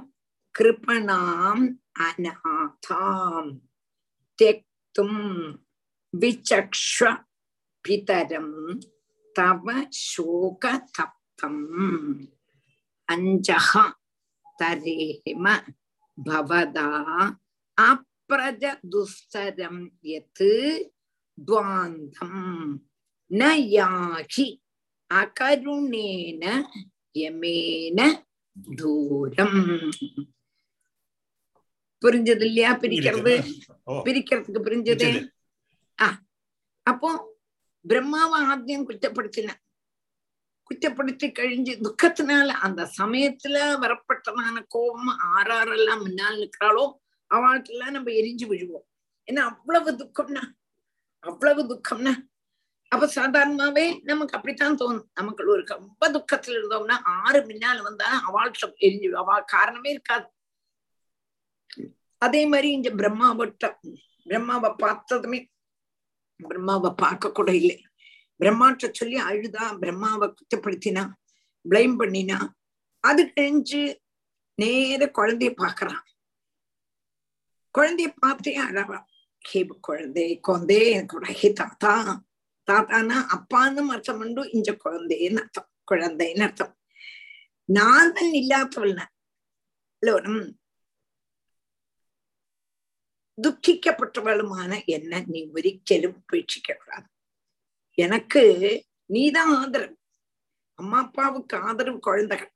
கிருபணாம் 0.55 1.65
அநாதாம் 2.07 3.51
त्यक्तुं 4.39 5.13
विचक्ष्व 6.13 7.05
पितरं 7.85 8.49
तव 9.35 9.65
அஞ்சகா 13.12 13.84
தரேம 14.58 15.46
பவதா 16.18 16.88
அப்ரஜ 17.78 18.64
துஸ்தரம் 18.92 19.82
எத்து 20.16 20.50
துவாந்தம் 21.38 22.72
ந 23.30 23.42
யாஷி 23.74 24.48
அகருணேன 25.10 26.44
யமேன 27.14 27.98
தூரம் 28.74 29.60
புரிஞ்சது 32.02 32.44
இல்லையா 32.48 32.70
பிரிக்கிறது 32.82 33.34
பிரிக்கிறதுக்கு 34.06 34.60
புரிஞ்சது? 34.66 35.10
அப்போ 36.86 37.10
பிரம்மாவை 37.84 38.38
ஆத்தியம் 38.52 38.86
குற்றப்படுத்தின. 38.88 39.48
குற்றப்படுத்தி 40.72 41.26
கழிஞ்சு 41.38 41.72
துக்கத்தினால 41.86 42.48
அந்த 42.48 42.90
சமயத்துல 42.98 43.56
வரப்பட்டதான 43.82 44.64
கோபம் 44.68 45.12
ஆறாரெல்லாம் 45.36 46.00
முன்னால் 46.00 46.38
நிற்கிறாளோ 46.38 46.92
அவளுக்கெல்லாம் 47.34 47.90
நம்ம 47.90 48.10
எரிஞ்சு 48.10 48.46
விழுவோம். 48.46 48.86
ஏன்னா 49.28 49.40
அவ்வளவு 49.40 49.90
துக்கம்னா 49.92 50.42
அவ்வளவு 51.18 51.62
துக்கம்னா 51.62 52.12
அப்ப 52.88 53.06
சாதாரணமாவே 53.14 54.00
நமக்கு 54.02 54.34
அப்படித்தான் 54.34 54.76
தோணும். 54.76 55.06
நமக்கு 55.14 55.50
ஒரு 55.50 55.64
ரொம்ப 55.64 56.10
துக்கத்துல 56.10 56.58
இருந்தோம்னா 56.58 56.96
ஆறு 57.02 57.40
முன்னால 57.40 57.82
வந்தா 57.82 58.08
அவள்கிட்ட 58.28 58.72
எரிஞ்சு 58.80 59.10
அவ 59.12 59.40
காரணமே 59.40 59.90
இருக்காது. 59.90 60.26
அதே 62.18 62.46
மாதிரி 62.46 62.70
இங்க 62.70 62.90
பிரம்மாவட்ட 62.90 63.76
பிரம்மாவை 64.26 64.74
பார்த்ததுமே 64.78 65.48
பிரம்மாவை 66.48 66.94
பார்க்க 66.96 67.32
கூட 67.32 67.54
இல்லை. 67.54 67.82
பிரம்மாட்ட 68.40 68.92
சொல்லி 68.92 69.16
அழுதா 69.16 69.64
பிரம்மாவை 69.80 70.34
குத்தப்படுத்தினா 70.34 71.12
பிளைம் 71.70 71.96
பண்ணினா 71.98 72.52
அது 73.00 73.22
கழிஞ்சு 73.26 74.00
நேர 74.54 75.10
குழந்தைய 75.18 75.52
பாக்குறான் 75.56 76.02
குழந்தைய 77.78 78.14
பார்த்தே 78.18 78.58
அழறான் 78.58 79.06
ஹே 79.40 79.66
குழந்தை 79.80 80.40
குழந்தை 80.40 80.90
எனக்கு 80.90 81.24
ஹே 81.24 81.52
தாத்தா. 81.52 82.24
தாத்தானா 82.68 83.16
அப்பான்னு 83.36 83.82
அர்த்தம் 83.88 84.18
உண்டு 84.18 84.42
இஞ்ச 84.42 84.76
குழந்தைன்னு 84.84 85.40
அர்த்தம். 85.40 85.70
குழந்தைன்னு 85.90 86.42
அர்த்தம். 86.42 86.78
நான் 87.64 88.12
தான் 88.12 88.32
இல்லாதவள் 88.32 88.94
துக்கிக்கப்பட்டவளுமான 93.38 94.84
என்ன 94.84 95.24
நீ 95.26 95.50
ஒரிக்கலும் 95.54 96.16
உபேட்சிக்க 96.20 96.76
கூடாது. 96.76 97.11
எனக்கு 97.94 98.42
நீதான் 99.06 99.54
ஆதரவு. 99.54 99.96
அம்மா 100.74 100.98
அப்பாவுக்கு 100.98 101.56
ஆதரவு 101.56 101.98
குழந்தைகள். 101.98 102.52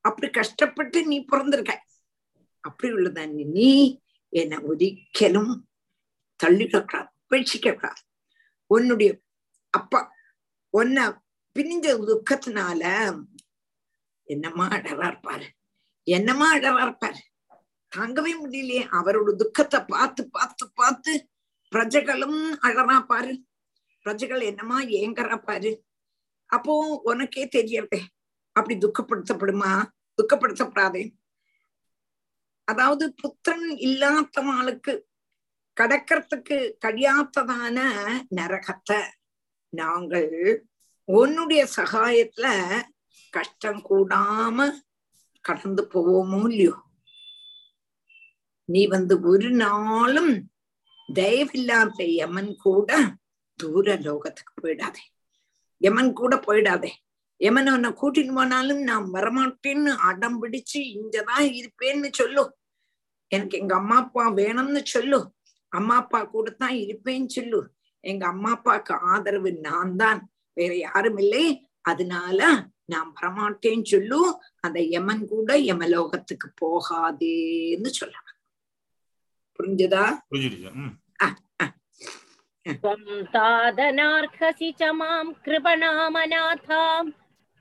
அப்படி 0.00 0.32
கஷ்டப்பட்டு 0.32 1.06
நீ 1.06 1.24
பிறந்திருக்க. 1.24 1.78
அப்படி 2.60 2.92
உள்ளதா 2.92 3.44
நீ 3.44 4.00
என்னை 4.28 4.58
ஒரிக்கலும் 4.58 5.62
தள்ளிடக்கூடாது 6.44 7.08
உபேட்சிக்க 7.30 7.94
உன்னுடைய 8.66 9.20
அப்பா 9.70 10.12
உன்னை 10.70 11.04
பிரிஞ்ச 11.54 11.86
துக்கத்தினால 12.10 12.82
என்னம்மா 14.22 14.68
அழகா 14.68 15.08
இருப்பாரு. 15.08 15.46
என்னம்மா 16.02 16.50
அழகா 16.50 16.82
இருப்பாரு. 16.86 17.18
தாங்கவே 17.96 18.32
முடியலையே. 18.44 18.84
அவரோட 18.92 19.34
துக்கத்தை 19.34 19.84
பார்த்து 19.86 20.30
பார்த்து 20.30 20.72
பார்த்து 20.72 21.28
பிரஜைகளும் 21.74 22.50
அழறா 22.62 23.06
பாரு 23.06 23.47
பிரஜைகள் 24.08 24.40
என்னமா 24.40 24.80
ஏங்கற 24.98 25.36
பாரு 25.42 25.72
அப்போ 26.50 27.00
உனக்கே 27.04 27.48
தெரியறதே. 27.56 28.00
அப்படி 28.56 28.74
துக்கப்படுத்தப்படுமா? 28.78 29.72
துக்கப்படுத்தப்படாதே. 30.18 31.02
அதாவது 32.68 33.14
புத்திரன் 33.14 33.68
இல்லாதவாளுக்கு 33.78 34.92
கடக்கிறதுக்கு 35.76 36.56
கழியாத்ததான 36.84 37.76
நரகத்தை 38.36 38.98
நாங்கள் 39.72 40.32
உன்னுடைய 41.08 41.68
சகாயத்துல 41.76 42.46
கஷ்டம் 43.32 43.80
கூடாம 43.90 44.68
கடந்து 45.44 45.82
போவோமோ 45.94 46.40
இல்லையோ? 46.50 46.76
நீ 48.68 48.86
வந்து 48.86 49.20
ஒரு 49.20 49.50
நாளும் 49.50 50.34
தயவில்லாத 51.08 52.02
யமன் 52.14 52.56
கூட 52.56 52.90
தூர 53.62 53.96
லோகத்துக்கு 54.06 54.54
போயிடாதே. 54.62 55.02
யமன் 55.80 56.10
கூட 56.20 56.34
போயிடாதே. 56.46 56.90
யமன் 57.40 57.72
உன்னை 57.72 57.90
கூட்டிட்டு 58.00 58.32
போனாலும் 58.34 58.80
நான் 58.82 59.06
வரமாட்டேன்னு 59.12 59.92
அடம் 60.08 60.38
பிடிச்சு 60.42 60.78
இங்கதான் 60.94 61.46
இருப்பேன்னு 61.58 62.08
சொல்லு. 62.12 62.44
எனக்கு 63.30 63.58
எங்க 63.58 63.74
அம்மா 63.74 63.96
அப்பா 63.96 64.24
வேணும்னு 64.30 64.80
சொல்லு. 64.84 65.18
அம்மா 65.72 65.96
அப்பா 65.96 66.20
கூட 66.24 66.50
தான் 66.50 66.76
இருப்பேன்னு 66.84 67.30
சொல்லு. 67.36 67.60
எங்க 68.04 68.24
அம்மா 68.26 68.50
அப்பாவுக்கு 68.50 68.94
ஆதரவு 69.12 69.50
நான் 69.66 69.96
தான் 69.96 70.20
வேற 70.56 70.72
யாரும் 70.76 71.18
இல்லை. 71.18 71.44
அதனால 71.80 72.40
நான் 72.92 73.10
வரமாட்டேன்னு 73.16 73.86
சொல்லு. 73.94 74.20
அந்த 74.60 74.78
யமன் 74.94 75.22
கூட 75.32 75.50
யமலோகத்துக்கு 75.70 76.48
போகாதேன்னு 76.62 77.90
சொல்லலாம் 78.00 78.34
புரிஞ்சுதா? 79.58 80.02
त्वं 82.66 83.22
तादनार्हसि 83.34 84.70
च 84.80 84.90
माँ 84.98 85.24
कृपणामनाथां 85.44 87.04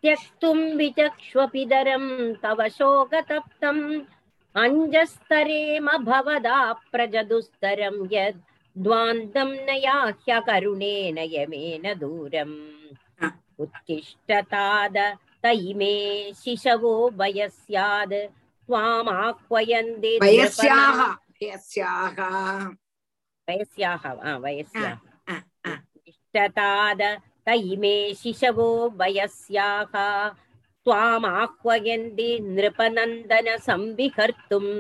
त्यक्तुं 0.02 0.58
विचक्ष्वपिदरं 0.78 2.06
तव 2.44 2.60
शोकतप्तम् 2.78 3.84
अञ्जस्तरेम 4.64 5.88
भवदा 6.10 6.60
प्रजदुस्तरं 6.92 7.98
यद् 8.14 8.42
द्वान्दं 8.84 9.50
न 9.68 9.70
याह्यकरुणेन 9.86 11.18
यमेन 11.34 11.86
दूरम्। 12.02 12.56
उत्तिष्ठताद 13.64 14.98
तैमे 15.44 15.96
शिशवो 16.42 16.94
वयस्याद् 17.20 18.18
त्वामाह्वयन्ति 18.68 20.14
वयस्याः। 20.24 21.00
वयस्याः 23.49 24.03
वयस्याः 24.13 24.33
आ, 24.33 24.39
वयस्याः 24.45 25.77
इष्टताद 26.09 27.03
तैमे 27.47 27.97
शिशवो 28.23 28.69
वयस्याः 29.01 29.95
त्वामाह्वयन्ति 30.87 32.29
नृपनन्दन 32.57 33.57
संविहर्तुम् 33.67 34.73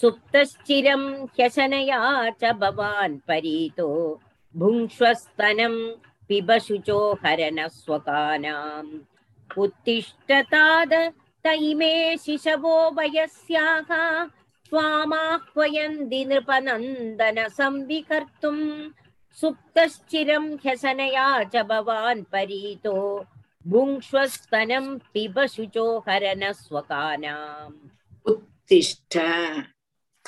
सुप्तश्चिरं 0.00 1.02
ह्यशनया 1.38 2.00
च 2.40 2.52
भवान् 2.60 3.18
परीतो 3.28 3.88
भुङ्क्ष्वस्तनं 4.54 5.74
पिबशुचो 6.28 6.98
हरनस्वकानाम् 7.24 8.92
उत्तिष्ठताद 9.64 10.92
तैमे 11.44 11.94
शिशवो 12.24 12.76
वयस्याः 12.98 13.90
त्वामाह्वयन्ति 14.70 16.24
नृपनन्दन 16.30 17.38
संविकर्तुम् 17.58 18.64
सुप्तश्चिरं 19.40 20.46
ह्यसनया 20.64 21.28
च 21.52 21.62
भवान् 21.70 22.22
परीतो 22.32 22.96
भुङ्क्ष्वस्तनं 23.72 24.86
पिबशुचो 25.12 25.86
हरनस्वकानाम् 26.08 27.78
उत्तिष्ठ 28.32 29.16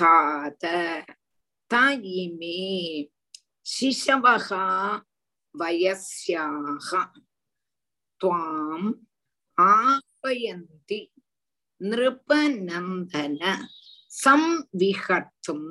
तात 0.00 0.64
तायिमे 1.72 2.56
शिशवः 3.74 4.48
वयस्याः 5.60 6.90
त्वाम् 8.20 8.92
आह्वयन्ति 9.58 11.00
नृपनन्दन 11.80 13.38
संविहर्तुम् 14.19 15.65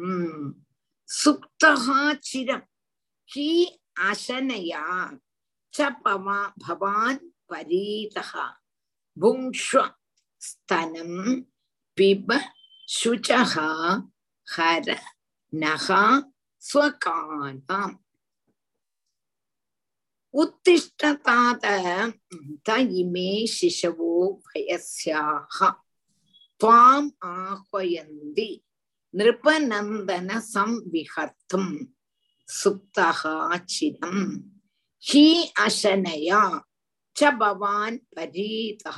सुप्तः 1.09 1.87
चिरं 2.25 2.61
अशनया 4.09 4.85
च 5.75 5.89
भवान् 6.03 7.19
परीतः 7.51 8.33
भुङ्क्ष्व 9.19 9.81
हर 14.55 14.97
नः 15.63 15.89
स्वकानाम् 16.71 17.95
उत्तिष्ठतात 20.41 21.65
इमे 23.01 23.31
शिशवो 23.57 24.13
वयस्याः 24.49 25.61
துவாம் 26.61 27.09
ஆஹ்வயந்தி 27.31 28.51
நிருபநந்தன 29.15 30.31
சம்விஹத்தும் 30.55 31.73
சுப்தகாச்சிதம் 32.49 34.25
ஹீ 35.03 35.25
அசனயா 35.65 36.43
ச 37.17 37.31
பவான் 37.41 37.99
பரீதா 38.17 38.95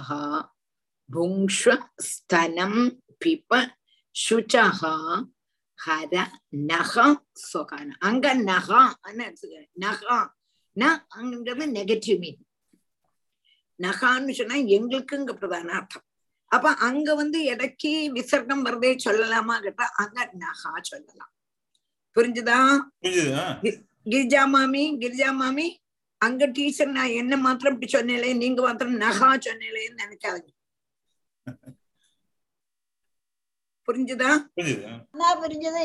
புங்ஷ 1.11 1.63
ஸ்தனம் 2.09 2.81
பிப 3.21 3.51
சுச்சகா 4.15 4.95
ஹர 5.79 6.15
நக 6.71 6.95
சொகன 7.45 7.89
அங்க 8.01 8.27
நகா 8.51 8.83
நகா 9.85 10.19
ந 10.77 10.85
அங்கன்றது 11.17 11.65
நெகட்டிவ் 11.79 12.21
மீன் 12.23 12.41
நகான்னு 13.81 14.33
சொன்னா 14.39 14.57
எங்களுக்குங்க 14.77 15.33
பிரதான 15.35 15.71
அர்த்தம். 15.79 16.07
அப்ப 16.53 16.71
அங்க 16.87 17.09
வந்து 17.15 17.39
இடைக்கு 17.45 17.93
விசர்க்கம் 18.17 18.65
வருதே 18.67 18.91
சொல்லலாமா 19.05 19.55
கேட்டா 19.61 19.87
அங்க 20.03 20.19
நகா 20.43 20.73
சொல்லலாம். 20.83 21.33
புரிஞ்சுதா? 22.17 22.59
கிரிஜா 24.07 24.43
மாமி 24.47 24.83
கிரிஜா 25.03 25.31
மாமி 25.33 25.67
அங்க 26.21 26.47
டீச்சர் 26.57 26.97
நான் 26.97 27.17
என்ன 27.21 27.37
மாத்திரம் 27.37 27.75
இப்படி 27.75 27.91
சொன்னேன் 27.93 28.41
நீங்க 28.43 28.61
மாத்திரம் 28.63 29.01
நகா 29.05 29.31
சொன்னேன்னு 29.47 30.01
நினைக்காதீங்க. 30.03 30.53
புரிஞ்சுதா? 33.89 34.31
புரிஞ்சது. 35.43 35.85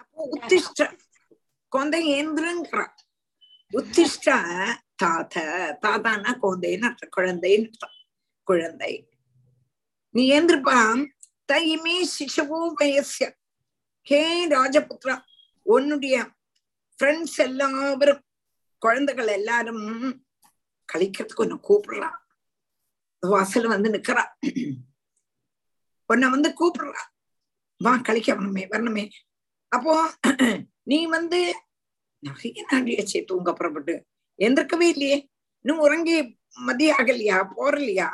அப்போ 0.00 0.22
உத்திஷ்ட 0.34 0.82
கொந்தை 1.72 2.00
ஏந்திரங்கிற 2.16 2.82
உத்திஷ்ட 3.72 4.28
தாத்த 5.02 5.36
தாத்தானா 5.84 6.32
குழந்தைன்னு 6.42 6.88
அர்த்தம். 6.90 7.93
குழந்தை. 8.48 8.92
நீ 10.14 10.22
ஏந்திருப்பான் 10.36 11.00
தைமே 11.52 11.96
சிசுவோ 12.14 12.60
வயசிய 12.80 13.26
ஹே 14.08 14.20
ராஜபுத்ரா 14.48 15.14
உன்னுடைய 15.66 16.16
ஃப்ரெண்ட்ஸ் 16.96 17.38
எல்லாரும் 17.46 18.22
குழந்தைகள் 18.82 19.30
எல்லாரும் 19.38 19.84
கழிக்கிறதுக்கு 20.88 21.44
உன்னை 21.44 21.56
கூப்பிடுறா. 21.68 22.10
வாசல் 23.20 23.66
வந்து 23.66 23.90
நிக்கிறா. 23.90 24.24
உன்னை 26.10 26.26
வந்து 26.30 26.48
கூப்பிடுறா. 26.60 27.02
வா 27.84 27.92
கழிக்க 27.96 28.28
வரணுமே 28.34 28.64
வரணுமே. 28.74 29.04
அப்போ 29.68 29.94
நீ 30.82 30.98
வந்து 31.06 31.38
நிறைய 32.26 32.66
நாடியாச்சு 32.72 33.18
தூங்க 33.24 33.52
புறப்பட்டு 33.52 33.94
எந்திருக்கவே 34.38 34.86
இல்லையே. 34.94 35.18
இன்னும் 35.60 35.82
உறங்கி 35.86 36.16
மதிய 36.56 36.96
ஆகலையா 36.98 37.36
போறலையா 37.54 38.08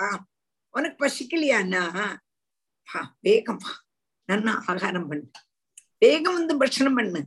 உனக்கு 0.74 0.98
பசிக்கலையான்னா 1.04 1.82
வேகம் 3.20 3.60
வா 3.62 3.72
நன்னா 4.28 4.52
ஆகாரம் 4.66 5.08
பண்ணு 5.08 5.40
வேகம் 5.98 6.34
வந்து 6.34 6.54
பட்சணம் 6.56 6.94
பண்ணு 6.94 7.20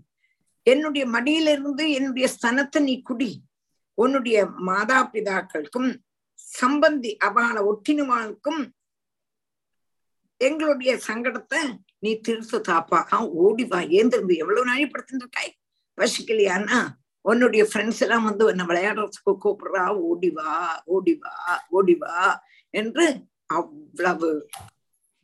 என்னுடைய 0.68 1.06
மடியில 1.06 1.52
இருந்து 1.52 1.84
என்னுடைய 1.92 2.28
ஸ்தனத்தை 2.28 2.80
நீ 2.84 2.96
குடி 3.02 3.32
உன்னுடைய 3.98 4.38
மாதா 4.60 5.00
பிதாக்களுக்கும் 5.04 5.90
சம்பந்தி 6.48 7.12
அவளை 7.20 7.62
ஒட்டினுவாளுக்கும் 7.64 8.62
எங்களுடைய 10.42 10.92
சங்கடத்தை 11.08 11.62
நீ 12.00 12.12
திருத்து 12.20 12.58
தாப்பா 12.60 13.20
ஓடிவா 13.42 13.80
ஏந்திருந்து 14.00 14.36
எவ்வளவு 14.36 14.66
நாளை 14.66 14.86
படுத்துட்டு 14.86 15.24
இருக்காய் 15.24 15.52
பசிக்கலையான்னா 15.98 16.80
உன்னுடைய 17.25 17.63
ஃப்ரெண்ட்ஸ் 17.71 18.03
எல்லாம் 18.05 18.27
வந்து 18.29 18.43
உன்னை 18.51 18.65
விளையாடுறதுக்கு 18.67 19.33
கூப்பிடுறா 19.45 19.85
ஓடி 20.09 20.31
வா 20.37 20.53
ஓடி 20.89 21.15
வா 21.23 21.35
ஓடி 21.71 21.95
வா 22.03 22.21
என்று 22.75 23.07
அவ்வளவு 23.51 24.31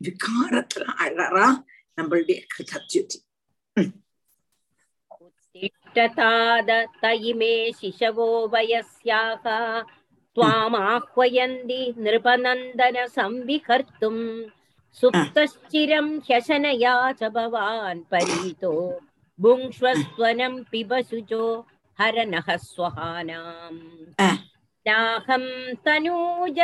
விகாரத்துல 0.00 0.84
அழறா 1.04 1.46
நம்மளுடைய 1.98 2.38
கிருதத்யுதி 2.52 3.20
उत्तिष्ठताद 5.56 6.70
तयिमे 7.02 7.54
शिशवो 7.72 8.26
वयस्याः 8.48 9.44
त्वामाह्वयन्ति 10.36 11.78
नृपनन्दन 11.98 12.96
संविकर्तुम् 13.08 14.24
सुप्तश्चिरं 14.96 16.08
ह्यशनया 16.26 16.94
च 17.12 17.30
भवान् 17.36 18.02
परीतो 18.10 18.72
भुङ्क्ष्वस्त्वनं 19.38 20.54
पिब 20.72 20.92
शुचो 21.02 21.44
हरनः 22.00 22.48
स्वहानाम् 22.56 23.80
नाहं 24.86 25.44
तनूज 25.84 26.58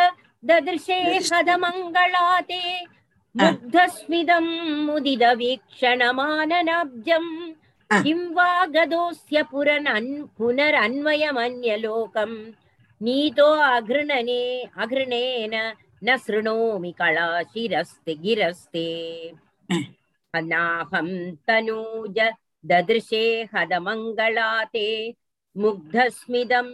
ददृशे 0.49 0.99
हदमङ्गलाते 1.33 2.63
मुग्धस्मिदं 3.35 4.47
मुदितवीक्षणमाननाब्जम् 4.87 7.31
किं 7.91 8.21
वा 8.35 8.51
गदोऽस्य 8.75 9.39
पुरनन् 9.51 10.11
पुनरन्वयमन्यलोकम् 10.39 12.37
नीतो 13.05 13.49
अघृणने 13.77 14.43
अघृणेन 14.83 15.55
न 16.05 16.07
शृणोमि 16.27 16.93
कलाशिरस्ते 16.99 18.13
गिरस्ते 18.25 18.87
अनाहं 20.35 21.09
तनूज 21.49 22.19
ददृशे 22.71 23.25
हदमङ्गलाते 23.55 24.89
मुग्धस्मिदं 25.62 26.68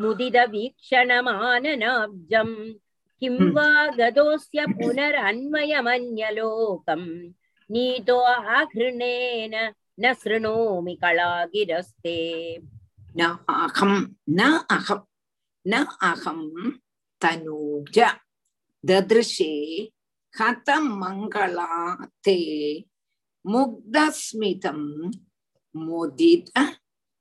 मुदितवीक्षणमाननाब्जम् 0.00 2.56
किं 3.20 3.36
वा 3.54 3.68
गदोऽस्य 3.98 4.60
पुनरन्वयमन्यलोकम् 4.76 7.08
नीतो 7.72 8.18
अघृणेन 8.58 9.54
न 10.02 10.04
शृणोमि 10.20 10.94
कलागिरस्ते। 11.02 12.18
न 13.18 13.20
अहं 13.48 13.92
न 14.38 14.40
अहं 14.76 15.00
न 15.66 15.72
अहं 16.08 16.40
तनूज 17.22 17.96
ददृशे 18.84 19.52
हतमङ्गला 20.34 21.72
ते 22.24 22.38
मुग्धस्मितं 23.46 24.80
मुदित 25.86 26.46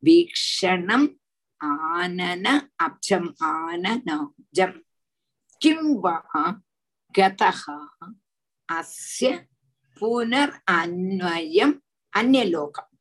வீக்ஷணம் 0.03 1.07
ஆனன 1.61 2.45
அப்ஜம் 2.85 3.29
ஆனநாப்ஜம் 3.51 4.77
கிம் 5.61 5.91
வா 6.03 6.17
கதகா 7.15 7.77
அஸ்ய 8.69 9.31
புனர் 10.01 10.55
அன்வயம் 10.73 11.75
அந்நியலோகம் 12.13 12.91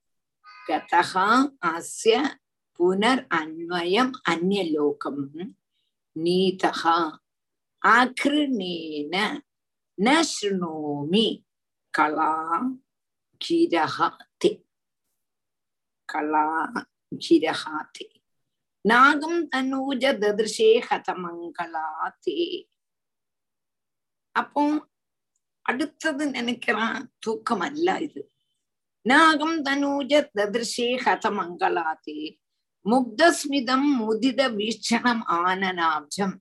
கதகா 0.66 1.26
அஸ்ய 1.70 2.16
புனர் 2.80 3.22
அன்வயம் 3.38 4.12
அந்நியலோகம் 4.32 5.24
நீதகா 6.16 6.98
ஆக்ருணேன 7.82 9.14
ந 9.98 10.08
ஸ்ருணோமி 10.30 11.26
கலா 11.94 12.32
கிரஹா 13.40 14.08
தே 14.40 14.50
கலா 16.08 16.46
ஜிரஹாத்தே 17.24 18.08
நாகம் 18.84 19.40
தனூஜ 19.52 20.04
ததிருஷே 20.22 20.70
ஹதமங்களாத்தே 20.86 22.38
அப்போ 24.34 24.62
அடுத்தது 25.66 26.24
நினைக்கிறான் 26.32 27.02
தூக்கம் 27.18 27.64
அல்ல 27.66 27.88
இது 28.00 28.22
நாகம் 29.06 29.56
தனூஜ 29.62 30.12
ததிருஷே 30.38 30.88
ஹதமங்களாத்தே 31.04 32.20
முக்தஸ்மிதம் 32.86 33.88
முதித 33.98 34.42
வீட்சணம் 34.50 35.22
ஆனநாப்ஜம் 35.38 36.34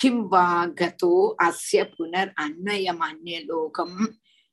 கிம் 0.00 0.24
வா 0.28 0.48
கதோ 0.78 1.14
அஸ்ய 1.44 1.82
புனர் 1.94 2.32
அன்வயம் 2.38 3.02
அந்நியலோகம் 3.06 3.96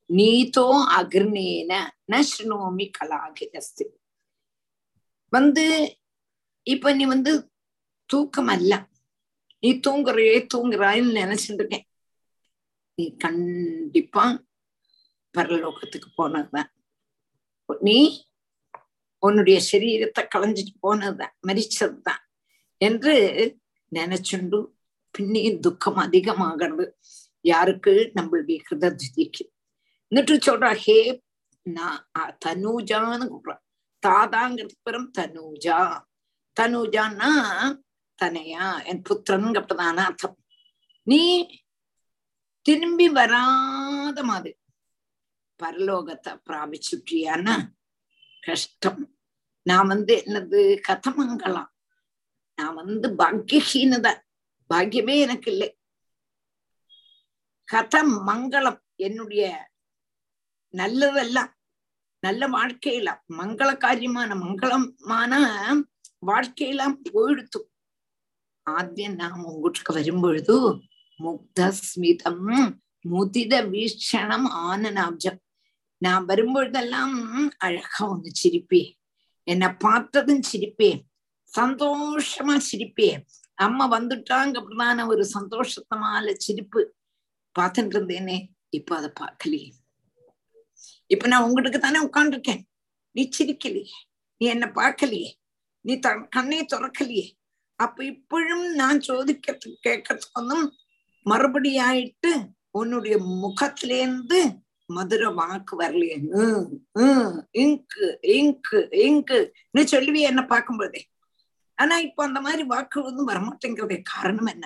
நீதோ 0.09 0.67
அகிர்ணேன 0.97 1.71
ந 2.11 2.21
ஸ்ருணோமி 2.23 2.87
கலாகிரஸ்து 2.97 3.85
வந்து 5.32 5.64
இப்ப 6.66 6.92
நீ 6.92 7.04
வந்து 7.06 7.32
தூக்கம் 8.10 8.50
அல்ல 8.54 8.72
நீ 9.62 9.70
தூங்குறையே 9.86 10.36
தூங்குறாயின்னு 10.54 11.20
நினைச்சிட்டு 11.20 11.60
இருக்கேன் 11.62 11.86
நீ 12.98 13.04
கண்டிப்பா 13.16 14.24
பரலோகத்துக்கு 15.34 16.08
போனதுதான் 16.16 16.70
நீ 17.82 17.98
உன்னுடைய 19.22 19.58
சரீரத்தை 19.70 20.22
களைஞ்சிட்டு 20.34 20.74
போனதுதான் 20.80 21.34
மரிச்சதுதான் 21.48 22.22
என்று 22.80 23.14
நினைச்சுண்டு 23.92 24.58
பின்னையும் 25.14 25.60
துக்கம் 25.60 25.98
அதிகமாகிறது 25.98 26.84
யாருக்கு 27.44 27.92
நம்மளுடைய 28.16 28.58
ஹிருதத்விதிக்கு 28.66 29.44
എന്നിട്ട് 30.12 30.36
சொல்றா 30.46 30.70
ஹே 30.84 30.96
நான் 31.66 31.98
தனூஜான்னு 32.44 33.26
கூப்பிடுறான் 33.26 33.63
தாதாங்கிறது 34.05 34.71
பிறம் 34.83 35.11
தனூஜா. 35.17 36.03
தனுஜான்னா 36.59 37.29
தனையா 38.23 38.85
என் 38.85 39.01
புத்திரன்கப்பதான 39.09 39.97
அர்த்தம். 39.97 40.37
நீ 41.03 41.47
திரும்பி 42.61 43.09
வராத 43.09 44.23
மாதிரி. 44.23 44.55
பரலோகத்தை 45.63 46.41
பிராபிச்சுட்டியான்னா 46.45 47.67
கஷ்டம். 48.41 49.17
நான் 49.61 49.87
வந்து 49.87 50.23
என்னது? 50.25 50.81
கதமங்கலாம். 50.87 51.69
நான் 52.55 52.75
வந்து 52.75 53.09
பாக்கியஹீனத 53.09 54.21
பாக்கியமே 54.73 55.19
எனக்கு 55.19 55.51
இல்லை. 55.51 55.77
கதம் 57.71 58.27
மங்களம் 58.27 58.79
என்னுடைய 58.95 59.71
நல்லதெல்லாம் 60.71 61.53
நல்ல 62.25 62.47
வாழ்க்கையில 62.47 63.09
மங்கள 63.37 63.71
காரியமான 63.77 64.31
மங்களமான 64.43 65.33
வாழ்க்கையெல்லாம் 66.27 66.97
போயிடுத்து. 67.09 67.59
ஆத்தியம் 68.69 69.15
நாம் 69.15 69.41
உங்கூட்டுக்கு 69.49 69.91
வரும்பொழுது 69.93 70.55
முக்தஸ்மிதம் 71.19 72.75
முதித 73.09 73.53
வீஷணம் 73.69 74.47
ஆனநாப்ஜம் 74.67 75.39
நான் 75.97 76.25
வரும்பொழுதெல்லாம் 76.25 77.15
அழகா 77.57 78.01
ஒண்ணு 78.11 78.31
சிரிப்பேன். 78.43 78.91
என்னை 79.47 79.69
பார்த்ததும் 79.73 80.43
சிரிப்பேன். 80.51 81.01
சந்தோஷமா 81.51 82.55
சிரிப்பேன். 82.71 83.19
அம்மா 83.55 83.85
வந்துட்டாங்க 83.91 84.55
அப்படிதான 84.61 85.07
ஒரு 85.07 85.23
சந்தோஷத்தமான 85.33 86.33
சிரிப்பு. 86.37 86.81
பார்த்துட்டு 87.59 87.95
இருந்தேனே 87.95 88.37
இப்ப 88.69 88.95
அதை 88.95 89.11
பார்க்கலையே. 89.19 89.69
இப்ப 91.11 91.27
நான் 91.27 91.45
உங்களுக்கு 91.47 91.79
தானே 91.79 91.99
உட்காந்துருக்கேன் 92.07 92.61
நீ 93.15 93.23
சிரிக்கலையே. 93.37 93.95
நீ 94.41 94.45
என்ன 94.47 94.65
பார்க்கலையே. 94.75 95.29
நீ 95.85 95.93
த 95.99 96.09
கண்ணை 96.35 96.59
துறக்கலையே. 96.73 97.25
அப்ப 97.79 97.97
இப்பழும் 98.05 98.65
நான் 98.73 98.99
சோதிக்கிறதுக்கு 99.07 99.77
கேட்கறதுக்கு 99.87 100.59
மறுபடியாயிட்டு 101.25 102.31
உன்னுடைய 102.71 103.15
முகத்திலேருந்து 103.43 104.39
மதுர 104.89 105.29
வாக்கு 105.33 105.73
வரலையே. 105.79 106.17
இங்கு 107.63 108.07
இங்கு 108.37 108.79
இங்கு. 109.05 109.39
நீ 109.71 109.81
சொல்லுவிய 109.93 110.31
என்ன 110.31 110.41
பார்க்கும்போதே 110.45 111.01
ஆனா 111.77 111.95
இப்ப 111.97 112.23
அந்த 112.23 112.39
மாதிரி 112.41 112.63
வாக்கு 112.63 112.97
வந்து 113.03 113.23
வரமாட்டேங்கிறதே 113.31 113.97
காரணம் 114.13 114.49
என்ன? 114.53 114.65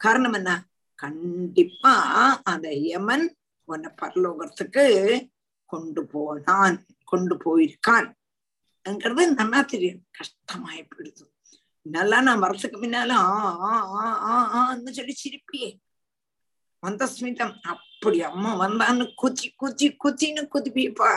காரணம் 0.00 0.32
என்ன? 0.32 0.50
கண்டிப்பா 0.98 1.92
அந்த 2.44 2.68
யமன் 2.92 3.26
உன்னை 3.68 3.90
பரலோகத்துக்கு 4.00 4.84
கொண்டு 5.68 6.06
போனான் 6.06 6.76
கொண்டு 7.04 7.34
போயிருக்கான் 7.44 8.08
என்கிறது 8.86 9.26
நல்லா 9.34 9.60
தெரியும் 9.62 10.02
கஷ்டமாயி 10.18 10.82
போயிடுது. 10.88 11.24
நல்லா 11.86 12.20
நான் 12.20 12.42
வரத்துக்கு 12.42 12.78
முன்னால 12.78 13.12
ஆன்னு 14.60 14.92
சொல்லி 14.92 15.14
சிரிப்பியே 15.14 15.70
மந்தஸ்மிதம் 16.82 17.54
அப்படி 17.64 18.18
அம்மா 18.20 18.50
வந்தான்னு 18.54 19.04
குச்சி 19.14 19.48
குச்சி 19.56 19.96
குச்சின்னு 19.96 20.42
குதிப்பியப்பா 20.54 21.10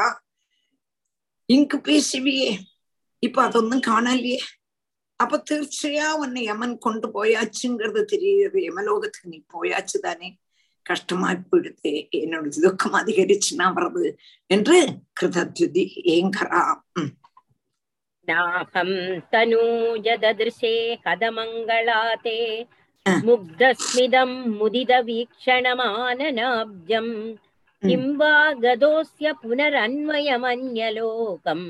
இங்கு 1.49 1.78
பேசுவியே 1.82 2.49
இப்ப 3.24 3.38
அதொன்னும் 3.47 3.86
காணலையே 3.88 4.39
அப்ப 5.20 5.38
தீர்ச்சியா 5.49 6.08
உன்னை 6.14 6.43
யமன் 6.43 6.78
கொண்டு 6.78 7.08
போயாச்சுங்கிறது 7.08 8.02
தெரியுது. 8.14 8.58
யமலோகத்துக்கு 8.60 9.32
நீ 9.34 9.39
போயாச்சு 9.54 9.97
தானே 9.99 10.30
கஷ்டமாய் 10.86 11.38
போயிடுது 11.51 11.92
என்னோட 12.20 12.49
துக்கம் 12.64 12.99
அதிகரிச்சுனா 13.03 13.68
வர்றது 13.76 14.11
என்று 14.51 14.78
கிருதத்யுதி 15.20 15.84
ஏங்கரா 16.16 16.64
नाहं 18.28 18.90
तनूजददृशे 19.32 20.72
कदमङ्गलाते 21.05 22.38
मुग्धस्मिदं 23.26 24.30
मुदितवीक्षणमाननाब्जम् 24.59 27.12
किं 27.82 28.05
वा 28.20 28.32
गदोऽस्य 28.64 29.26
पुनरन्वयमन्यलोकम् 29.42 31.66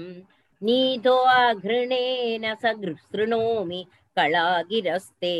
नीतो 0.63 1.17
आघृणेन 1.35 2.45
स 2.63 2.65
शृणोमि 3.03 3.81
कलागिरस्ते 4.17 5.35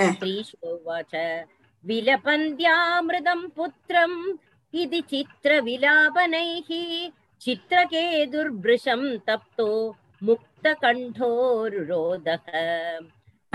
श्रीशोवाच 0.00 1.14
विलपन्त्यामृतं 1.87 3.41
पुत्रम् 3.55 4.17
इति 4.81 5.01
चित्रविलापनैः 5.09 6.69
चित्रके 7.41 8.03
दुर्भृशं 8.33 9.01
तप्तो 9.27 9.67
मुक्तकण्ठोरुरोदः 10.27 11.35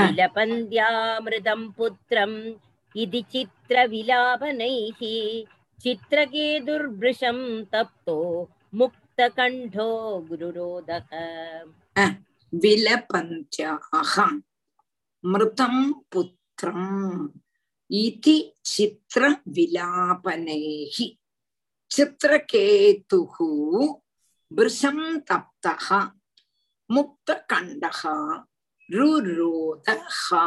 विलपन्द्यामृतं 0.00 1.60
पुत्रम् 1.78 2.36
इति 3.02 3.20
चित्रविलापनैः 3.32 5.00
चित्रके 5.82 6.46
दुर्भृशं 6.66 7.38
तप्तो 7.72 8.18
मुक्तकण्ठो 8.74 9.88
गुरुरोदः 10.28 11.10
विलपन्त्याः 12.62 14.18
मृतं 15.32 15.74
पुत्रम्। 16.12 17.28
இதி 17.90 18.34
சித்திர 18.70 19.22
விலாபனைகி 19.54 21.06
சித்திரகேத்துகு 21.90 23.48
பிருஷம் 24.50 25.06
தப்தா 25.30 26.00
முக்த 26.90 27.36
கண்டகா 27.50 28.14
ருரோதகா 28.88 30.44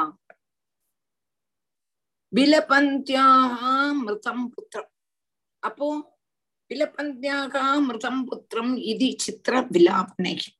விலபந்தியாமிருதம் 2.33 4.45
புத்திரம் 4.51 4.91
அப்போ 5.63 5.87
விலபந்தியாகாமிருதம் 6.71 8.21
புத்திரம் 8.27 8.73
இது 8.83 9.09
சித்திர 9.17 9.63
விலாபனைகி 9.71 10.51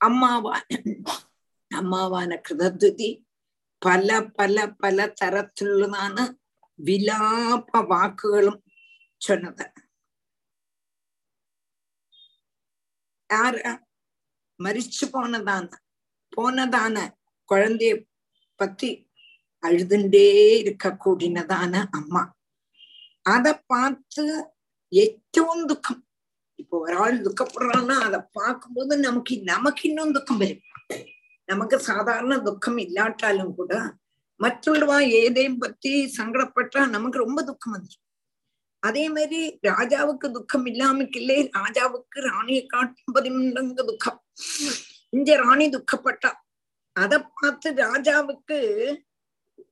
அம்மாவான 0.00 0.60
அம்மாவான 1.70 2.30
கிருதத்வதி 2.46 3.10
പല 3.84 4.08
പല 4.38 4.66
പല 4.82 5.06
തരത്തിലുള്ളതാണ് 5.20 6.24
വിലാപ 6.78 7.80
വാക്കുകളും 7.90 8.56
ചൊന്നത് 9.20 9.64
ആര 13.30 13.56
മരിച്ചു 14.60 15.04
പോണതാണ് 15.06 15.76
പോണതാണ് 16.32 17.04
കുഴന്തയെ 17.48 17.94
പറ്റി 18.60 18.90
അഴുതുണ്ടേ 19.62 20.26
ഇരിക്ക 20.60 20.88
കൂടിനതാണ് 20.96 21.80
അമ്മ 21.94 22.16
அதை 23.26 23.52
பார்த்து 23.72 24.24
ஏற்றவும் 24.92 25.64
துக்கம் 25.66 26.00
இப்போ 26.58 26.74
ஒரு 26.78 26.96
ஆள் 26.96 27.16
துக்கப்படுறான்னா 27.22 27.96
அதை 28.00 28.20
பார்க்கும்போது 28.36 28.94
நமக்கு 28.98 29.34
நமக்கு 29.44 29.82
இன்னும் 29.88 30.12
துக்கம் 30.12 30.40
வரும் 30.42 30.73
நமக்கு 31.48 31.80
சாதாரண 31.80 32.38
துக்கம் 32.38 32.78
இல்லாட்டாலும் 32.78 33.54
கூட 33.54 33.74
மற்றவா 34.40 34.96
ஏதையும் 35.20 35.58
பத்தி 35.58 35.92
சங்கடப்பட்டா 36.18 36.88
நமக்கு 36.88 37.18
ரொம்ப 37.18 37.42
துக்கம் 37.42 37.74
வந்துடும் 37.74 38.02
அதே 38.82 39.08
மாதிரி 39.08 39.58
ராஜாவுக்கு 39.62 40.30
துக்கம் 40.30 40.66
இல்லாமக்கில்லே 40.66 41.50
ராஜாவுக்கு 41.58 42.18
ராணியை 42.30 42.66
காட்டும் 42.66 43.14
பதிமூன்றங்க 43.14 43.84
துக்கம். 43.84 44.18
இங்க 45.10 45.36
ராணி 45.36 45.66
துக்கப்பட்டா. 45.68 46.30
அத 46.92 47.22
பார்த்து 47.22 47.70
ராஜாவுக்கு 47.72 48.58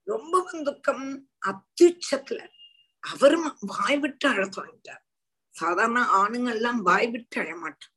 ரொம்பவும் 0.05 0.63
துக்கம் 0.63 1.07
அத்தியுச்சத்துல. 1.51 2.41
அவரும் 3.01 3.57
வாய் 3.61 3.99
விட்டு 3.99 4.29
அழ 4.29 4.43
தொடங்கிட்டார். 4.47 5.03
சாதாரண 5.51 6.01
ஆணுங்க 6.21 6.51
எல்லாம் 6.51 6.83
வாய் 6.83 7.09
விட்டு 7.11 7.41
அழமாட்டான் 7.41 7.95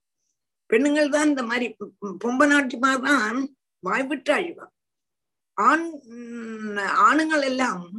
பெண்ணுங்கள் 0.70 1.10
தான் 1.10 1.28
இந்த 1.28 1.44
மாதிரி 1.44 1.76
பொம்ப 2.24 2.46
நாட்டிமா 2.54 2.92
வாய்விட்டு 3.86 4.34
வாய் 4.34 4.44
அழிவா 4.44 4.68
ஆண் 5.54 5.86
ஆணுங்கள் 6.78 7.44
எல்லாம் 7.44 7.92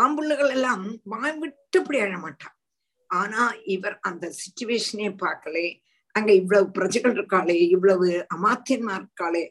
ஆம்புள்ளைகள் 0.00 0.50
எல்லாம் 0.50 1.00
வாய் 1.02 1.38
விட்டு 1.38 1.78
அப்படி 1.78 2.00
அழமாட்டான் 2.00 2.60
ஆனா 3.06 3.48
இவர் 3.48 3.98
அந்த 4.00 4.32
சிச்சுவேஷனே 4.32 5.16
பார்க்கலே. 5.16 5.82
அங்க 6.12 6.32
இவ்வளவு 6.32 6.70
பிரஜைகள் 6.70 7.14
இருக்காளே 7.14 7.68
இவ்வளவு 7.68 8.26
அமாத்தியன்மா 8.34 9.04
இருக்காளே. 9.04 9.50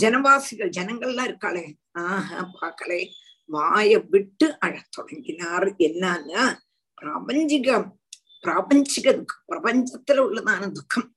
ஜனவாசிகள் 0.00 0.70
ஜனங்கள்லாம் 0.78 1.28
இருக்காளே. 1.28 1.72
ஆஹ் 1.98 2.48
பார்க்கலே. 2.60 3.08
வாய 3.52 4.08
விட்டு 4.08 4.58
அழத் 4.58 4.90
தொடங்கினார். 4.90 5.74
என்னன்னா 5.76 6.56
பிரபஞ்சிகம். 7.02 7.92
பிராபஞ்சிக 8.46 9.22
துக்கம். 9.22 9.44
பிரபஞ்சத்துல 9.48 10.12
உள்ளதான 10.12 10.70
துக்கம். 10.70 11.16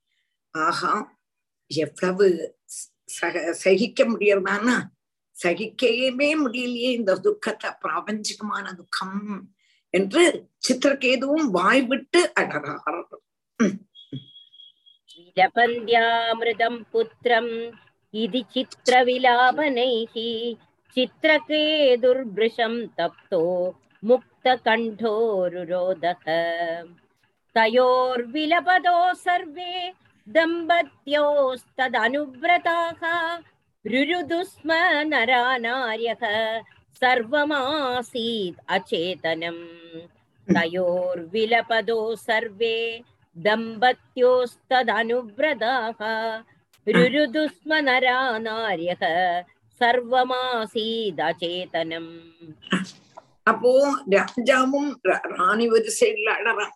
ஆஹா 0.50 1.18
எவ்வளவு 1.66 2.58
சக 3.12 3.36
சகிக்க 3.62 4.04
முடியறதான்னா 4.04 4.76
சகிக்கவே 5.36 6.30
முடியலையே 6.42 6.90
இந்த 6.92 7.12
துக்கத்தை 7.20 7.70
பிராபஞ்சிகமான 7.82 8.64
துக்கம் 8.72 9.20
என்று 9.94 10.24
சித்திரகேதுவும் 10.58 11.48
வாய் 11.50 11.84
விட்டு 11.86 12.20
அடரார் 12.40 13.00
விலபந்தியாமிருதம் 15.18 16.78
புத்திரம் 16.92 17.52
இது 18.14 18.40
சித்திர 18.50 18.94
விலாபனைகி 19.04 20.30
சித்திரகேதுர்பிருஷம் 20.96 22.78
தப்தோ 22.98 23.42
முக்த 24.02 24.54
கண்டோருரோதக 24.64 26.26
தயோர்விலபதோ 27.56 28.98
சர்வே 29.24 29.74
दम्पत्योस्तदनुव्रताः 30.26 33.02
रुरुदुस्म 33.84 34.70
नरा 35.04 35.56
नार्यः 35.58 36.22
सर्वमासीत् 37.02 38.60
अचेतनम् 38.76 39.62
तयोर्विलपदो 40.48 42.14
सर्वे 42.18 42.76
दम्पत्योस्तदनुव्रताः 43.36 46.00
रुरुदुस्म 46.86 47.70
नरा 47.88 48.20
नार्यः 48.40 49.04
சர்வமாசீத் 49.80 51.20
அச்சேதனம் 51.28 52.10
அப்போ 53.50 53.70
ராஜாவும் 54.14 54.90
ராணி 55.32 55.64
ஒரு 55.74 55.90
சைடுல 55.96 56.28
அழறான் 56.38 56.74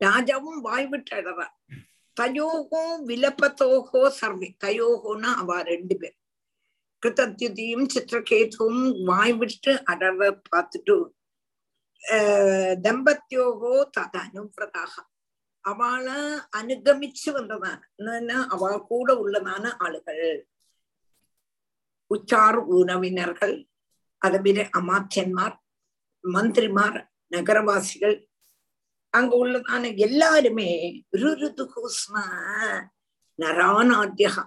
ராஜாவும் 0.00 0.60
வாய் 0.66 0.86
விட்டு 0.92 1.12
அழறான் 1.18 1.52
தயோகோ 2.16 2.82
விலபத்தோகோ 3.06 4.02
சர்வே 4.10 4.48
தயோகோன்னா 4.64 5.30
அவ 5.34 5.62
ரெண்டு 5.62 5.94
பேர் 5.98 6.16
கிருத்தத்யுதியும் 7.02 7.86
சித்திரகேதுவும் 7.86 8.82
வாய் 9.04 9.32
விட்டு 9.32 9.72
அடவ 9.84 10.28
பார்த்துட்டு 10.50 10.96
தம்பத்தியோகோ 12.82 13.74
தத 13.90 14.14
அனுபிரதாக 14.18 14.92
அவளை 15.64 16.18
அனுகமிச்சு 16.50 17.30
வந்ததான 17.32 18.30
அவ 18.48 18.70
கூட 18.82 19.12
உள்ளதான 19.14 19.72
ஆளுகள் 19.78 20.24
உச்சார் 22.10 22.58
உணவினர்கள் 22.74 23.56
அதுபிர 24.22 24.60
அமாத்தியன்மார் 24.78 25.56
மந்திரிமார் 26.24 26.98
நகரவாசிகள் 27.26 28.16
அங்க 29.14 29.32
உள்ளதான 29.36 29.84
எல்லாருமே 29.96 30.70
ருருதுகுஸ்ம 31.16 32.14
நராநாத்தியகா 33.38 34.44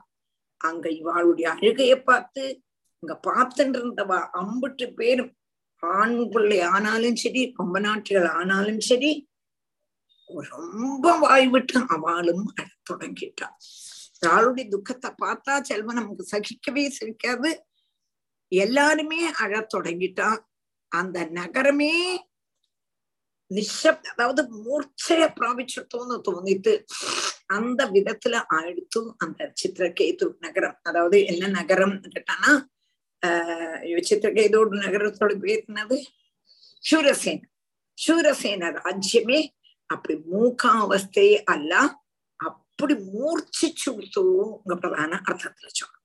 அங்க 0.61 0.85
இவாளுடைய 0.89 1.47
அழுகைய 1.55 1.93
பார்த்து 2.03 2.43
அங்க 3.03 3.13
பார்த்துட்டு 3.27 3.77
இருந்தவா 3.79 4.19
அம்பிட்டு 4.39 4.85
பேரும். 4.93 5.31
ஆண் 5.83 6.29
பிள்ளை 6.29 6.59
ஆனாலும் 6.73 7.15
சரி 7.15 7.41
கொம்ப 7.57 7.79
நாட்டுகள் 7.79 8.27
ஆனாலும் 8.31 8.79
சரி 8.79 9.11
ரொம்ப 10.51 11.07
வாய் 11.17 11.47
விட்டு 11.47 11.79
அவளும் 11.87 12.45
அழ 12.55 12.67
தொடங்கிட்டான் 12.89 13.57
அவளுடைய 14.27 14.65
துக்கத்தை 14.69 15.09
பார்த்தா 15.23 15.53
செல்வம் 15.61 15.95
நமக்கு 15.95 16.25
சகிக்கவே 16.31 16.83
சகிக்காது. 16.99 17.49
எல்லாருமே 18.51 19.19
அழத் 19.43 19.71
தொடங்கிட்டான் 19.73 20.39
அந்த 20.91 21.17
நகரமே 21.31 21.93
നിശബ്ദ 23.51 24.11
അതാവത് 24.11 24.43
മൂർച്ചയെ 24.59 25.27
പ്രാപിച്ചിട്ടോന്ന് 25.37 26.17
തോന്നിട്ട് 26.27 26.85
அந்த 27.49 27.89
விதத்துல 27.95 28.43
ஆயிடுத்தும் 28.57 29.09
அந்த 29.23 29.49
சித்திரகேது 29.61 30.27
நகரம் 30.39 30.77
அதாவது 30.83 31.25
என்ன 31.25 31.47
நகரம் 31.57 32.07
கேட்டானா 32.07 32.67
சித்திரகேதோட 34.03 34.85
நகரத்தோட 34.85 35.33
பேர் 35.43 35.63
என்னது 35.63 35.99
சூரசேன 36.83 37.43
சூரசேன 37.97 38.71
ராஜ்யமே 38.77 39.51
அப்படி 39.89 40.15
மூக்காவஸ்தை 40.31 41.43
அல்ல 41.45 41.83
அப்படி 42.39 42.95
மூர்ச்சிச்சு 43.11 43.89
கொடுத்தோங்க 43.89 44.75
பிரதான 44.75 45.21
அர்த்தத்துல 45.23 45.73
சொல்லலாம் 45.73 46.01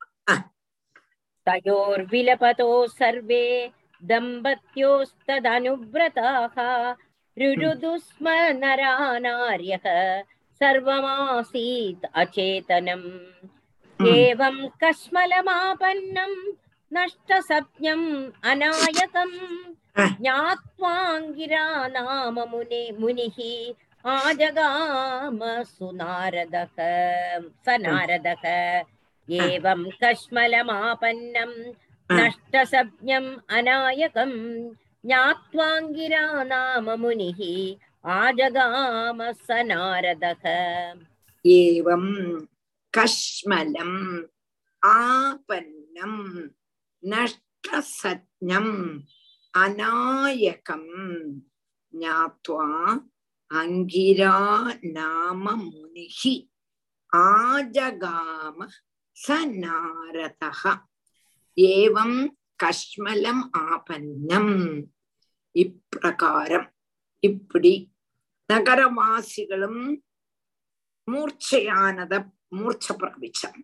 தயோர் 1.47 2.03
விலபதோ 2.11 2.67
சர்வே 2.99 3.71
தம்பத்யோஸ்ததனுவிரதாக 4.03 6.57
स्म 7.40 8.30
नरा 8.58 9.18
नार्यः 9.20 9.86
सर्वमासीत् 10.62 12.06
अचेतनम् 12.22 13.08
एवं 14.00 14.58
कश्मलमापन्नं 14.84 16.34
नष्टसप्ज्ञम् 16.96 18.06
अनायकम् 18.52 19.34
ज्ञात्वाङ्गिरा 20.22 21.66
नाम 21.96 22.40
मुने 22.52 22.84
मुनिः 23.00 23.40
आजगाम 24.06 25.40
सुनारदः 25.74 26.78
स 27.66 27.80
नारदः 27.86 28.46
एवं 29.42 29.84
कश्मलमापन्नं 30.04 31.52
नष्टसप्ज्ञम् 32.10 33.36
अनायकम् 33.58 34.40
ज्ञात्वाङ्गिरा 35.06 36.26
नाम 36.52 36.90
मुनिः 37.02 37.40
आजगाम 38.18 39.20
स 39.32 39.64
नारदः 39.70 40.44
एवं 41.46 42.06
कश्मलम् 42.94 43.98
आपन्नं 44.84 46.16
नष्टसज्ञम् 47.04 48.76
अनायकम् 49.64 50.90
ज्ञात्वा 51.94 52.68
अङ्गिरा 53.62 54.36
नाम 54.98 55.44
मुनिः 55.64 56.22
आजगाम 57.24 58.68
स 59.18 59.42
नारदः 59.64 60.62
एवं 61.58 62.14
கஷ்மலம் 62.60 63.44
ஆபன்னம் 63.68 64.56
இப்பிரகாரம் 65.56 66.70
இப்படி 67.24 67.74
நகரவாசிகளும் 68.50 69.82
மூர்ச்சையானத 71.08 72.14
மூர்ச்ச 72.54 72.88
பிராபிச்சான் 73.00 73.62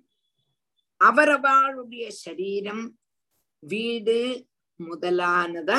அவரவாளுடைய 1.02 2.06
சரீரம் 2.24 2.84
வீடு 3.64 4.18
முதலானத 4.80 5.72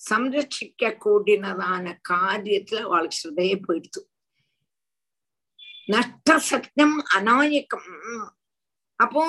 സംരക്ഷിക്ക 0.00 0.90
കൂടിനതാന 0.98 1.86
കാര്യത്തില് 2.08 2.82
അവൾക്ക് 2.86 3.18
ശ്രദ്ധയെ 3.18 3.56
പോയിടുത്തു 3.56 4.00
நஷ்டசக்னம் 5.88 6.96
அநாயக்கம் 7.16 7.90
அப்போ 9.00 9.24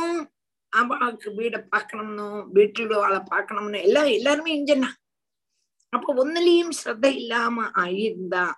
அவளுக்கு 0.73 1.35
வீடை 1.35 1.61
பார்க்கணும்னும் 1.71 2.49
வீட்டில் 2.53 2.93
அவளை 2.93 3.21
பார்க்கணும்னு 3.31 3.83
எல்லாம் 3.83 4.07
எல்லாருமே 4.07 4.65
இஞ்சனா 4.65 4.91
அப்ப 5.93 6.15
ஒன்னுலயும் 6.15 6.73
ஸ்ரத்த 6.79 7.05
இல்லாம 7.05 7.71
ஆயிருந்தா 7.77 8.53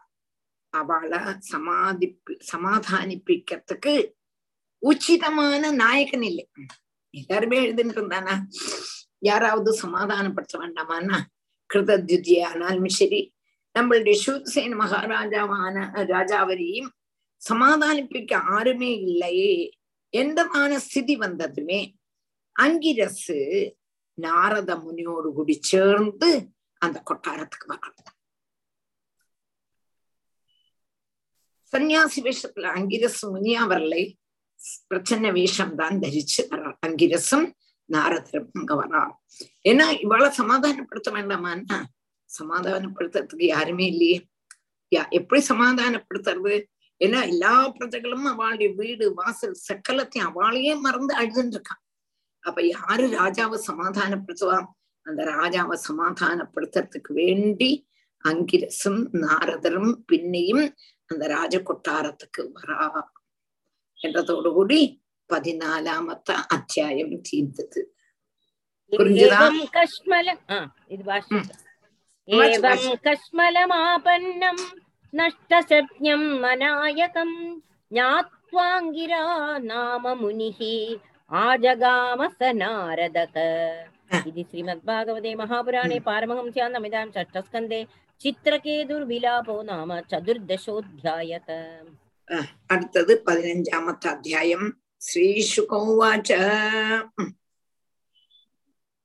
அவளை 0.72 1.18
சமாதிப்பு 1.38 2.32
சமாதானிப்பிக்கிறதுக்கு 2.52 4.12
உச்சிதமான 4.82 5.72
நாயகன் 5.72 6.22
இல்லை. 6.22 6.44
எல்லாருமே 7.14 7.56
எழுதுன்னு 7.66 7.94
இருந்தானா? 7.94 8.34
யாராவது 9.18 9.70
சமாதானப்படுத்த 9.82 10.58
வேண்டாமான்னா? 10.58 11.18
கிருதத்யுதியானாலும் 11.70 12.88
சரி 12.88 13.20
நம்மளுடைய 13.78 14.16
சூத்சேன 14.26 14.76
மகாராஜாவான 14.76 15.74
ராஜாவரையும் 15.94 16.90
சமாதானிப்பிக்க 17.50 18.32
ஆருமே 18.50 18.90
இல்லையே 19.00 19.72
எந்தமான 20.14 20.76
ஸ்திதி 20.76 21.16
வந்ததுமே 21.16 21.80
அங்கிரசு 22.60 23.38
நாரத 24.18 24.70
முனியோடு 24.76 25.28
கூடி 25.32 25.54
சேர்ந்து 25.70 26.30
அந்த 26.82 26.98
கொட்டாரத்துக்கு 27.10 27.66
வரணும் 27.72 28.16
சன்னியாசி 31.72 32.20
வேஷத்துல 32.20 32.70
அங்கிரசு 32.78 33.24
முனியா 33.34 33.62
வரலை 33.72 34.02
பிரச்சனை 34.90 35.28
வேஷம் 35.30 35.76
தான் 35.76 36.00
தரிச்சு 36.00 36.40
வர்றார் 36.50 36.78
அங்கிரசும் 36.86 37.46
நாரதரும் 37.88 38.50
அங்க 38.58 38.72
வரா 38.74 39.02
ஏன்னா 39.64 39.86
இவளை 40.04 40.28
சமாதானப்படுத்த 40.30 41.10
வேண்டாமான்னா 41.14 41.78
சமாதானப்படுத்துறதுக்கு 42.30 43.46
யாருமே 43.46 43.86
இல்லையே. 43.86 44.18
யா 44.92 45.02
எப்படி 45.10 45.40
சமாதானப்படுத்துறது? 45.48 46.54
ஏன்னா 47.00 47.20
எல்லா 47.28 47.52
பிரஜைகளும் 47.68 48.26
அவளுடைய 48.32 48.68
வீடு 48.72 49.04
வாசல் 49.14 49.56
சக்கலத்தையும் 49.68 50.28
அவளையே 50.30 50.74
மறந்து 50.76 51.12
அழுதுன்னு 51.14 51.54
இருக்கான். 51.56 51.82
அப்ப 52.44 52.62
யாரு 52.66 53.04
ராஜாவை 53.10 53.58
சமாதானப்படுத்துவா? 53.66 54.58
அந்த 55.06 55.20
ராஜாவை 55.24 55.76
சமாதானப்படுத்துறதுக்கு 55.88 57.12
வேண்டி 57.12 57.70
அங்கிரசும் 58.24 59.00
நாரதரும் 59.22 59.92
பின்னியும் 60.12 60.64
அந்த 61.10 61.26
ராஜ 61.26 61.54
கொட்டாரத்துக்கு 61.58 62.42
வரா 62.56 62.80
என்றதோடு 64.00 64.50
கூடி 64.52 64.80
பதினாலாமத்த 65.30 66.28
அத்தியாயம் 66.48 67.14
தீர்ந்தது. 67.20 67.80
புரிஞ்சுதா? 68.92 69.40
கஷ்மலமாபன்னம் 73.06 74.62
நஷ்டசப்ஞம் 75.12 76.28
மநாயகம் 76.40 77.36
ஞாத்வாங்கிரா 77.92 79.22
நாம 79.60 80.14
முனிகி 80.14 80.74
एवं 81.29 81.29
வாசி. 81.29 81.29
कश्मलमापन्नं 81.29 81.29
नष्टसज्ञम् 81.29 81.29
अनायकम् 81.29 81.29
ज्ञात्वाङ्गिरा 81.29 81.29
नाम 81.29 81.29
मुनिः 81.29 81.29
आजगाम 81.31 82.27
स 82.27 82.29
नारदः 82.61 83.35
इति 84.27 84.43
श्रीमद्भागवते 84.51 85.31
महापुराणे 85.35 85.97
पारमहंस्यान्दमिदां 86.07 87.05
षष्ठस्कन्धे 87.15 87.79
चित्रकेतुर्विलापो 88.21 89.55
नाम 89.71 89.89
चतुर्दशोऽध्यायः 90.11 91.47
അടുത്തത് 92.73 93.13
പതിനഞ്ചാമത്തെ 93.25 94.07
അധ്യായം 94.13 94.63
ശ്രീശുകോവാച 95.07 96.29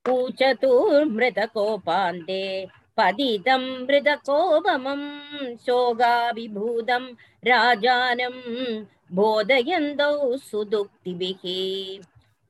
पूचतुर्मृतकोपान्ते 0.05 2.43
पतितं 2.99 3.63
मृतकोपमं 3.87 5.03
शोगाभिभूतं 5.67 7.05
राजानं 7.49 8.37
बोधयन्तौ 9.19 10.15
सुदुक्तिभिः 10.49 11.43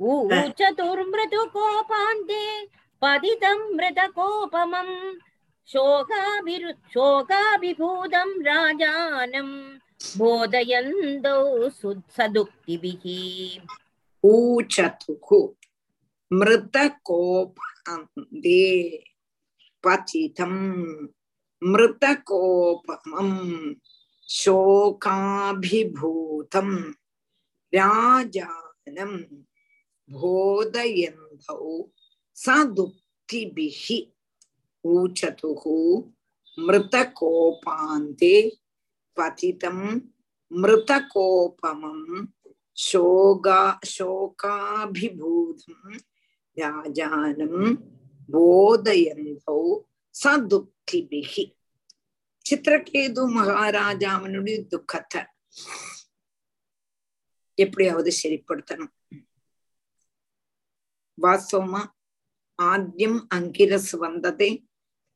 ऊचतुर्मृदुकोपान्ते 0.01 2.43
पतितं 3.01 3.59
मृतकोपमं 3.75 4.89
शोकाभिरु 5.69 6.71
शोकाभिभूतं 6.93 8.29
राजानं 8.47 9.49
बोधयन्तौ 10.17 11.37
सुत्सदुक्तिभिः 11.79 13.05
ऊचतुः 14.23 15.29
मृतकोपान्ते 16.39 17.53
पतितं 19.83 20.53
मृतकोपमं 21.61 23.31
शोकाभिभूतं 24.39 26.69
राजानं 27.73 29.13
போதயந்தௌ 30.09 31.63
சதுப்திபிஹி 32.37 33.99
ஊச்சதுகு 34.83 35.77
மிருதகோபாந்தே 36.57 38.35
பதிதம் 39.17 39.85
மிருதகோபமம் 40.51 42.07
சோகா 42.77 43.61
சோகாபிபூதம் 43.95 45.91
ராஜானம் 46.57 47.61
போதயந்தௌ 48.29 49.61
சதுப்திபிஹி 50.15 51.45
சித்திரகேது 52.45 53.21
மகாராஜாவனுடைய 53.35 54.57
துக்கத்தை 54.71 55.21
எப்படியாவது 57.57 58.11
சரிப்படுத்தணும் 58.21 58.93
வாஸ்தவமா 61.23 61.81
ஆദ്യം 62.55 63.27
அங்கிரஸ் 63.35 63.91
வந்ததே. 63.95 64.63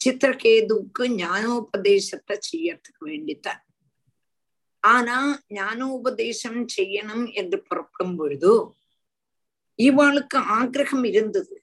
சித்திரகேதுவுக்கு 0.01 1.03
ஞானோபதேசத்தை 1.23 2.35
செய்யறதுக்கு 2.49 3.01
வேண்டித்தான். 3.05 3.61
ஆனா 4.83 5.43
ஞானோபதேசம் 5.53 6.65
செய்யணும் 6.75 7.25
என்று 7.33 7.57
புறப்படும் 7.61 8.15
பொழுது 8.15 8.51
இவாளுக்கு 9.79 10.37
ஆக்கிரகம் 10.37 11.03
இருந்தது. 11.03 11.55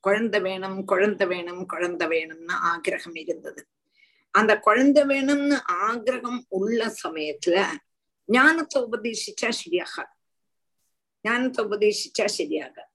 குழந்தை 0.00 0.40
வேணும் 0.40 0.84
குழந்தை 0.84 1.26
வேணும் 1.26 1.66
குழந்தை 1.66 2.06
வேணும்னு 2.08 2.54
ஆக்கிரகம் 2.70 3.14
இருந்தது. 3.14 3.62
அந்த 4.34 4.52
குழந்தை 4.58 5.02
வேணும்னு 5.02 5.56
ஆக்கிரகம் 5.66 6.40
உள்ள 6.48 6.94
சமயத்துல 7.02 7.56
ஞானத்தை 8.28 8.82
உபதேசிச்சா 8.82 9.48
சரியாகாது. 9.60 10.12
ஞானத்தை 11.24 11.64
உபதேசிச்சா 11.64 12.26
சரியாகாது. 12.38 12.90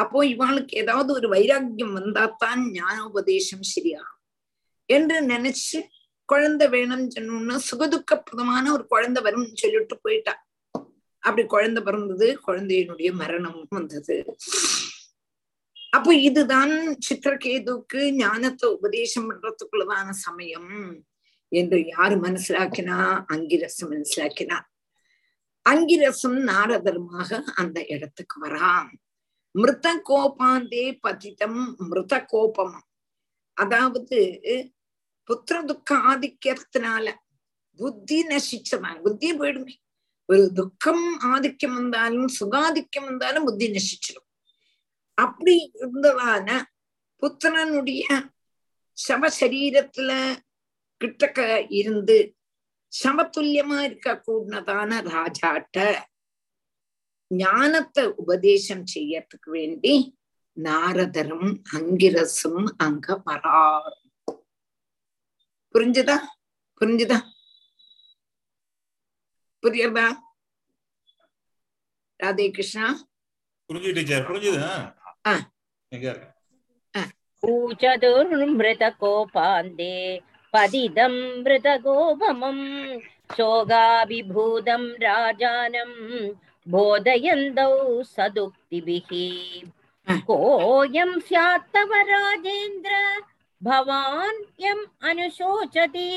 அப்போ 0.00 0.18
இவாளுக்கு 0.24 0.74
ஏதாவது 0.82 1.10
ஒரு 1.12 1.28
வைராக்கியம் 1.28 1.96
வந்தாத்தான் 1.96 2.62
ஞானோபதேசம் 2.78 3.66
சரியாகும். 3.72 4.20
என்று 4.88 5.16
நினைச்சு 5.26 5.78
குழந்தை 6.24 6.66
வேணும்னு 6.68 7.14
சொன்னோம்னா 7.16 7.56
சுகதுக்கப்பிரதமான 7.70 8.64
ஒரு 8.72 8.84
குழந்தை 8.86 9.20
வரும்னு 9.22 9.60
சொல்லிட்டு 9.62 9.96
போயிட்டா. 10.00 10.34
அப்படி 11.22 11.42
குழந்தை 11.46 11.80
பிறந்தது 11.82 12.26
குழந்தையினுடைய 12.46 13.10
மரணம் 13.12 13.66
வந்தது. 13.68 14.16
அப்போ 15.90 16.10
இதுதான் 16.28 16.72
சித்திரகேதுக்கு 17.06 18.00
ஞானத்தை 18.14 18.66
உபதேசம் 18.70 19.26
பண்றதுக்குள்ளதான 19.28 20.08
சமயம் 20.26 20.70
என்று 21.52 21.78
யாரு 21.86 22.16
மனசிலாக்கினா? 22.20 22.98
அங்கிரசம் 23.32 23.90
மனசிலாக்கினா. 23.92 24.58
அங்கிரசம் 25.66 26.38
நாரதர்மாக 26.46 27.30
அந்த 27.54 27.78
இடத்துக்கு 27.88 28.36
வரான். 28.46 28.90
மிருத 29.52 29.88
கோபாந்தே 30.08 30.84
பதிதம் 31.00 31.76
மிருத 31.78 32.24
கோபம் 32.24 32.76
அதாவது 33.56 34.18
புத்திர 35.28 35.56
துக்க 35.64 35.96
ஆதிக்கத்தினால 36.10 37.12
புத்தி 37.78 38.18
நசிச்சதான் 38.26 39.00
புத்தி 39.02 39.28
போயிடுமே. 39.38 39.74
ஒரு 40.28 40.52
துக்கம் 40.52 41.18
ஆதிக்கம் 41.18 41.74
வந்தாலும் 41.74 42.28
சுகாதிக்கம் 42.40 43.04
வந்தாலும் 43.04 43.44
புத்தி 43.44 43.66
நசிச்சிடும். 43.70 44.28
அப்படி 45.18 45.70
இருந்ததான 45.80 46.48
புத்திரனுடைய 47.22 48.04
சவசரீரத்துல 48.98 50.10
கிட்டக்க 51.00 51.66
இருந்து 51.70 52.18
சமத்துல்யமா 52.92 53.78
இருக்க 53.80 54.22
கூடதான 54.26 55.00
ராஜாட்ட 55.10 55.76
ஞானத்தை 57.30 58.06
உபதேசம் 58.06 58.84
செய்யறதுக்கு 58.94 59.50
வேண்டி 59.50 60.16
நாரதரும் 60.56 61.60
அங்கிரசும் 61.72 62.76
அங்க 62.76 63.22
வரார். 63.26 63.98
புரிஞ்சுதா? 65.74 66.18
புரிஞ்சுதா? 66.80 67.18
புரியுதா 69.62 70.20
ராதே 72.20 72.50
கிருஷ்ணா. 72.50 73.08
புரிஞ்சு 73.70 73.94
டீச்சர். 73.94 74.28
புரிஞ்சுதா? 74.28 74.92
பூச்சதுர்மிருதகோபாந்தே 77.42 80.20
பதிதம் 80.50 81.44
மிருதகோபமம் 81.44 82.94
சோகாபிபூதம் 83.36 84.98
ராஜானம் 84.98 85.98
बोधयन्तौ 86.73 88.03
सदुक्तिभिः 88.15 89.09
कोऽयं 90.27 91.19
स्यात् 91.27 91.69
तव 91.73 91.93
राजेन्द्र 92.09 92.93
भवान् 93.61 94.41
यम् 94.61 94.85
अनुशोचति 95.09 96.09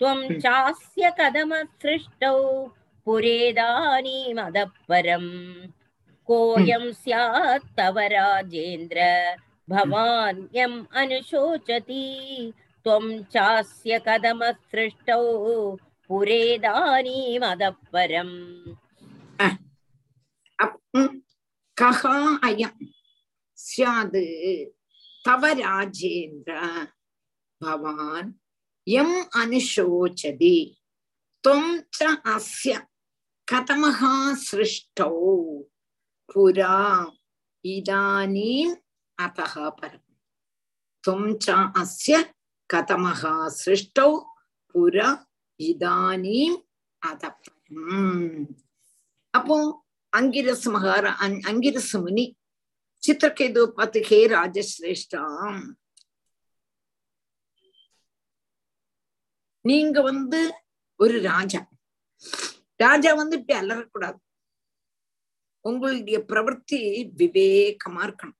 त्वं 0.00 0.38
चास्य 0.40 1.12
कदमसृष्टौ 1.20 2.38
पुरेदानीमदः 3.06 4.64
परम् 4.88 5.30
कोऽयं 6.28 6.90
स्यात् 7.02 7.70
तव 7.78 7.98
राजेन्द्र 8.14 9.00
भवान् 9.70 10.46
यम् 10.56 10.84
अनुशोचति 11.02 12.04
त्वं 12.84 13.06
चास्य 13.32 14.00
कदमसृष्टौ 14.08 15.24
पुरेदानीमदः 16.08 17.74
ககா 21.77 22.15
அயம் 22.47 22.81
சியாது 23.57 24.25
தவ 25.25 25.51
ராஜேந்திர 25.59 26.57
பவான் 27.61 28.29
எம் 28.87 29.17
அனுஷோச்சதி 29.41 30.57
தொம் 31.43 31.71
ச 31.97 32.09
அஸ்ய 32.33 32.73
கதமகா 33.47 34.13
சிருஷ்டோ 34.45 35.09
புரா 36.29 36.77
இதானீம் 37.65 38.75
அத்தக 39.17 39.65
பரம் 39.79 40.05
தொம் 41.03 41.29
ச 41.37 41.55
அஸ்ய 41.81 42.15
கதமகா 42.69 43.35
சிருஷ்டோ 43.59 44.07
புரா 44.75 45.09
இதானீம் 45.59 46.59
அத 47.01 47.23
பரம் 47.37 48.45
அப்போ 49.33 49.57
அங்கிரஸ் 50.19 50.67
மகாரா 50.75 51.11
அங்கிரஸ் 51.51 51.95
முனி. 52.05 52.25
சித்திரகேது 53.03 53.61
பார்த்து 53.77 53.99
ஹே 54.09 54.19
ராஜசிரேஷ்டாம் 54.35 55.59
நீங்க 59.65 59.97
வந்து 60.09 60.39
ஒரு 60.99 61.17
ராஜா. 61.21 61.61
ராஜா 62.83 63.11
வந்து 63.19 63.35
இப்படி 63.39 63.59
அலறக்கூடாது. 63.59 64.19
உங்களுடைய 65.65 66.17
பிரவர்த்தி 66.29 66.81
விவேகமா 67.19 68.01
இருக்கணும். 68.07 68.39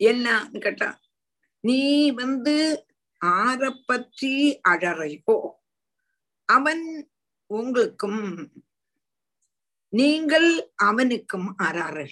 என்னன்னு 0.00 0.60
கேட்டா 0.66 0.88
நீ 1.68 1.80
வந்து 2.20 2.54
ஆரை 3.20 3.70
பற்றி 3.86 4.32
அழறையோ 4.68 5.36
அவன் 6.48 6.84
உங்களுக்கும் 7.50 8.22
நீங்கள் 9.92 10.48
அவனுக்கும் 10.84 11.48
ஆறார்கள். 11.66 12.10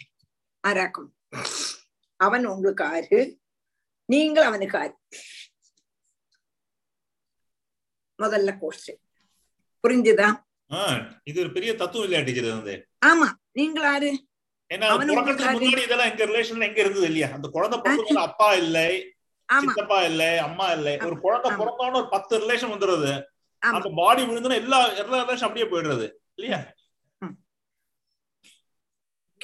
ஆராக்கும் 0.65 1.11
அவன் 2.21 2.45
உங்களுக்கு 2.47 2.85
ஆறு. 2.89 3.21
நீங்கள் 4.09 4.47
அவனுக்கு 4.47 4.77
ஆறு. 4.79 4.95
முதல்ல 8.19 8.53
கோஷம் 8.61 9.01
புரிஞ்சுதா? 9.85 10.29
இது 11.27 11.37
ஒரு 11.43 11.51
பெரிய 11.53 11.71
தத்துவம் 11.77 12.07
இல்லையா 12.07 12.23
டீச்சர் 12.25 12.49
வந்து 12.53 12.75
ஆமா 13.03 13.29
நீங்கள் 13.55 13.87
ஆறு. 13.91 14.11
முன்னாடி 14.71 15.85
இதெல்லாம் 15.85 16.11
எங்க 16.11 16.25
ரிலேஷன்ல 16.31 16.67
எங்க 16.67 16.81
இருந்தது 16.83 17.07
இல்லையா? 17.11 17.29
அந்த 17.37 17.47
குழந்தை 17.49 17.77
பிறந்த 17.85 18.21
அப்பா 18.25 18.49
இல்லை 18.63 18.89
சித்தப்பா 19.49 19.99
இல்ல 20.09 20.23
அம்மா 20.47 20.67
இல்ல. 20.73 20.89
ஒரு 21.07 21.17
குழந்தை 21.23 21.51
பிறந்தோன்னு 21.61 22.01
ஒரு 22.01 22.09
பத்து 22.11 22.41
ரிலேஷன் 22.43 22.73
வந்துடுறது 22.73 23.13
அந்த 23.63 23.89
பாடி 23.99 24.23
விழுந்துனா 24.25 24.59
எல்லா 24.63 24.81
எல்லா 25.03 25.21
ரிலேஷன் 25.23 25.49
அப்படியே 25.49 25.69
போயிடுறது 25.71 26.07
இல்லையா? 26.37 26.59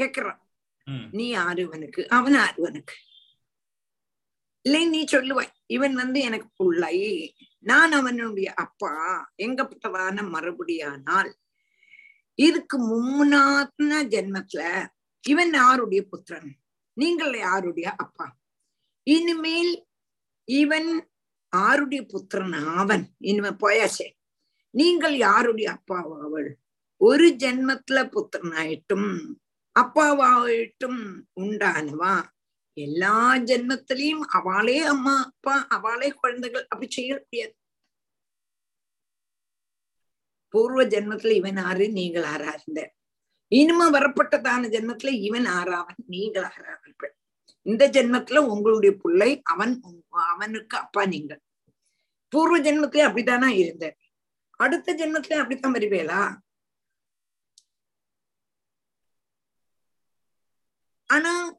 கேக்குறான். 0.00 0.40
நீ 1.10 1.26
ஆறுவனுக்கு 1.36 2.02
அவன் 2.06 2.34
ஆறுவனுக்கு 2.34 2.96
இல்லை 4.66 4.88
நீ 4.88 5.04
சொல்லுவாய் 5.04 5.54
இவன் 5.66 5.94
வந்து 5.94 6.20
எனக்கு 6.20 6.48
புள்ளை. 6.54 6.96
நான் 7.58 7.92
அவனுடைய 7.92 8.54
அப்பா. 8.54 8.92
எங்கப்பட்டதான 9.42 10.22
மறுபடியானால் 10.34 11.30
இதுக்கு 12.34 12.76
முன்னாத்தின 12.92 13.92
ஜென்மத்துல 14.12 14.62
இவன் 15.24 15.52
யாருடைய 15.52 16.04
புத்திரன்? 16.04 16.50
நீங்கள் 16.92 17.38
யாருடைய 17.38 17.88
அப்பா? 18.04 18.26
இனிமேல் 19.02 19.86
இவன் 20.44 20.90
ஆருடைய 21.56 22.02
புத்திரன் 22.08 22.52
அவன் 22.52 23.04
இனிமே 23.18 23.48
போயாச்சே. 23.48 24.08
நீங்கள் 24.70 25.16
யாருடைய 25.16 25.68
அப்பாவாவள் 25.76 26.50
ஒரு 26.96 27.26
ஜென்மத்துல 27.38 27.98
புத்திரனாயிட்டும். 28.14 29.08
அப்பாவாயிட்டும் 29.76 31.00
உண்டானவா? 31.40 32.14
எல்லா 32.76 33.16
ஜென்மத்திலையும் 33.48 34.24
அவளே 34.28 34.78
அம்மா 34.84 35.14
அப்பா 35.24 35.66
அவளே 35.68 36.08
குழந்தைகள் 36.10 36.66
அப்படி 36.68 36.90
செய்ய 36.90 37.12
முடியாது. 37.14 37.54
பூர்வ 40.54 40.84
ஜென்மத்துல 40.84 41.30
இவன் 41.30 41.56
ஆறு 41.56 41.90
நீங்கள் 41.90 42.22
ஆறா 42.22 42.50
இருந்த 42.58 42.80
இனிமே 43.52 43.86
வரப்பட்டதான 43.90 44.68
ஜென்மத்துல 44.68 45.10
இவன் 45.20 45.46
ஆறாவன் 45.58 46.00
நீங்கள் 46.06 46.42
ஆறாவீர்கள் 46.42 47.12
இந்த 47.66 47.84
ஜென்மத்துல 47.88 48.38
உங்களுடைய 48.46 48.92
பிள்ளை 49.02 49.30
அவன் 49.42 49.74
அவனுக்கு 50.32 50.76
அப்பா 50.76 51.04
நீங்கள். 51.04 51.40
பூர்வ 52.32 52.56
ஜென்மத்திலே 52.58 53.06
அப்படித்தானா 53.08 53.48
இருந்த 53.54 53.86
அடுத்த 54.60 54.94
ஜென்மத்திலே 54.94 55.36
அப்படித்தான் 55.38 55.76
வருவேலா 55.76 56.20
ஆனா 61.06 61.58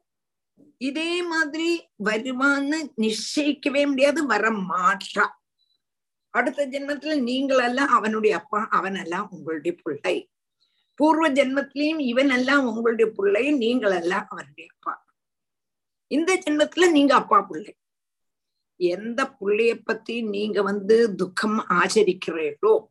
இதே 0.78 1.22
மாதிரி 1.22 1.88
வருவான்னு 2.04 2.78
நிச்சயிக்கவே 2.96 3.86
முடியாது 3.86 4.26
வர 4.26 4.50
மாட்டா. 4.50 5.28
அடுத்த 6.30 6.66
ஜென்மத்துல 6.66 7.22
நீங்கள் 7.22 7.58
எல்லாம் 7.58 7.88
அவனுடைய 7.88 8.36
அப்பா 8.36 8.68
அவன் 8.70 8.94
எல்லாம் 8.94 9.30
உங்களுடைய 9.30 9.76
பிள்ளை. 9.82 10.30
பூர்வ 10.94 11.30
ஜென்மத்திலையும் 11.30 11.98
இவன் 11.98 12.30
எல்லாம் 12.30 12.66
உங்களுடைய 12.66 13.12
பிள்ளை 13.12 13.50
நீங்கள் 13.50 13.90
எல்லாம் 13.90 14.26
அவனுடைய 14.28 14.70
அப்பா. 14.72 15.04
இந்த 16.06 16.42
ஜென்மத்துல 16.46 16.90
நீங்க 16.90 17.14
அப்பா 17.14 17.42
பிள்ளை. 17.42 17.76
எந்த 18.76 19.36
பிள்ளைய 19.40 19.80
பத்தி 19.84 20.22
நீங்க 20.22 20.62
வந்து 20.62 21.14
துக்கம் 21.14 21.58
ஆச்சரிக்கிறீர்களோ 21.68 22.86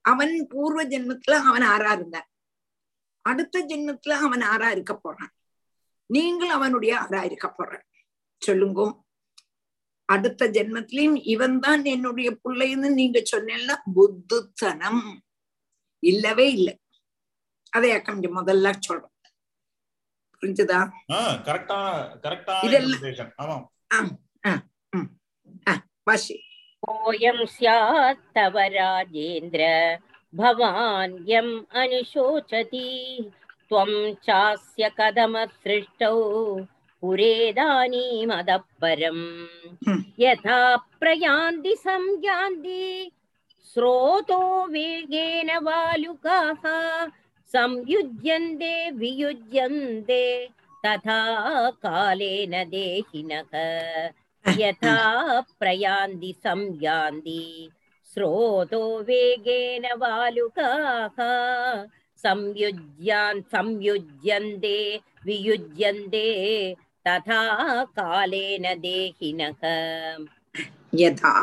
அவன் 0.00 0.46
பூர்வ 0.48 0.84
ஜென்மத்துல 0.84 1.30
அவன் 1.30 1.62
ஆறா 1.62 1.92
இருந்தான். 1.92 2.28
அடுத்த 3.20 3.64
ஜென்மத்துல 3.68 4.10
அவன் 4.10 4.40
ஆறா 4.40 4.70
இருக்க 4.70 4.96
போறான். 4.96 5.34
நீங்கள் 6.13 6.49
அவனுடைய 6.49 6.93
ஆறா 6.99 7.21
இருக்க 7.23 7.47
போற 7.49 7.71
சொல்லுங்க 8.41 8.81
அடுத்த 10.09 10.43
ஜென்மத்திலையும் 10.47 11.17
இவன் 11.25 11.57
தான் 11.59 11.83
என்னுடைய 11.85 12.29
பிள்ளைன்னு 12.43 12.89
நீங்க 12.91 13.19
சொன்னா 13.25 13.75
புத்துத்தனம் 13.95 15.03
இல்லவே 16.03 16.47
இல்லை 16.51 16.75
அதையாக்கம் 17.73 18.21
முதல்ல 18.37 18.73
சொல்றோம் 18.87 19.15
புரிஞ்சுதா 20.43 20.79
கரெக்டான 21.45 21.87
கரெக்டான 22.23 22.63
இதெல்லாம் 22.67 23.65
ஆமா 23.89 24.05
வாசி 26.07 26.35
कोऽयं 26.83 27.39
स्यात् 27.47 28.21
तव 28.35 28.55
राजेन्द्र 28.73 29.63
भवान् 30.33 31.15
यम् 31.27 31.49
अनुशोचति 31.73 32.85
त्वं 33.69 33.91
चास्य 34.25 34.89
कदमसृष्टौ 34.99 36.15
पुरेदानीमदः 37.01 38.57
परम् 38.81 39.25
यथा 40.19 40.59
प्रयान्ति 40.99 41.75
संयान्ति 41.79 43.11
स्रोतो 43.73 44.41
वेगेन 44.71 45.49
वालुकाः 45.63 46.63
संयुज्यन्ते 47.51 48.73
वियुज्यन्ते 48.99 50.23
तथा 50.85 51.19
कालेन 51.85 52.51
देहिनः 52.69 53.55
यथा 54.59 54.95
प्रयान्ति 55.59 56.33
संयान्ति 56.45 57.41
स्रोतो 58.13 58.81
वेगेन 59.09 59.85
वालुकाः 60.01 61.17
संयुज्यान् 62.23 63.41
संयुज्यन्ते 63.53 64.77
वियुज्यन्ते 65.25 66.27
तथा 67.05 67.41
कालेन 67.97 68.65
देहिनः 68.81 69.61
यथा 70.95 71.33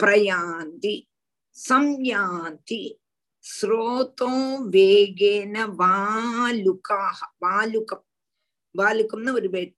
प्रयान्ति 0.00 0.94
संयान्ति 1.56 2.82
ஸ்ரோதோ 3.44 4.32
வேகேன 4.74 5.56
வாலுக்காக 5.78 7.18
வாலுக்கம் 7.44 8.04
வாலுக்கம்னு 8.74 9.32
ஒரு 9.38 9.48
பேர் 9.54 9.72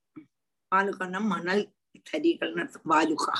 வாலுக்கம்னா 0.71 1.21
மணல் 1.31 1.63
தரிகள்னு 2.09 2.61
அர்த்தம் 2.63 2.91
வாலுக்கா 2.93 3.35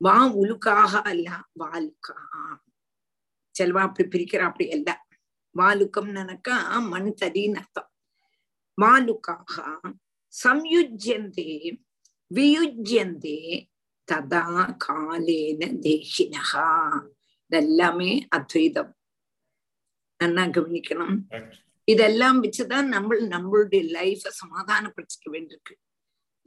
வா 0.00 0.16
உலுக்காக 0.40 0.92
அல்ல 1.10 1.28
வாலுக்கா 1.62 2.16
செல்வா 3.59 3.81
அப்படி 3.87 4.07
பிரிக்கிற 4.13 4.41
அப்படி 4.49 4.65
அல்ல 4.71 4.89
வாலுக்கம் 5.55 6.11
நினைக்கா 6.19 6.57
மண் 6.91 7.11
தடின்னு 7.21 7.59
அர்த்தம் 7.61 7.89
வாலுக்காக 8.77 9.53
சம்யுஜ்யந்தே 10.33 11.51
வியுஜ்யந்தே 12.31 13.39
ததா 14.07 14.45
காலேன 14.85 15.61
தேகினகா. 15.85 16.69
இதெல்லாமே 17.51 18.11
அத்வைதம். 18.29 18.91
நல்லா 20.19 20.43
கவனிக்கணும். 20.55 21.15
இதெல்லாம் 21.87 22.37
வச்சுதான் 22.43 22.89
நம்ம 22.95 23.15
நம்மளுடைய 23.33 23.81
லைஃப 23.95 24.31
சமாதானப்படுத்திக்க 24.41 25.25
வேண்டியிருக்கு. 25.31 25.75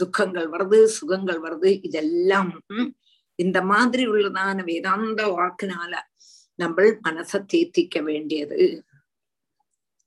துக்கங்கள் 0.00 0.48
வருது 0.50 0.78
சுகங்கள் 0.98 1.40
வருது 1.40 1.70
இதெல்லாம் 1.82 2.50
இந்த 3.38 3.59
மாதிரி 3.62 4.04
உள்ளதான 4.07 4.59
வேதாந்த 4.64 5.22
வாக்குனால 5.38 5.94
நம்ம 6.59 6.84
மனசை 7.04 7.38
தேத்திக்க 7.46 7.96
வேண்டியது 8.02 8.61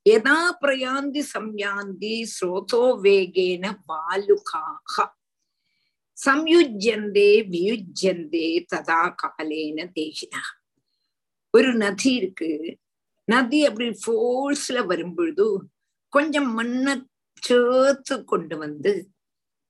எதா 0.05 0.39
பிரயாந்தி 0.61 1.21
சம்யாந்தி 1.33 2.13
ஸ்ரோதோ 2.25 2.83
வேகேன 3.01 3.71
வாலுகாக 3.85 5.05
சம்யுஜ்யந்தே 6.17 7.31
வியுஜ்யந்தே 7.51 8.47
ததா 8.71 9.01
காலேன 9.15 9.85
தேகினா 9.93 10.41
ஒரு 11.53 11.69
நதி 11.75 12.11
இருக்கு 12.13 12.49
நதி 13.27 13.59
அப்படி 13.65 13.87
ஃபோர்ஸ்ல 14.03 14.79
வரும்பொழுது 14.85 15.45
கொஞ்சம் 16.13 16.49
மண்ணை 16.53 16.93
சேர்த்து 17.43 18.15
கொண்டு 18.23 18.55
வந்து 18.55 18.93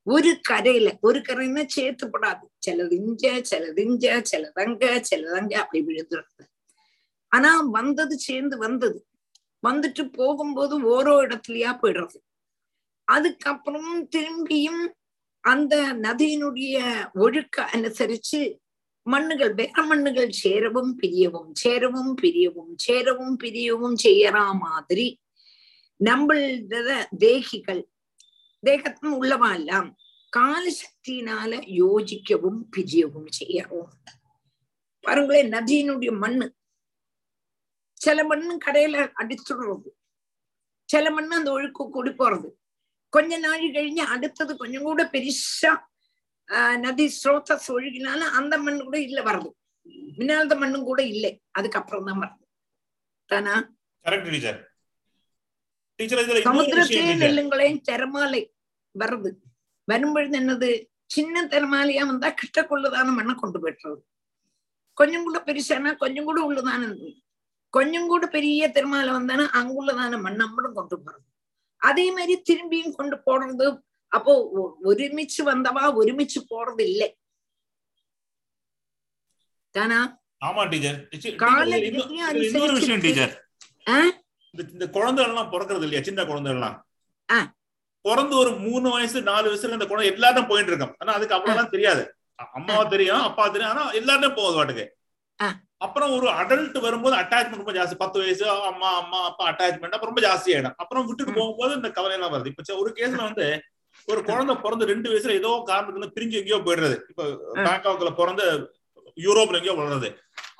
ஒரு 0.07 0.31
கரையில 0.41 0.89
ஒரு 1.01 1.19
கரைன்னா 1.19 1.63
சேர்த்துப்படாது 1.75 2.45
சிலது 2.59 2.95
இஞ்ச 2.99 3.33
சிலது 3.51 3.81
இஞ்ச 3.81 4.05
சிலதங்க 4.21 4.85
சிலதங்க 5.01 5.53
அப்படி 5.55 5.81
விழுந்துருது 5.83 6.43
ஆனா 7.31 7.61
வந்தது 7.61 8.19
சேர்ந்து 8.19 8.57
வந்தது. 8.57 9.05
வந்துட்டு 9.63 10.03
போகும்போது 10.13 10.75
ஓரோ 10.89 11.13
இடத்துலயா 11.25 11.71
போயிடுறது. 11.81 12.17
அதுக்கப்புறம் 13.07 14.07
திரும்பியும் 14.15 14.83
அந்த 15.43 15.75
நதியினுடைய 15.93 16.77
ஒழுக்க 17.13 17.69
அனுசரிச்சு 17.73 18.59
மண்ணுகள் 19.03 19.53
வேற 19.53 19.83
மண்ணுகள் 19.85 20.29
சேரவும் 20.29 20.99
பிரியவும் 21.01 21.51
சேரவும் 21.53 22.17
பிரியவும் 22.21 22.73
சேரவும் 22.75 23.37
பிரியவும் 23.43 23.97
செய்யறா 24.03 24.51
மாதிரி 24.51 25.07
நம்மள 25.99 26.39
தேகிகள் 27.17 27.81
தேகத்தின் 28.63 29.13
உள்ளவா 29.21 29.49
எல்லாம் 29.55 29.89
காலசக்தியினால 30.37 31.51
யோசிக்கவும் 31.81 32.59
பிரியவும் 32.77 33.29
செய்யறோம். 33.39 33.91
பாருங்களேன் 35.03 35.53
நதியினுடைய 35.53 36.11
மண்ணு 36.17 36.47
சில 38.01 38.23
மண்ணு 38.29 38.53
கடையில 38.65 38.97
அடிச்சுடுறது 39.21 39.89
சில 40.89 41.05
மண்ணு 41.15 41.33
அந்த 41.39 41.49
ஒழுக்கு 41.51 41.83
கூடி 41.95 42.11
போறது 42.13 42.49
கொஞ்ச 43.13 43.37
நாள் 43.45 43.63
கழிஞ்சு 43.75 44.03
அடுத்தது 44.13 44.53
கொஞ்சம் 44.57 44.87
கூட 44.89 45.03
பெருசா 45.13 45.71
நதி 46.83 47.05
ஸ்ரோத்தஸ் 47.17 47.69
ஒழுகினால 47.75 48.21
அந்த 48.39 48.55
மண்ணு 48.65 48.81
கூட 48.83 48.97
இல்ல 49.07 49.19
வருது 49.27 49.49
மின்னால்த 50.17 50.55
மண்ணும் 50.61 50.87
கூட 50.89 51.01
இல்லை 51.13 51.31
அதுக்கப்புறம் 51.57 52.07
தான் 52.09 52.21
வருது 52.23 52.43
தானா 53.29 53.53
கரெக்ட் 54.05 54.29
டீச்சர் 54.29 54.59
டீச்சர் 55.99 56.21
இதுல 56.23 56.39
இன்னொரு 56.39 56.49
சமுத்திரத்தே 56.49 56.85
விஷயம் 56.89 57.07
teacher. 57.09 57.23
நெல்லுங்களேன் 57.23 57.79
திறமாலை 57.89 58.41
வருது 58.95 59.31
வரும்பொழுது 59.87 60.37
என்னது 60.39 60.69
சின்ன 61.09 61.43
திறமாலையா 61.53 62.03
வந்தா 62.09 62.29
கிட்டக்குள்ளதான 62.39 63.13
மண்ணை 63.17 63.33
கொண்டு 63.35 63.59
போயிட்டுறது 63.59 64.01
கொஞ்சம் 64.97 65.25
கூட 65.27 65.37
பெருசானா 65.47 65.91
கொஞ்சம் 66.03 66.27
கூட 66.29 66.39
உள்ளதான 66.47 66.89
கொஞ்சம் 67.73 68.07
கூட 68.07 68.25
பெரிய 68.27 68.69
திருமாலை 68.69 69.11
வந்தானா 69.13 69.45
அங்குள்ளதான 69.59 70.19
மண்ணம்படும் 70.21 70.77
கொண்டு 70.77 70.97
போறது. 70.97 71.25
அதே 71.81 72.05
மாதிரி 72.11 72.35
திரும்பியும் 72.49 72.97
கொண்டு 72.99 73.17
போடுறது 73.25 73.67
அப்போ 74.11 74.33
ஒருமிச்சு 74.83 75.41
வந்தவா 75.49 75.83
ஒருமிச்சு 75.99 76.39
போறது 76.51 76.83
இல்லை. 76.91 77.09
தானா? 79.75 79.99
ஆமா 80.45 80.61
டீச்சர். 80.69 80.97
இன்னொரு 82.47 82.73
விஷயம் 82.73 83.03
டீச்சர்? 83.05 83.33
இந்த 84.53 84.85
குழந்தைகள் 84.89 85.33
எல்லாம் 85.33 85.51
பிறக்கிறது 85.53 85.85
இல்லையா? 85.87 86.01
சின்ன 86.09 86.25
குழந்தைகள் 86.29 86.59
எல்லாம். 86.59 86.77
பிறந்து 88.05 88.35
ஒரு 88.37 88.51
மூணு 88.65 88.87
வயசு 88.89 89.21
நாலு 89.21 89.47
வயசுல 89.51 89.77
இந்த 89.77 89.87
குழந்தை 89.87 90.11
எல்லாரும் 90.13 90.47
போயிட்டு 90.51 90.71
இருக்கோம் 90.71 90.95
ஆனா 90.99 91.11
அதுக்கு 91.17 91.35
அவ்வளவுதான் 91.37 91.73
தெரியாது. 91.75 92.03
அம்மாவா 92.57 92.83
தெரியும் 92.93 93.25
அப்பா 93.29 93.45
தெரியும். 93.47 93.71
ஆனா 93.73 93.83
எல்லாருமே 93.99 94.29
போகுது 94.37 94.57
வாட்டுக்கு. 94.59 94.85
அப்புறம் 95.81 96.13
ஒரு 96.15 96.27
அடல்ட் 96.39 96.77
வரும்போது 96.85 97.15
அட்டாச்மெண்ட் 97.19 97.61
ரொம்ப 97.61 97.73
ஜாஸ்தி. 97.75 97.95
பத்து 98.01 98.17
வயசு 98.21 98.45
அம்மா 98.69 98.89
அம்மா 99.01 99.19
அப்பா 99.27 99.43
அட்டாச்மெண்ட் 99.49 99.95
அப்புறம் 99.95 100.11
ரொம்ப 100.11 100.23
ஜாஸ்தி 100.25 100.49
ஆயிடும். 100.55 100.77
அப்புறம் 100.81 101.05
விட்டுட்டு 101.07 101.37
போகும்போது 101.37 101.77
இந்த 101.77 101.89
கவலை 101.97 102.15
எல்லாம் 102.17 102.33
வருது. 102.33 102.51
இப்ப 102.53 102.79
ஒரு 102.81 102.91
கேஸ்ல 102.97 103.21
வந்து 103.27 103.45
ஒரு 104.07 104.21
குழந்தை 104.27 104.53
பிறந்து 104.57 104.89
ரெண்டு 104.91 105.07
வயசுல 105.11 105.37
ஏதோ 105.39 105.51
காரணத்துல 105.69 106.07
பிரிஞ்சு 106.15 106.39
எங்கேயோ 106.39 106.59
போயிடுறது. 106.65 106.97
இப்ப 107.11 107.23
பேங்காக்ல 107.65 108.11
பிறந்து 108.19 108.45
யூரோப்ல 109.17 109.59
எங்கேயோ 109.59 109.77
வளருது 109.77 110.09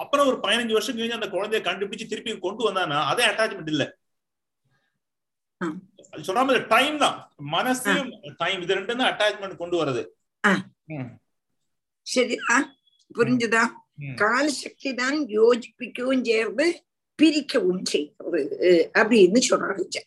அப்புறம் 0.02 0.28
ஒரு 0.30 0.38
பதினஞ்சு 0.44 0.76
வருஷம் 0.76 0.98
கழிஞ்சு 0.98 1.18
அந்த 1.18 1.30
குழந்தைய 1.34 1.62
கண்டுபிடிச்சு 1.66 2.12
திருப்பி 2.12 2.32
கொண்டு 2.40 2.68
வந்தானா 2.68 3.00
அதே 3.12 3.24
அட்டாச்மெண்ட் 3.30 3.72
இல்ல. 3.74 3.84
சொல்ற 6.24 6.42
மாதிரி 6.44 6.62
டைம் 6.72 6.96
தான். 7.02 7.18
மனசையும் 7.54 8.10
டைம் 8.40 8.62
இது 8.64 8.78
ரெண்டும் 8.78 9.02
தான் 9.02 9.12
அட்டாச்மெண்ட் 9.12 9.62
கொண்டு 9.62 9.76
வருது 9.82 10.02
சரிதா 12.08 12.56
புரிஞ்சுதா? 13.16 13.64
காலசக்தி 14.21 14.91
தான் 15.01 15.19
யோசிப்பிக்கவும் 15.37 16.25
சேர்ந்து 16.31 16.67
பிரிக்கவும் 17.19 17.85
செய்கிறது 17.93 18.43
அப்படின்னு 19.01 19.41
சொல்றாங்க 19.51 20.03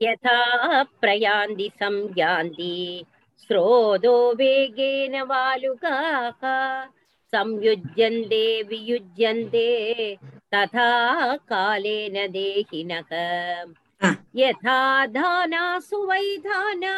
यथा 0.00 0.36
प्रयान्ति 1.00 1.66
संयान्ति 1.80 2.74
स्रोतो 3.40 4.12
वेगेन 4.34 5.14
वालुकाः 5.22 6.40
संयुज्यन्ते 7.32 8.44
वियुज्यन्ते 8.62 9.66
तथा 10.54 10.88
कालेन 11.50 12.16
देहिनः 12.32 13.12
यथा 14.36 14.78
धानासु 15.16 16.00
वै 16.06 16.26
धाना 16.46 16.94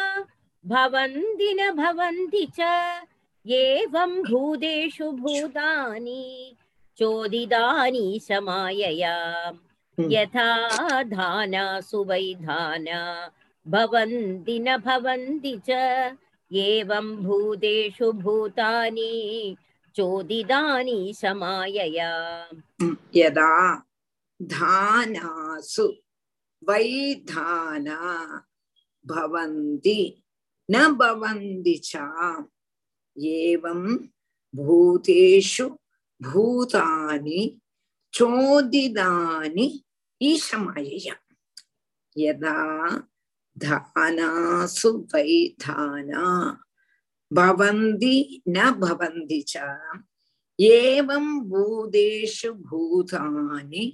भवन्ति 0.65 1.53
न 1.53 1.71
भवन्ति 1.75 2.45
च 2.59 2.69
एवं 3.50 4.22
भूतेषु 4.22 5.10
भूतानि 5.10 6.56
चोदितानि 6.98 8.20
समायया। 8.22 9.16
यथा 9.98 11.02
धानासु 11.02 12.04
वै 12.04 12.34
धाना 12.34 13.30
भवन्ति 13.68 14.58
न 14.58 14.76
भवन्ति 14.76 15.60
च। 15.70 15.70
एवं 16.52 17.16
भूतेषु 17.16 18.12
भूतानि 18.12 19.56
चोदितानि 19.94 21.14
समायया। 21.16 22.12
यदा 23.16 23.84
धानासु 24.42 25.86
वै 26.68 27.14
धाना 27.14 28.00
भवन्ति 29.06 30.22
न 30.70 30.88
भवन्ति 30.94 31.80
च। 31.84 31.96
एवं 33.24 33.82
भूतेषु 34.56 35.68
भूतानि 36.22 37.42
चोदितानि 38.14 39.66
ईशमयया 40.30 41.14
यदा 42.22 42.56
धानासु 43.64 44.90
वैधाना 45.14 46.24
भवन्ति 47.32 48.42
न 48.48 48.70
भवन्ति 48.80 49.40
च, 49.48 49.56
एवं 50.60 51.26
भूतेषु 51.48 52.52
भूतानि 52.68 53.84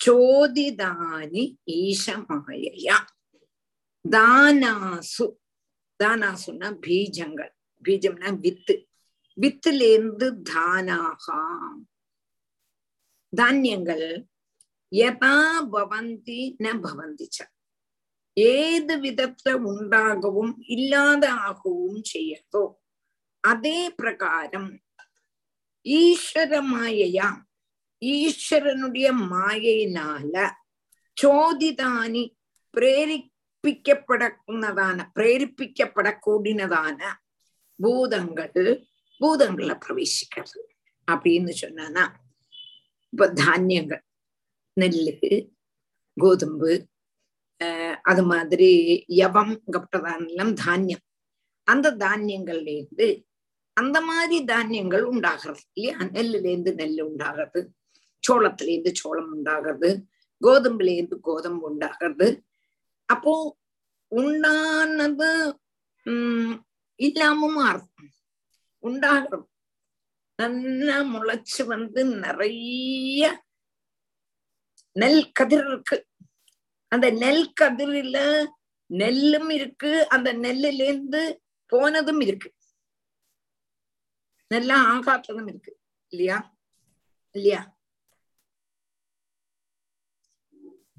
चोदितानि 0.00 1.44
ईशमायया 1.78 2.98
दानासु 4.14 5.26
दानासु 6.00 6.52
न 6.52 6.72
बीजङ्गल् 6.84 7.61
பீஜம்னா 7.84 8.40
வித்து. 8.40 8.86
வித்துலேருந்து 9.38 10.42
தானாகா. 10.50 11.40
தானியங்கள் 13.32 14.28
யதா 14.92 15.60
பவந்தி 15.72 16.56
ந 16.58 16.80
பவந்திச்ச. 16.84 17.42
ஏது 18.36 18.96
விதத்துல 18.96 19.54
உண்டாகவும் 19.70 20.64
இல்லாத 20.66 21.32
ஆகவும் 21.32 22.02
செய்யறதோ 22.12 22.80
அதே 23.44 23.90
பிரகாரம் 23.90 24.80
ஈஸ்வர 25.86 26.62
மாயையா? 26.72 27.46
ஈஸ்வரனுடைய 28.02 29.08
மாயையினால 29.32 30.34
சோதிதானி 31.16 32.36
பிரேரிப்பிக்கப்படக்கூடதான 32.74 35.10
பிரேரிப்பிக்கப்படக்கூடினதான 35.14 37.21
பூதங்கள் 37.78 38.86
பூதங்களை 39.20 39.78
பிரவேசிக்கிறது 39.86 40.60
அப்படின்னு 41.12 41.50
சொன்னா 41.50 42.04
இப்ப 43.12 43.28
தானியங்கள் 43.28 44.04
நெல்லு 44.80 45.50
கோதும்பு 46.20 46.86
அஹ் 47.60 47.96
அது 48.02 48.22
மாதிரி 48.22 48.70
யவம் 49.08 49.62
கப்பட்டதானெல்லாம் 49.72 50.52
தானியம். 50.52 51.02
அந்த 51.64 51.96
தானியங்கள்ல 51.96 52.68
இருந்து 52.68 53.26
அந்த 53.72 54.00
மாதிரி 54.00 54.44
தானியங்கள் 54.44 55.02
உண்டாகிறது 55.02 55.60
இல்லையா? 55.72 55.98
நெல்லுல 55.98 56.46
இருந்து 56.46 56.74
நெல் 56.74 57.00
உண்டாகிறது 57.00 57.72
சோளத்துல 58.28 58.68
இருந்து 58.68 58.94
சோளம் 58.94 59.32
உண்டாகிறது 59.32 60.06
கோதும்புல 60.40 60.94
இருந்து 60.94 61.20
கோதம்பு 61.24 61.66
உண்டாகிறது. 61.70 62.44
அப்போ 63.04 63.58
உண்டானது 64.12 65.30
உம் 66.06 66.64
இல்லாம 67.02 67.48
மாறும். 67.50 67.90
உண்டாகிறது 68.78 69.46
நல்லா 70.38 70.96
முளைச்சு 71.02 71.62
வந்து 71.64 72.04
நிறைய 72.04 73.22
நெல் 74.92 75.32
கதிர் 75.32 75.66
இருக்கு. 75.66 75.96
அந்த 76.92 77.10
நெல் 77.10 77.52
கதிரில 77.60 78.16
நெல்லும் 78.90 79.50
இருக்கு. 79.50 80.08
அந்த 80.08 80.28
நெல்லுல 80.34 80.82
இருந்து 80.82 81.42
போனதும் 81.72 82.20
இருக்கு. 82.20 82.50
நல்லா 84.48 84.76
ஆகாத்ததும் 84.92 85.48
இருக்கு. 85.48 85.72
இல்லையா? 86.08 86.38
இல்லையா? 87.34 87.78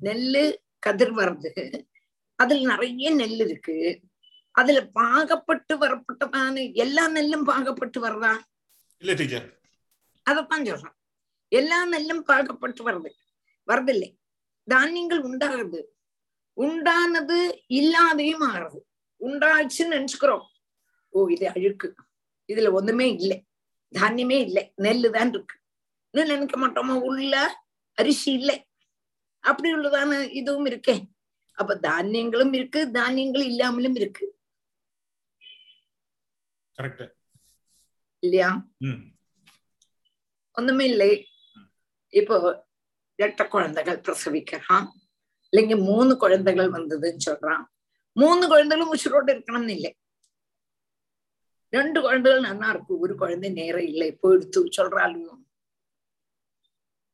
நெல்லு 0.01 0.43
கதிர் 0.79 1.13
வருது. 1.13 1.51
அதுல 2.39 2.61
நிறைய 2.61 3.11
நெல் 3.15 3.39
இருக்கு. 3.39 3.75
அதுல 4.55 4.79
பாகப்பட்டு 4.99 5.73
வரப்பட்டதான 5.73 6.73
எல்லா 6.73 7.07
நெல்லும் 7.07 7.45
பாகப்பட்டு 7.45 7.99
வருதா 8.05 8.33
இல்ல 8.97 9.13
டீச்சர் 9.13 9.47
அதத்தான் 10.29 10.67
சொல்றேன். 10.67 10.97
எல்லா 11.47 11.85
நெல்லும் 11.85 12.23
பாகப்பட்டு 12.27 12.81
வருது 12.89 13.09
வருதில்லை 13.67 14.09
தானியங்கள் 14.67 15.21
உண்டாகுது. 15.21 15.79
உண்டானது 16.57 17.37
இல்லாதையும் 17.67 18.43
ஆறுது 18.49 18.79
உண்டாச்சுன்னு 19.19 19.95
நினைச்சுக்கிறோம். 19.95 20.45
ஓ 21.09 21.27
இது 21.27 21.47
அழுக்கு. 21.47 21.95
இதுல 22.47 22.71
ஒண்ணுமே 22.71 23.07
இல்லை. 23.15 23.37
தானியமே 23.91 24.37
இல்லை. 24.39 24.73
நெல்லு 24.81 25.09
தான் 25.09 25.29
இருக்கு. 25.29 25.55
இன்னும் 26.11 26.31
நினைக்க 26.31 26.55
மாட்டோமா? 26.59 26.95
உள்ள 27.01 27.33
அரிசி 27.93 28.31
இல்லை. 28.31 28.57
அப்படி 29.39 29.73
உள்ளதான 29.73 30.31
இதுவும் 30.31 30.65
இருக்கே. 30.65 30.95
அப்ப 31.53 31.80
தானியங்களும் 31.84 32.53
இருக்கு 32.53 32.91
தானியங்கள் 32.91 33.43
இல்லாமலும் 33.43 33.95
இருக்கு. 33.95 34.25
கரெக்ட். 36.81 37.11
இல்லையா? 38.19 38.65
ஒண்ணுமே 40.53 40.85
இல்லை. 40.85 41.27
இப்போ 42.09 42.67
ரெட்ட 43.17 43.47
குழந்தைகள் 43.47 44.01
பிரசவிக்கிறான். 44.01 44.85
இல்லைங்க 45.51 45.83
மூணு 45.83 46.17
குழந்தைகள் 46.17 46.69
வந்ததுன்னு 46.69 47.17
சொல்றான். 47.29 47.63
மூணு 48.11 48.47
குழந்தைகளும் 48.47 48.93
உசுரோடு 48.93 49.31
இருக்கணும்னு 49.31 49.69
இல்லை. 49.69 49.97
ரெண்டு 51.69 52.01
குழந்தைகள் 52.01 52.41
நல்லா 52.41 52.69
இருக்கு. 52.69 52.99
ஒரு 52.99 53.15
குழந்தை 53.15 53.49
நேரம் 53.49 53.81
இல்லை. 53.81 54.17
போயிடுத்து 54.23 54.65
சொல்றாளும் 54.77 55.41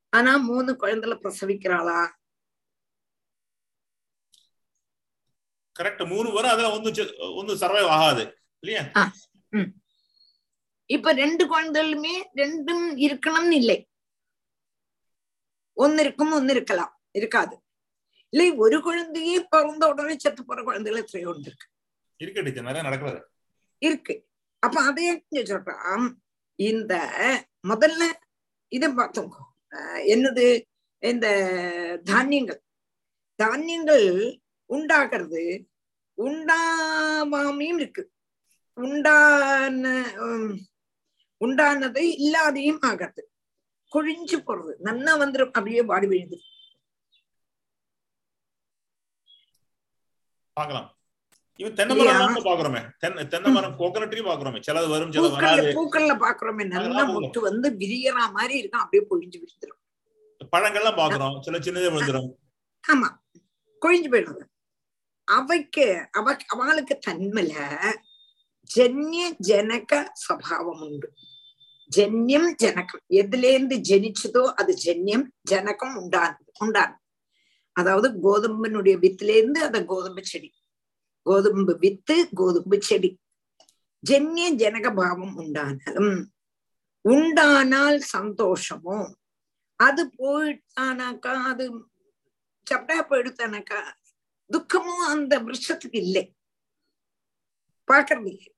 ஆனா 0.10 0.38
மூணு 0.38 0.76
குழந்தைல 0.80 1.18
பிரசவிக்கிறாளா? 1.24 2.10
கரெக்ட். 5.80 6.08
மூணு 6.08 6.32
வரும் 6.32 6.52
அதுல 6.52 6.72
ஒன்னு 6.72 6.92
ஒன்னு 7.36 7.56
சர்வைவ் 7.56 7.88
ஆகாது. 7.88 8.38
இல்லையா? 8.60 9.12
இப்ப 10.86 11.12
ரெண்டு 11.14 11.44
குழந்தைகளுமே 11.46 12.16
ரெண்டும் 12.36 12.86
இருக்கணும்னு 13.06 13.52
இல்லை. 13.52 13.90
ஒன்னு 15.74 16.02
இருக்கும் 16.02 16.32
ஒன்னு 16.32 16.52
இருக்கலாம். 16.52 17.02
இருக்காது. 17.12 17.64
இல்லை 18.30 18.52
ஒரு 18.52 18.82
குழந்தையே 18.82 19.44
பிறந்த 19.44 19.88
உடனே 19.88 20.16
செத்து 20.18 20.46
போற 20.46 20.64
குழந்தைகள் 20.64 21.02
எத்தனையோ 21.02 21.34
ஒன்று 21.34 21.48
இருக்கு. 21.48 21.68
இருக்கு 23.78 24.28
அப்ப 24.60 24.82
அதையே 24.82 25.26
சொல்றான். 25.32 26.14
இந்த 26.56 26.94
முதல்ல 27.68 28.04
இதை 28.68 28.90
பார்த்தோம் 28.90 29.56
என்னது? 30.14 30.62
இந்த 30.98 31.28
தானியங்கள். 32.04 32.62
தானியங்கள் 33.36 34.40
உண்டாகிறது 34.66 35.70
உண்டாவாமையும் 36.18 37.76
இருக்கு. 37.76 38.12
உண்டான 38.80 39.86
உண்டானது 41.42 42.02
இல்லாதையும் 42.18 42.82
ஆகிறது 42.82 43.22
கொழிஞ்சு 43.92 44.38
போறது. 44.48 44.72
நன்னா 44.88 45.12
வந்துடும் 45.22 45.52
அப்படியே 45.52 45.82
வாடி 45.92 46.08
விழுது 46.08 46.38
பாக்கலாம் 50.58 50.88
இவன் 51.60 51.78
தென்னை 51.78 51.96
மரம் 52.00 52.48
பாக்குறோமே 52.50 52.82
தென்னை 53.04 53.24
தென்னை 53.28 53.50
மரம் 53.52 53.78
கோகனட்டையும் 53.80 54.30
பாக்குறோமே 54.30 54.60
சிலது 54.68 54.90
வரும் 54.94 55.14
சிலது 55.16 55.34
வராது. 55.38 55.72
பூக்கள்ல 55.78 56.14
பாக்குறோமே 56.26 56.66
நல்லா 56.74 57.04
முட்டு 57.16 57.40
வந்து 57.48 57.68
விரியற 57.82 58.20
மாதிரி 58.38 58.56
இருக்கும். 58.60 58.84
அப்படியே 58.84 59.04
பொழிஞ்சு 59.12 59.38
விழுந்துரும். 59.42 59.80
பழங்கள்லாம் 60.54 61.00
பாக்குறோம் 61.02 61.36
சில 61.46 61.58
சின்னதே 61.66 61.90
விழுந்துரும். 61.96 62.30
ஆமா. 62.84 63.10
கொழிஞ்சு 63.82 64.10
போயிடுறது 64.14 64.46
அவைக்கு 65.28 65.86
அவ 66.12 66.28
அவளுக்கு 66.54 66.96
தன்மல 67.08 67.52
ஜன்ய 68.70 69.22
ஜனக 69.48 69.92
சபாவம் 70.24 70.82
உண்டு 70.82 71.08
ஜன்யம் 71.92 72.50
ஜனகம் 72.56 73.04
எதுலேருந்து 73.20 73.76
ஜனிச்சதோ 73.90 74.44
அது 74.60 74.72
ஜன்யம் 74.84 75.26
ஜனகம் 75.44 75.96
உண்டானது 75.96 76.52
உண்டானது 76.62 76.98
அதாவது 77.76 78.08
கோதும்பினுடைய 78.24 78.96
வித்துலேருந்து 78.98 79.60
அந்த 79.62 79.80
கோதும்பு 79.84 80.24
செடி 80.24 80.50
கோதும்பு 81.26 81.74
வித்து 81.80 82.18
கோதும்பு 82.34 82.78
செடி 82.82 83.10
ஜன்ய 84.04 84.50
ஜனக 84.56 84.88
பாவம் 84.94 85.36
உண்டானாலும் 85.36 86.14
உண்டானால் 87.06 88.00
சந்தோஷமோ 88.14 89.00
அது 89.80 90.04
போயிட்டானாக்கா 90.18 91.34
அது 91.50 91.66
சப்டா 92.68 92.98
போயிடுத்தானாக்கா 93.10 93.80
துக்கமும் 94.50 95.06
அந்த 95.06 95.34
விருஷத்துக்கு 95.40 95.98
இல்லை 95.98 96.24
பார்க்கறது 97.88 98.30
இல்லை 98.32 98.50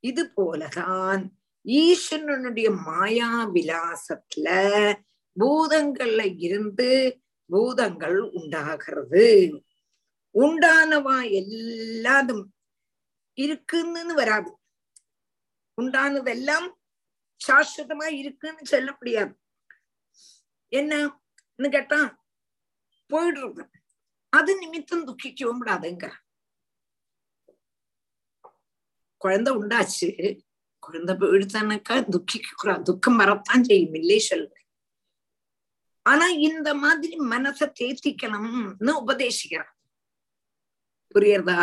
இது 0.00 0.32
போலதான் 0.36 1.22
ஈஸ்வரனுடைய 1.64 2.68
மாயா 2.84 3.46
விலாசத்துல 3.46 4.46
பூதங்கள்ல 5.36 6.34
இருந்து 6.38 7.20
பூதங்கள் 7.50 8.18
உண்டாகிறது. 8.20 9.26
உண்டானவா 10.34 11.30
எல்லாதும் 11.30 12.54
இருக்குன்னு 13.38 14.14
வராது. 14.14 14.50
உண்டானதெல்லாம் 15.82 16.68
சாஸ்வதமா 17.40 18.06
இருக்குன்னு 18.12 18.66
சொல்ல 18.66 18.92
முடியாது. 18.92 19.34
என்ன? 20.68 21.20
கேட்டா 21.58 22.00
போயிடுறது. 23.10 23.62
அது 24.28 24.58
நிமித்தம் 24.58 25.06
துக்கிக்கவும் 25.06 25.60
கூடாதுங்க 25.60 26.06
குழந்தை 29.20 29.50
உண்டாச்சு. 29.54 30.08
குழந்தை 30.84 31.14
போயிடுத்தானாக்கா 31.14 31.96
துக்கிக்க 32.08 32.48
கூடாது 32.54 32.82
துக்கம் 32.82 33.16
வரத்தான் 33.16 33.64
செய்யும் 33.64 33.94
இல்லே 33.94 34.18
சொல்றேன் 34.30 34.66
ஆனா 36.06 36.26
இந்த 36.48 36.68
மாதிரி 36.82 37.14
மனசை 37.32 37.66
தேத்திக்கணும்னு 37.80 38.92
உபதேசிக்கிறான். 39.02 39.72
புரியுறதா? 41.14 41.60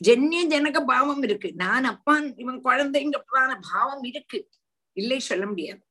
ஜன்ய 0.00 0.40
ஜனக 0.52 0.78
பாவம் 0.86 1.22
இருக்கு. 1.22 1.48
நான் 1.54 1.84
அப்பான் 1.84 2.26
இவன் 2.36 2.64
குழந்தைங்கப்பான 2.64 3.50
பாவம் 3.72 4.02
இருக்கு. 4.02 4.40
இல்லை 4.96 5.18
சொல்ல 5.18 5.46
முடியாது. 5.46 5.84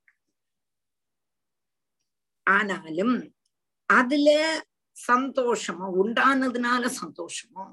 ஆனாலும் 2.44 3.16
அதுல 3.86 4.30
சந்தோஷமோ 5.08 5.88
உண்டானதுனால 6.02 6.84
சந்தோஷமோ 7.02 7.66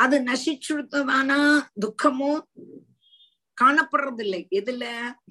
அது 0.00 0.16
நசிச்சுடுத்ததானா? 0.20 1.38
துக்கமோ? 1.82 2.32
காணப்படுறதில்லை. 3.58 4.40
எதுல? 4.58 4.84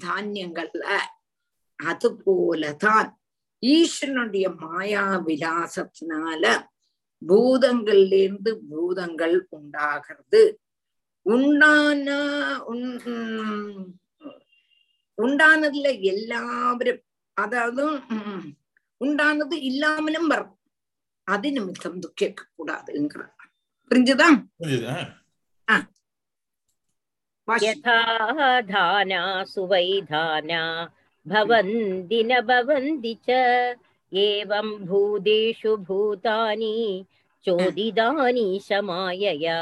தானியங்கள்ல. 0.06 0.84
அது 1.80 2.10
போலதான் 2.24 3.10
ஈஸ்வரனுடைய 3.64 4.46
மாயா 4.62 5.04
விலாசத்தினால 5.28 6.44
பூதங்கள்ல 7.22 8.14
இருந்து 8.24 8.52
பூதங்கள் 8.70 9.38
உண்டாகிறது. 9.50 10.42
உண்டான 11.26 12.08
உண்டானதுல 15.18 15.88
எல்லாவரும் 16.12 17.02
அதாவது 17.38 17.84
உண்டானது 19.02 19.56
இல்லாமலும் 19.70 20.28
வரும். 20.28 20.54
அது 21.28 21.50
நிமித்தம் 21.52 22.00
துக்கிக்க 22.00 22.50
கூடாதுங்கிறார் 22.58 23.45
புரிஞ்சுதா 23.91 24.29
यथा 27.63 28.61
धाना 28.63 29.21
सुवैधाना 29.45 30.63
भवन्ति 31.27 32.23
न 32.27 32.41
भवन्ति 32.51 33.15
च 33.29 33.31
एवं 34.13 34.69
भूतेषु 34.87 35.73
भूतानि 35.89 36.77
चोदितानि 37.45 38.49
शमायया 38.69 39.59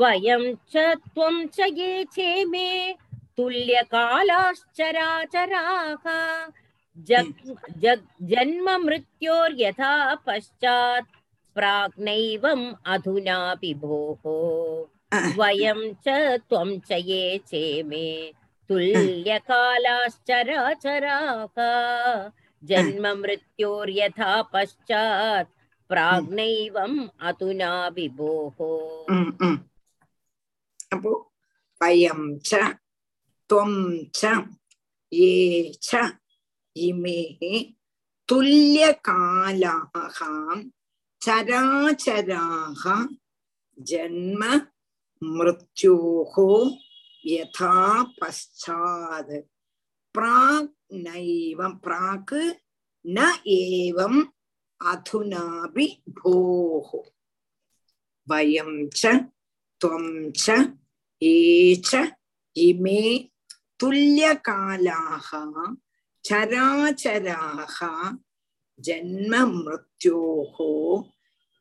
वयं 0.00 0.42
च 0.72 0.74
त्वं 1.04 1.34
च 1.54 1.58
ये 1.78 1.92
चेमे 2.16 2.70
तुल्यकालाश्चराचराः 3.36 3.94
जग् 7.08 7.32
जग् 7.82 8.04
जन्म 8.30 8.66
मृत्योर्यथा 8.86 9.92
पश्चात् 10.26 11.10
प्राग्नैवम् 11.55 12.65
अधुनापि 12.93 13.73
भोः 13.83 14.23
वयं 15.37 15.81
च 16.07 16.07
त्वं 16.49 16.69
च 16.87 16.89
ये 17.09 17.21
चेमे 17.47 18.07
तुल्यकालाश्चराचराः। 18.69 19.39
जन्म 22.69 23.05
मृत्योर्यथा 23.21 24.31
पश्चात् 24.53 25.49
प्राग्नैवम् 25.89 26.99
अधुना 27.29 27.71
विभोः 27.95 28.57
वयं 31.81 32.21
च 32.49 32.51
त्वं 33.49 33.71
च 34.15 34.21
ये 35.13 35.33
च 35.83 35.89
इमे 36.87 37.19
तुल्यकालाः 38.29 40.19
சராச்சராக 41.25 42.83
ஜன்ம 43.77 44.41
மிருத்யோகோ 45.21 46.49
யதா 47.23 47.75
பஷாத் 48.19 49.35
பிராக் 50.15 50.73
நைவம் 51.05 51.79
பிராக்கு 51.85 52.41
ந 53.05 53.19
ஏவம் 53.59 54.21
அதுனாபி 54.81 55.87
போஹோ 56.19 57.01
வயம் 58.27 58.77
ச 58.99 59.13
त्वं 59.81 60.05
च 60.33 60.45
ये 61.21 61.75
च 61.87 61.89
इमे 62.55 63.01
तुल्यकालाः 63.79 65.29
चराचराः 66.25 67.77
जन्ममृत्योः 68.79 70.55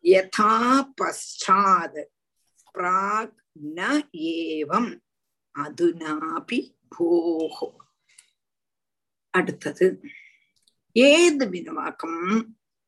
யதா 0.05 0.85
பஷாத் 1.01 2.05
பிராக் 2.75 3.35
ந 3.75 4.09
ஏவம். 4.13 5.01
அதுனாபி 5.59 6.75
போகோ. 6.99 7.71
അടുത്തത് 9.31 10.03
ഏത് 10.93 11.51
വിനവാക്കം 11.51 12.45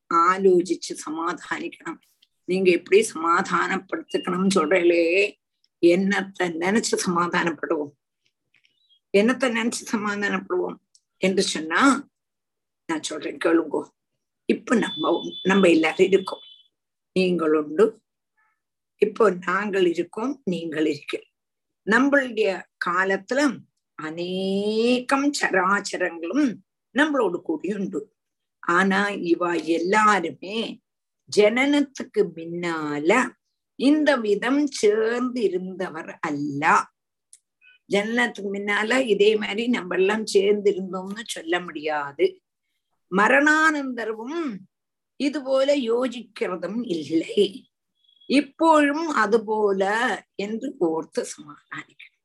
ആലോചിച്ച് 0.06 0.94
സമാധാനിക്കണം 0.94 2.01
நீங்க 2.44 2.70
எப்படி 2.70 3.10
சமாதானப்படுத்திக்கணும்னு 3.14 4.48
சொல்றீங்களே 4.55 5.34
என்னத்தை 5.86 6.43
நினைச்சு 6.43 6.98
சமாதானப்படுவோம்? 7.06 7.93
என்னத்தை 9.12 9.48
நினைச்சு 9.59 9.86
சமாதானப்படுவோம்? 9.93 10.76
என்று 11.16 11.43
சொன்னா 11.43 12.09
நான் 12.86 13.02
சொல்றேன் 13.02 13.38
கேளுங்கோ. 13.44 13.88
இப்ப 14.44 14.74
நம்ம 14.74 15.22
நம்ம 15.43 15.68
எல்லாரும் 15.68 16.06
இருக்கோம். 16.06 16.44
நீங்கள் 17.16 17.55
உண்டு 17.55 17.84
இப்போ 19.02 19.24
நாங்கள் 19.30 19.86
இருக்கோம் 19.86 20.34
நீங்கள் 20.44 20.86
இருக்க 20.86 21.14
நம்மளுடைய 21.86 22.51
காலத்துல 22.86 23.40
அநேகம் 23.98 25.28
சராச்சரங்களும் 25.40 26.48
நம்மளோடு 26.94 27.38
கூடியுண்டு 27.48 28.01
ஆனா 28.62 29.01
இவ 29.09 29.43
எல்லாருமே 29.68 30.59
ஜனனத்துக்கு 31.30 32.22
முன்னால 32.36 33.10
இந்த 33.78 34.10
விதம் 34.16 34.64
சேர்ந்து 34.66 35.40
இருந்தவர் 35.43 36.12
அல்ல. 36.20 36.62
ஜனனத்துக்கு 37.90 38.51
முன்னால 38.52 38.98
இதே 39.05 39.36
மாதிரி 39.36 39.68
நம்ம 39.68 39.94
எல்லாம் 39.94 40.26
சேர்ந்து 40.26 40.68
இருந்தோம்னு 40.70 41.24
சொல்ல 41.26 41.60
முடியாது. 41.60 42.26
மரணானந்தரவும் 43.12 44.40
இதுபோல 45.16 45.76
யோசிக்கிறதும் 45.76 46.80
இல்லை. 46.84 47.66
இப்பொழுதும் 48.26 49.09
அதுபோல 49.09 49.82
என்று 50.34 50.74
ஓர்த்து 50.80 51.24
சமாதானிக்கணும். 51.36 52.22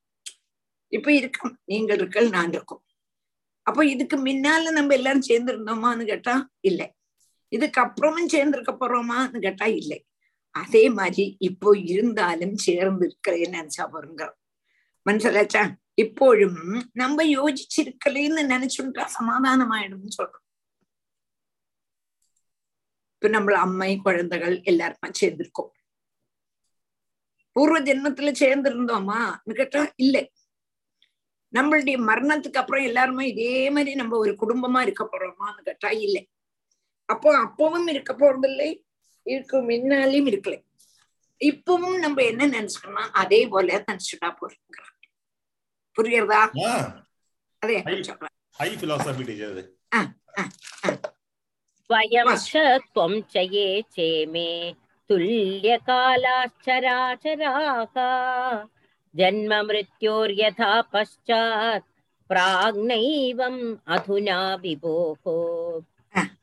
இப்ப 0.87 1.13
இருக்கோம் 1.13 1.59
நீங்கள் 1.65 1.97
இருக்கல் 1.97 2.29
நான் 2.29 2.49
இருக்கோம். 2.49 2.83
அப்ப 3.61 3.85
இதுக்கு 3.85 4.17
முன்னால 4.17 4.71
நம்ம 4.71 4.93
எல்லாரும் 4.93 5.27
சேர்ந்திருந்தோமான்னு 5.27 6.05
கேட்டா 6.05 6.49
இல்லை. 6.59 6.87
இதுக்கு 7.47 7.81
அப்புறமும் 7.81 8.31
சேர்ந்திருக்க 8.31 8.71
போறோமான்னு 8.79 9.39
கேட்டா 9.39 9.65
இல்லை. 9.65 10.05
அதே 10.55 10.89
மாதிரி 10.89 11.35
இப்போ 11.39 11.77
இருந்தாலும் 11.77 12.55
சேர்ந்து 12.55 13.05
இருக்கிறேன்னு 13.07 13.57
நினைச்சா 13.57 13.87
பாருங்க. 13.91 14.35
மனசிலாச்சா 15.09 15.75
இப்போழும் 15.93 16.89
நம்ம 16.93 17.23
யோசிச்சிருக்கலேன்னு 17.23 18.43
நினைச்சுட்டா 18.53 19.05
சமாதானம் 19.05 19.71
ஆயிடும்னு 19.71 20.17
சொல்றோம். 20.17 20.40
இப்ப 23.21 23.29
நம்ம 23.29 23.57
அம்மை 23.57 23.89
குழந்தைகள் 23.97 24.61
எல்லாருமே 24.63 25.07
சேர்ந்திருக்கோம் 25.19 25.67
பூர்வ 27.55 27.79
ஜென்மத்துல 27.79 28.31
சேர்ந்திருந்தோமா 28.39 29.17
கேட்டா 29.51 29.81
இல்லை 29.95 30.21
நம்மளுடைய 31.53 31.97
மரணத்துக்கு 31.99 32.57
அப்புறம் 32.57 32.83
எல்லாருமே 32.83 33.27
இதே 33.27 33.69
மாதிரி 33.69 33.95
நம்ம 33.95 34.17
ஒரு 34.17 34.33
குடும்பமா 34.33 34.81
இருக்க 34.81 35.03
போறோமான்னு 35.05 35.61
கேட்டா 35.63 35.89
இல்லை 35.99 36.23
அப்போ 37.09 37.29
அப்பவும் 37.37 37.87
இருக்க 37.87 38.13
போறதில்லை 38.13 38.69
இருக்கு 39.25 39.57
முன்னாலையும் 39.61 40.29
இருக்கல 40.31 40.57
இப்பவும் 41.41 41.99
நம்ம 41.99 42.23
என்ன 42.23 42.47
நினைச்சுக்கணும் 42.47 43.13
அதே 43.13 43.47
போல 43.47 43.83
நினைச்சுட்டா 43.87 44.31
போறோம் 44.41 44.91
புரியுறதா 45.97 46.41
அதே 47.61 47.77
சொல்றேன் 48.03 48.35
स्वयं 51.91 52.77
त्वं 52.77 53.21
च 53.21 53.37
ये 53.37 53.81
चेमे 53.81 54.75
तुल्यकालाश्चराचराः। 55.09 57.95
जन्म 59.15 59.67
मृत्योर्यथा 59.67 60.81
पश्चात् 60.81 61.83
प्राग्नैवम् 62.29 63.75
अधुना 63.87 64.55
विभोः। 64.55 65.23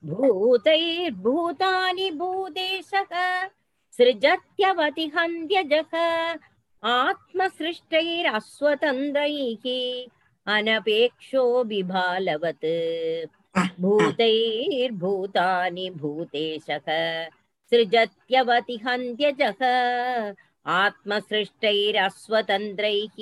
भूतैर्भूतानि 0.04 2.10
भूदेशः 2.10 3.48
सृजत्यवतिहन्त्यजः 3.96 5.92
आत्मसृष्टैरस्वतन्त्रैः 6.84 9.64
अनपेक्षो 10.54 11.64
बिभालवत्। 11.64 13.37
भूतैर्भूतानि 13.56 15.90
भूतेशः 15.90 16.84
सृजत्यवतिहन्त्यजः 17.70 19.60
आत्मसृष्टैरस्वतन्त्रैः 20.66 23.18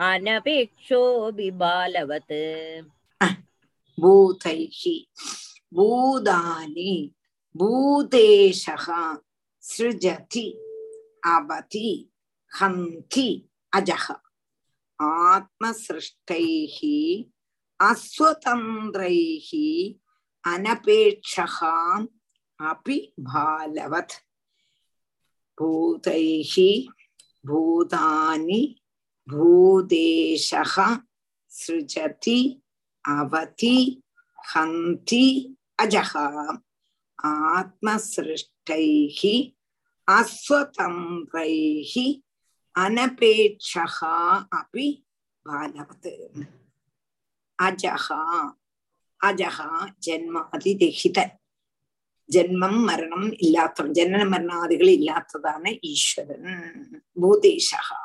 अनपेक्षो 0.00 1.32
बिबालवत्। 1.32 2.32
भूतैः 4.00 5.04
भूतानि 5.74 7.10
भूतेशः 7.56 9.16
सृजति 9.60 10.58
अवति 11.26 12.10
हन्ति 12.62 13.48
अजः। 13.74 14.14
आत्मसृष्टैः 15.00 16.78
अस्वतन्त्रैः 17.88 19.48
अनपेक्षः 20.52 21.56
अपि 22.70 22.96
बालवत् 23.28 24.14
भूतैः 25.58 26.54
सृजति 31.58 32.38
अवति 33.04 33.76
हन्ति 34.54 35.26
अजः 35.80 36.12
आत्मसृष्टैः 37.32 39.20
अस्वतन्त्रैः 40.18 41.94
अनपेक्षः 42.84 43.98
अपि 44.60 44.86
அஜகா 47.58 48.20
அஜகா 49.20 49.68
ஜென்ம 50.06 50.42
அதிதேகித 50.54 51.18
ஜென்மம் 52.28 52.80
மரணம் 52.84 53.28
இல்லாத்தவன் 53.44 53.96
ஜனன 53.96 54.22
மரணாதிகள் 54.28 54.90
இல்லாததான 54.90 55.72
ஈஸ்வரன் 55.90 56.52
பூதேசகா 57.16 58.00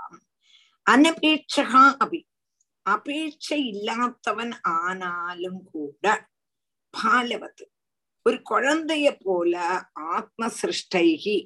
அனபேட்சகா 0.86 1.84
அபி 2.00 2.20
அபேட்சை 2.86 3.60
இல்லாதவன் 3.72 4.54
ஆனாலும் 4.78 5.62
கூட 5.72 6.06
பாலவத்து 6.94 7.66
ஒரு 8.26 8.38
குழந்தைய 8.50 9.08
போல 9.18 9.54
ஆத்ம 10.14 10.48
சிருஷ்டைகி 10.60 11.38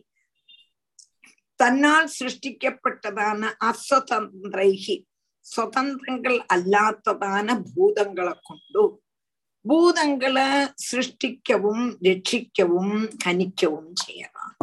தன்னால் 1.59 2.09
சிருஷ்டிக்கப்பட்டதான 2.17 3.51
அஸ்வதந்திரைகி 3.67 4.95
சுதந்திரங்கள் 5.45 6.39
அல்லாத்ததான 6.53 7.55
பூதங்களை 7.69 8.33
கொண்டு 8.41 8.83
பூதங்களை 9.65 10.47
சிருஷ்டிக்கவும் 10.85 11.85
ரட்சிக்கவும் 12.05 12.95
கனிக்கவும் 13.23 13.93
செய்யலாம் 13.95 14.55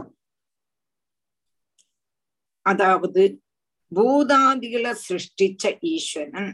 அதாவது 2.66 3.22
பூதாதிகளை 3.92 4.92
சிருஷ்டிச்ச 5.04 5.72
ஈஸ்வரன் 5.90 6.50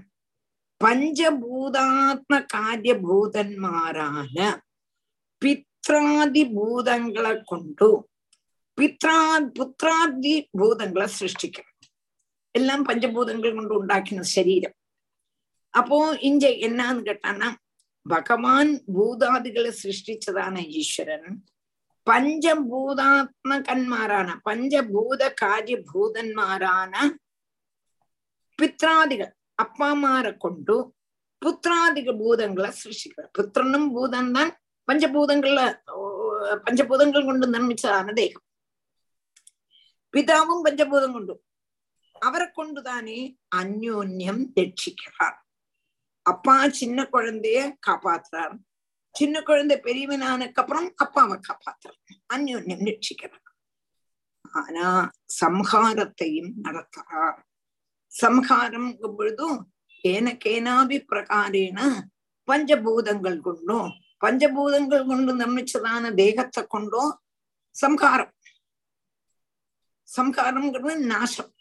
பஞ்சபூதாத்ம 0.81 2.39
காரியபூதன்மாரான 2.55 4.37
பித்ராதி 5.43 6.43
பூதங்களை 6.55 7.35
கொண்டு 7.45 7.89
பித்ரா 8.79 9.19
புத்ராதி 9.57 10.35
பூதங்களை 10.59 11.09
சிருஷ்டிக்கணும் 11.11 11.76
எல்லாம் 12.59 12.85
பஞ்சபூதங்கள் 12.89 13.57
கொண்டு 13.59 13.75
உண்டாக்கின 13.81 14.27
சரீரம். 14.37 14.77
அப்போ 15.75 15.99
இங்க 16.29 16.45
என்னன்னு 16.67 17.03
கேட்டானா 17.09 17.49
பகவான் 18.07 18.73
பூதாதிகளை 18.97 19.71
சிருஷ்டிச்சதான 19.83 20.57
ஈஸ்வரன் 20.81 21.29
பஞ்சபூதாத்மகன்மாரான 22.07 24.29
பஞ்சபூத 24.49 25.23
காரிய 25.43 25.77
பூதன்மாரான 25.93 26.93
பித்ராதிகள் 28.59 29.33
அப்பாமாரை 29.63 30.33
கொண்டு 30.45 30.77
புத்திராதிக 31.43 32.09
பூதங்களை 32.21 32.71
சிருஷ்டிக்கிறார். 32.83 33.33
புத்திரனும் 33.39 33.89
பூதம் 33.95 34.31
தான் 34.37 34.51
பஞ்சபூதங்கள்ல 34.89 35.61
பஞ்சபூதங்கள் 36.67 37.29
கொண்டு 37.29 37.47
நிர்மிச்சதான 37.55 38.15
தேகம். 38.21 38.45
பிதாவும் 40.15 40.63
பஞ்சபூதம் 40.67 41.15
கொண்டு 41.17 41.35
அவரை 42.21 42.51
கொண்டுதானே 42.51 43.39
அந்யோன்யம் 43.57 44.47
தட்சிக்கிறார். 44.55 45.37
அப்பா 46.23 46.69
சின்ன 46.69 47.09
குழந்தைய 47.13 47.73
காப்பாத்துறார். 47.87 48.59
சின்ன 49.13 49.43
குழந்தை 49.43 49.81
பெரியவனானக்கு 49.81 50.55
அப்புறம் 50.55 50.93
அப்பாவை 50.97 51.41
காப்பாத்துறார். 51.49 52.01
அந்யோன்யம் 52.35 52.85
ரட்சிக்கிறார் 52.89 53.45
ஆனா 54.53 55.11
சம்ஹாரத்தையும் 55.41 56.53
நடத்துறார். 56.63 57.39
சம்ஹாரம் 58.07 58.99
பொழுதும் 59.17 59.73
ஏனக்கேனாபி 60.05 61.05
பிரகாரேன 61.11 62.01
பஞ்சபூதங்கள் 62.47 63.41
கொண்டும். 63.41 63.91
பஞ்சபூதங்கள் 64.25 65.07
கொண்டு 65.07 65.37
நம்மிச்சதான 65.37 66.15
தேகத்தை 66.15 66.67
கொண்டும். 66.67 67.21
சம்ஹாரம். 67.71 68.35
சம்ஹாரம்ங்கிறது 70.17 70.97
நாசம். 70.97 71.56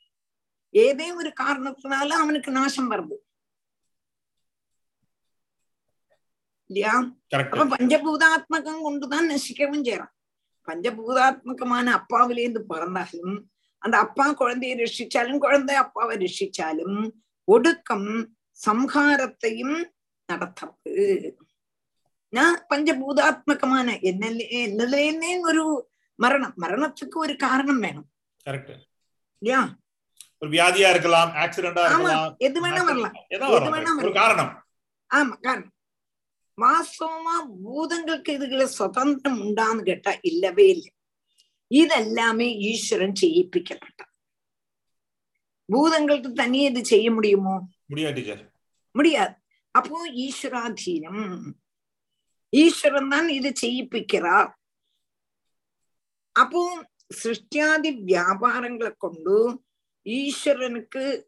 ஏதே 0.75 1.11
ஒரு 1.11 1.29
காரணத்தினால 1.29 2.07
அவனுக்கு 2.07 2.51
நாசம் 2.51 2.91
வருது. 2.91 3.15
இல்லையா? 6.65 6.95
அப்ப 7.27 7.65
பஞ்சபூதாத்மகம் 7.65 8.81
கொண்டுதான் 8.81 9.29
நசிக்கவும் 9.29 9.83
செய்யறான் 9.83 10.13
பஞ்சபூதாத்மகமான 10.67 11.87
அப்பாவிலேருந்து 11.97 12.59
பிறந்தாலும் 12.59 13.51
அந்த 13.77 13.97
அப்பா 13.97 14.31
குழந்தையை 14.31 14.77
ரட்சிச்சாலும் 14.77 15.37
குழந்தை 15.37 15.75
அப்பாவை 15.75 16.15
ரட்சிச்சாலும் 16.17 17.11
ஒடுக்கம் 17.43 18.09
சம்ஹாரத்தையும் 18.65 19.77
நடத்துறது 20.33 21.31
பஞ்சபூதாத்மகமான 22.69 23.89
என்னலே 24.09 24.45
என்னலேன்னே 24.67 25.39
ஒரு 25.39 25.89
மரணம். 26.15 26.53
மரணத்துக்கு 26.57 27.15
ஒரு 27.15 27.35
காரணம் 27.35 27.79
வேணும். 27.79 28.09
இல்லையா? 29.39 29.75
ஒரு 30.41 30.49
வியாதியா 30.55 30.87
இருக்கலாம் 30.93 31.31
ஆக்சிடென்டா 31.43 31.83
இருக்கலாம் 31.87 32.35
எது 32.47 32.59
வேணா 32.63 32.81
வரலாம். 32.89 33.15
எது 33.35 33.45
வேணா 33.75 33.91
ஒரு 34.03 34.11
காரணம். 34.21 34.51
ஆமா 35.11 35.35
காரணம். 35.45 35.71
வாஸ்தவமா 36.57 37.35
பூதங்களுக்கு 37.63 38.31
இதுகளை 38.37 38.67
சுதந்திரம் 38.79 39.39
உண்டான்னு 39.45 39.81
கேட்டா 39.89 40.11
இல்லவே 40.29 40.65
இல்லை. 40.75 40.91
இதெல்லாமே 41.71 42.47
ஈஸ்வரன் 42.71 43.17
செய்யிப்பிக்கப்பட்டான் 43.21 44.11
பூதங்களுக்கு 45.69 46.29
தனியே 46.41 46.65
இது 46.71 46.81
செய்ய 46.85 47.07
முடியுமோ? 47.11 47.55
முடியாது 47.91 48.21
முடியாது. 48.95 49.33
அப்போ 49.75 49.97
ஈஸ்வராதீனம். 50.25 51.23
ஈஸ்வரன் 52.53 53.11
தான் 53.13 53.29
இது 53.37 53.49
செய்யிப்பிக்கிறார் 53.61 54.51
அப்போ 56.35 56.61
சிருஷ்டியாதி 57.21 57.89
வியாபாரங்களை 58.11 58.91
கொண்டு 58.97 59.35
ஈஸ்வரனுக்கு 60.05 61.25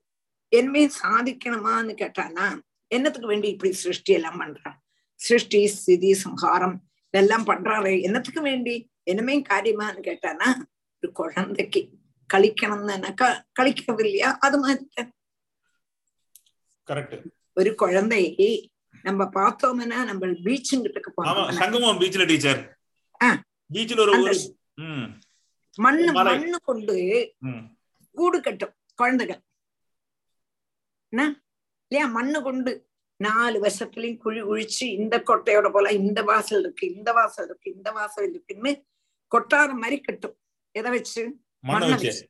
என்னமே 0.51 0.89
சாதிக்கணுமான்னு 1.03 1.93
கேட்டானா 1.93 2.61
என்னத்துக்கு 2.87 3.27
வேண்டி 3.27 3.47
இப்படி 3.47 3.71
சிருஷ்டி 3.71 4.13
எல்லாம் 4.13 4.41
பண்றான் 4.41 4.77
சிருஷ்டி 5.15 5.67
ஸ்திதி 5.67 6.13
சம்ஹாரம் 6.13 6.81
இதெல்லாம் 7.13 7.45
பண்றாரு 7.45 8.01
என்னத்துக்கு 8.01 8.41
வேண்டி? 8.41 8.89
என்னமே 9.05 9.43
காரியமான்னு 9.49 10.01
கேட்டானா 10.01 10.47
ஒரு 11.03 11.11
குழந்தைக்கு 11.11 11.89
களிக்கணும்னு 12.33 13.13
க- 13.13 13.45
களிக்கிறது 13.59 14.05
இல்லையா 14.05 14.37
அது 14.41 14.57
மாதிரி 14.59 14.85
ஒரு 17.53 17.75
குழந்தை 17.75 18.23
நம்ம 19.03 19.23
பார்த்தோம்னா 19.33 20.03
நம்ம 20.03 20.25
பீச்சுங்கிட்ட 20.43 20.99
போனோம் 21.17 21.51
சங்கமம் 21.51 22.01
பீச்ல 22.01 22.25
டீச்சர். 22.27 22.77
பீச்ல 23.73 23.99
ஒரு 23.99 24.11
மண்ணு. 25.77 26.11
மண்ணு 26.13 26.59
கொண்டு 26.63 26.95
கூடு 28.17 28.41
கட்டும் 28.41 28.73
குழந்தைகள். 28.95 29.41
என்ன? 31.09 31.43
இல்லையா 31.87 32.11
மண்ணு 32.11 32.41
கொண்டு 32.41 32.89
நாலு 33.15 33.61
வருஷத்துலயும் 33.61 34.17
குழி 34.17 34.43
குழிச்சு 34.43 34.83
இந்த 34.83 35.23
கொட்டையோட 35.27 35.71
போல 35.71 35.91
இந்த 35.91 36.23
வாசல் 36.23 36.59
இருக்கு 36.59 36.93
இந்த 36.93 37.13
வாசல் 37.13 37.45
இருக்கு 37.45 37.73
இந்த 37.73 37.91
வாசல் 37.91 38.29
இருக்குன்னு 38.29 38.85
கொட்டார 39.35 39.71
மாதிரி 39.71 40.01
கட்டும். 40.01 40.39
எதை 40.71 40.91
வச்சு? 40.91 41.37
மண்ணை 41.59 41.89
வச்சு. 41.89 42.29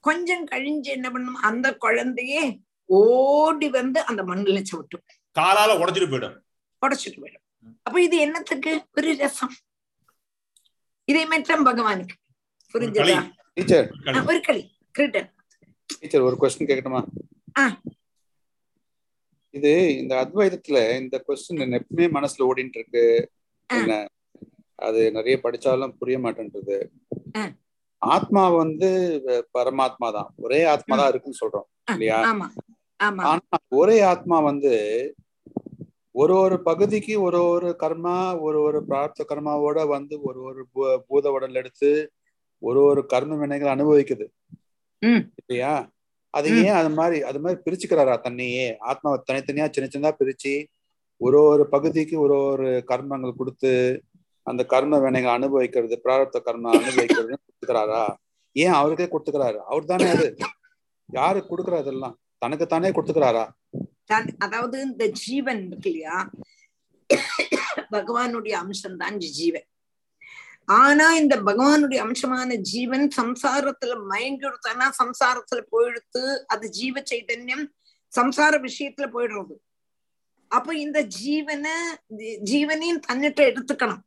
கொஞ்சம் 0.00 0.46
கழிஞ்சு 0.46 0.90
என்ன 0.96 1.10
பண்ணும்? 1.10 1.34
அந்த 1.34 1.76
குழந்தையே 1.76 2.60
ஓடி 2.84 3.68
வந்து 3.68 4.00
அந்த 4.00 4.24
மண்ணுல 4.24 4.64
சவிட்டும். 4.72 5.06
காலால 5.38 5.72
உடைச்சிட்டு 5.82 6.08
போயிடும். 6.08 6.40
உடைச்சிட்டு 6.86 7.18
போயிடும். 7.22 7.44
அப்ப 7.82 8.02
இது 8.02 8.16
என்னத்துக்கு? 8.16 8.86
ஒரு 8.96 9.16
ரசம். 9.16 9.54
இதே 11.04 11.26
மாதிரி 11.26 11.62
பகவானுக்கு 11.62 12.16
புரிஞ்சதா? 12.72 14.26
ஒரு 14.26 14.40
களி. 14.40 14.71
கிரிட்டன் 14.94 15.28
டீச்சர் 15.92 16.26
ஒரு 16.28 16.36
கொஸ்டின் 16.40 16.68
கேட்கணுமா 16.68 17.00
ஆ. 17.58 17.64
இது 19.54 19.70
இந்த 19.96 20.12
அத்வைதத்துல 20.22 20.78
இந்த 21.00 21.16
கொஸ்டின் 21.26 21.76
எப்பவுமே 21.78 22.06
மனசுல 22.14 22.46
ஓடிட்டு 22.46 22.78
இருக்கு. 22.78 23.04
என்ன? 23.70 23.94
அது 24.78 25.00
நிறைய 25.12 25.36
படிச்சாலும் 25.42 25.96
புரிய 25.98 26.18
மாட்டேன்றது. 26.18 26.76
ஆத்மா 28.02 28.44
வந்து 28.54 28.88
பரமாத்மா 29.54 30.08
தான். 30.12 30.30
ஒரே 30.38 30.60
ஆத்மா 30.70 30.94
தான் 30.96 31.10
இருக்குன்னு 31.10 31.40
சொல்றோம் 31.42 31.66
இல்லையா? 31.88 32.18
ஆனா 33.00 33.36
ஒரே 33.74 33.96
ஆத்மா 34.08 34.38
வந்து 34.42 34.72
ஒரு 36.14 36.34
ஒரு 36.38 36.56
பகுதிக்கு 36.62 37.14
ஒரு 37.22 37.38
ஒரு 37.50 37.68
கர்மா 37.80 38.16
ஒரு 38.40 38.58
ஒரு 38.62 38.78
பிரார்த்த 38.84 39.26
கர்மாவோட 39.28 39.78
வந்து 39.88 40.14
ஒரு 40.22 40.40
ஒரு 40.48 40.62
பூத 41.06 41.30
உடல் 41.32 41.54
எடுத்து 41.54 41.90
ஒரு 42.62 42.80
ஒரு 42.84 43.02
கர்ம 43.06 43.36
வினைகள் 43.36 43.74
அனுபவிக்குது. 43.74 44.26
இல்லையா? 45.02 45.72
அது. 46.34 46.48
ஏன் 46.66 46.78
அது 46.80 46.90
மாதிரி 46.98 47.18
அது 47.28 47.38
மாதிரி 47.40 47.58
பிரிச்சுக்கிறாரா 47.64 48.14
தன்னையே? 48.26 48.66
ஆத்மாவை 48.90 49.18
தனித்தனியா 49.28 49.66
சின்ன 49.74 49.88
சின்னதா 49.88 50.12
பிரிச்சு 50.20 50.52
ஒரு 51.20 51.38
ஒரு 51.52 51.64
பகுதிக்கு 51.68 52.16
ஒரு 52.20 52.36
ஒரு 52.52 52.68
கர்மங்கள் 52.90 53.38
கொடுத்து 53.40 53.70
அந்த 54.46 54.62
கர்ம 54.64 54.98
வினைகள் 54.98 55.36
அனுபவிக்கிறது 55.36 55.96
பிராரத்த 56.04 56.38
கர்ம 56.40 56.70
அனுபவிக்கிறது 56.78 57.32
கொடுத்துக்கிறாரா? 57.36 58.02
ஏன் 58.56 58.76
அவருக்கே 58.78 59.08
கொடுத்துக்கிறாரு? 59.10 59.58
அவர் 59.70 59.90
தானே 59.92 60.08
அது. 60.14 60.28
யாரு 61.08 61.40
கொடுக்குறா 61.50 61.78
அதெல்லாம் 61.82 62.16
தனக்கு 62.38 62.66
தானே 62.66 62.90
கொடுத்துக்கிறாரா 62.90 63.44
அதாவது 64.44 64.76
இந்த 64.86 65.04
ஜீவன் 65.20 65.60
இருக்கு 65.68 65.88
இல்லையா? 65.90 66.16
பகவானுடைய 67.94 68.54
அம்சம் 68.62 68.98
தான் 69.02 69.16
ஜீவன். 69.38 69.66
ஆனா 70.68 71.14
இந்த 71.14 71.36
பகவானுடைய 71.36 72.00
அம்சமான 72.06 72.56
ஜீவன் 72.56 73.08
சம்சாரத்துல 73.16 73.94
மயங்கிடுத்தானா 74.10 74.86
சம்சாரத்துல 75.02 75.60
போயிடுத்து 75.70 76.44
அது 76.46 76.68
ஜீவ 76.70 77.02
சைதன்யம் 77.10 77.64
சம்சார 78.12 78.52
விஷயத்துல 78.68 79.06
போயிடுறது. 79.14 79.54
அப்ப 80.48 80.74
இந்த 80.76 81.02
ஜீவனை 81.02 81.74
ஜீவனையும் 82.50 83.04
தன்னிட்ட 83.08 83.40
எடுத்துக்கணும். 83.50 84.02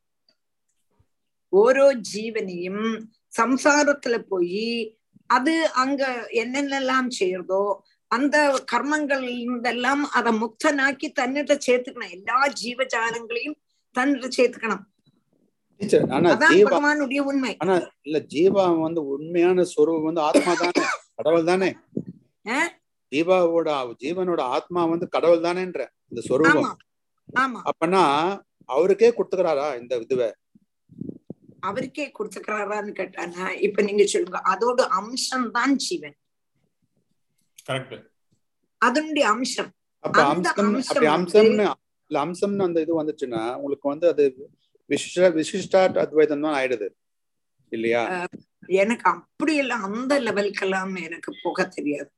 ஓரோ 1.53 1.87
ஜீவனையும் 2.13 3.07
சம்சாரத்துல 3.37 4.17
போய் 4.17 4.97
அது 5.27 5.71
அங்க 5.73 6.29
என்னென்னலாம் 6.31 7.09
செய்யறதோ 7.19 7.63
அந்த 8.07 8.65
கர்மங்கள் 8.71 9.23
இருந்தெல்லாம் 9.43 10.03
அதை 10.11 10.31
முக்தனாக்கி 10.33 11.07
தன்னிட்ட 11.19 11.53
சேர்த்துக்கணும். 11.67 12.11
எல்லா 12.11 12.47
ஜீவஜாலங்களையும் 12.63 13.57
தன்னிட்ட 13.95 14.29
சேர்த்துக்கணும். 14.37 14.83
ஆனா 16.11 16.29
ஜீவா 16.43 16.77
இல்ல 18.05 18.21
வந்து 18.83 19.01
உண்மையான 19.13 19.65
சொரூபம் 19.71 20.07
வந்து 20.09 20.21
ஆத்மா 20.21 20.53
தானே 20.55 20.83
கடவுள் 21.17 21.49
தானே 21.49 21.69
ஆ? 22.45 22.59
ஜீவாவோட 23.11 23.69
ஜீவனோட 24.01 24.41
ஆத்மா 24.55 24.81
வந்து 24.91 25.05
கடவுள் 25.09 25.45
தானேன்ற 25.45 25.81
இந்த 26.11 26.21
சொரூபம். 26.21 26.57
ஆமா 26.59 26.71
ஆமா. 27.37 27.59
அப்பனா 27.69 28.01
அவருக்கே 28.69 29.09
கொடுத்துக்கிறாரா 29.11 29.67
இந்த 29.79 29.93
இதுவை? 30.03 30.29
அவருக்கே 31.63 32.05
கொடுத்துக்கிறாரான்னு 32.11 32.93
கேட்டானா 32.97 33.45
இப்ப 33.67 33.81
நீங்க 33.81 34.03
சொல்லுங்க. 34.05 34.39
அதோட 34.51 34.81
அம்சம் 34.99 35.47
தான் 35.51 35.73
ஜீவன். 35.85 36.17
கரெக்ட் 37.65 37.95
அதனுடைய 38.81 39.25
அம்சம். 39.31 39.71
அப்ப 40.03 40.17
அந்த 40.25 40.47
அம்சம் 40.63 41.07
அம்சம்னு 41.13 41.65
இல்ல 42.11 42.19
அம்சம்னு 42.21 42.65
அந்த 42.65 42.79
இது 42.81 42.99
வந்துச்சுன்னா 42.99 43.43
உங்களுக்கு 43.55 43.87
வந்து 43.89 44.07
அது 44.09 44.23
விசிஷ்ட 44.89 45.29
விசிஷ்டா 45.37 45.81
அத்வைதம் 45.97 46.41
தான் 46.41 46.57
ஆயிடுது. 46.59 46.87
இல்லையா? 47.71 48.27
எனக்கு 48.81 49.05
அப்படி 49.09 49.55
எல்லாம் 49.55 49.83
அந்த 49.83 50.13
லெவலுக்கெல்லாம் 50.21 50.93
எனக்கு 51.03 51.31
போக 51.43 51.65
தெரியாது. 51.67 52.09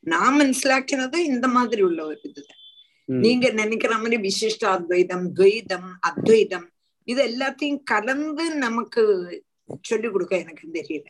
நான் 0.00 0.36
மனசிலாக்கினது 0.40 1.18
இந்த 1.32 1.46
மாதிரி 1.48 1.82
உள்ள 1.82 2.00
ஒரு 2.04 2.20
இதுதான். 2.22 2.60
நீங்க 3.08 3.46
நினைக்கிற 3.50 3.92
மாதிரி 3.96 4.16
விசிஷ்ட 4.28 4.64
அத்வைதம் 4.66 5.26
துவைதம் 5.34 5.90
அத்வைதம் 6.00 6.66
இது 7.08 7.20
எல்லாத்தையும் 7.28 7.82
கலந்து 7.82 8.44
நமக்கு 8.56 9.02
சொல்லிக் 9.80 10.12
கொடுக்க 10.12 10.34
எனக்கு 10.38 10.64
தெரியல. 10.72 11.06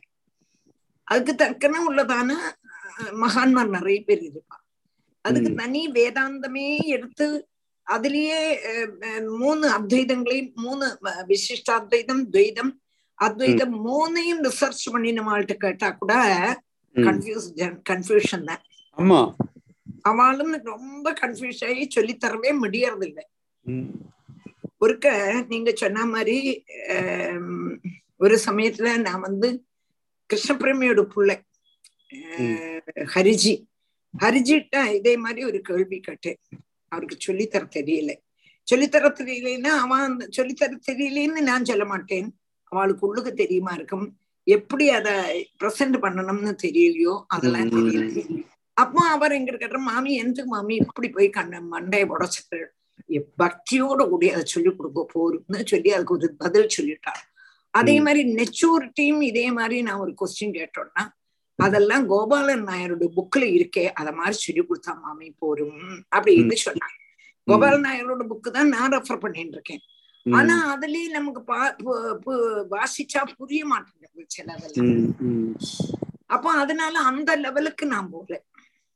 அதுக்கு 1.08 1.32
தக்கன 1.34 1.80
உள்ளதான 1.88 2.30
மகான்மார் 3.22 3.68
நிறைய 3.68 4.00
பேர் 4.02 4.22
இருப்பா 4.22 4.56
அதுக்கு. 5.24 5.50
தனி 5.54 5.82
வேதாந்தமே 5.92 6.66
எடுத்து 6.86 7.26
மூணு 9.38 9.66
அத்வைதங்களையும் 9.70 10.52
மூணு 10.56 10.86
அஹ், 11.04 11.24
விசிஷ்டாத்வைதம் 11.28 12.24
துவைதம் 12.30 12.72
அத்வைதம் 13.18 13.74
மூணையும் 13.86 14.42
ரிசர்ச் 14.42 14.92
பண்ணி 14.92 15.12
நம்மள்ட்ட 15.12 15.54
கேட்டா 15.56 15.90
கூட. 15.92 16.12
கன்ஃபியூஸ் 16.94 17.46
கன்ஃபியூஷன் 17.90 18.44
தான் 18.44 18.62
ஆமா 18.96 19.20
அவளும் 20.02 20.54
ரொம்ப 20.66 21.12
கன்ஃபியூஸ் 21.20 21.64
ஆகி 21.64 21.90
சொல்லி 21.90 22.16
தரவே 22.16 22.50
முடியறது 22.62 23.06
இல்லை. 23.06 23.24
ஒருக்க 24.80 25.08
நீங்க 25.48 25.72
சொன்ன 25.74 26.04
மாதிரி 26.06 26.36
ஒரு 28.16 28.36
சமயத்துல 28.46 29.00
நான் 29.00 29.20
வந்து 29.20 29.48
கிருஷ்ணபிரமியோட 30.30 31.02
பிள்ளை 31.12 31.36
ஹரிஜி 33.14 33.54
ஹரிஜிட்ட 34.14 34.76
இதே 34.94 35.16
மாதிரி 35.16 35.44
ஒரு 35.44 35.60
கேள்வி 35.60 36.00
கேட்டேன் 36.00 36.40
அவருக்கு 36.92 37.16
சொல்லித்தர 37.26 37.64
தெரியல. 37.78 38.12
சொல்லித்தர 38.68 39.06
தெரியலன்னா 39.20 39.72
அவன் 39.84 40.00
அந்த 40.00 40.24
சொல்லித்தர 40.36 40.72
தெரியலன்னு 40.90 41.40
நான் 41.50 41.64
சொல்ல 41.64 41.84
மாட்டேன். 41.84 42.28
அவளுக்கு 42.72 43.06
உள்ளுக்கு 43.06 43.32
தெரியுமா 43.34 43.72
இருக்கும். 43.72 44.06
எப்படி 44.46 44.84
அத 44.90 45.08
பிரசன்ட் 45.60 45.96
பண்ணணும்னு 46.04 46.52
தெரியலையோ 46.62 47.14
அதெல்லாம். 47.26 47.70
தெரியல 47.70 48.36
அப்போ 48.76 49.00
அவர் 49.06 49.32
எங்க 49.32 49.52
கேட்ட 49.52 49.78
மாமி 49.78 50.12
எந்த 50.14 50.44
மாமி 50.44 50.74
இப்படி 50.74 51.08
போய் 51.08 51.28
கண்ண 51.30 51.60
மண்டையை 51.72 52.06
உடச்சிட்டு 52.12 52.60
பக்தியோட 53.42 54.00
கூடி 54.08 54.26
அதை 54.30 54.44
சொல்லி 54.44 54.70
கொடுக்க 54.76 55.00
போருன்னு 55.14 55.60
சொல்லி 55.66 55.90
அதுக்கு 55.92 56.14
ஒரு 56.14 56.28
பதில் 56.38 56.72
சொல்லிட்டார். 56.76 57.22
அதே. 57.74 57.94
மாதிரி 58.00 58.22
மெச்சூரிட்டியும் 58.34 59.22
இதே 59.22 59.44
மாதிரி 59.52 59.76
நான் 59.82 60.00
ஒரு 60.00 60.12
கொஸ்டின் 60.20 60.56
கேட்டோம்னா 60.58 61.04
அதெல்லாம் 61.62 62.06
கோபாலன் 62.06 62.64
நாயருடைய 62.64 63.08
புக்ல 63.16 63.40
இருக்கே 63.40 63.86
அத 63.86 64.12
மாதிரி 64.12 64.34
சொல்லி 64.34 64.62
கொடுத்தா 64.62 65.00
மாமி 65.00 65.34
போரும் 65.38 66.04
அப்படின்னு 66.16 66.56
சொன்னாங்க. 66.64 67.00
கோபாலன் 67.44 67.84
நாயரோட 67.84 68.26
புக்கு 68.28 68.50
தான் 68.50 68.68
நான் 68.68 68.92
ரெஃபர் 68.92 69.20
பண்ணிட்டு 69.20 69.50
இருக்கேன். 69.50 69.80
ஆனா 70.32 70.78
அதுலயே 70.78 71.08
நமக்கு 71.08 71.54
பா- 71.54 71.74
வாசிச்சா 72.70 73.22
புரிய 73.36 73.64
மாட்டேங்குது 73.64 74.26
சிலதெல்லாம். 74.26 75.14
அப்போ 76.26 76.50
அதனால 76.50 76.98
அந்த 76.98 77.36
லெவலுக்கு 77.36 77.86
நான் 77.86 78.10
போகல. 78.10 78.42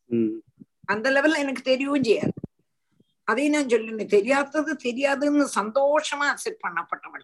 ம். 0.04 0.28
அந்த 0.84 1.10
லெவல்ல 1.10 1.38
எனக்கு 1.38 1.76
தெரியவும் 1.76 2.04
செய்யாது. 2.04 2.32
அதையும் 3.24 3.52
நான் 3.52 3.68
சொல்லுங்க 3.68 4.04
தெரியாதது 4.04 4.76
தெரியாதுன்னு 4.84 5.46
சந்தோஷமா 5.54 6.34
அக்செப்ட் 6.34 6.68
பண்ணப்பட்டவள் 6.68 7.22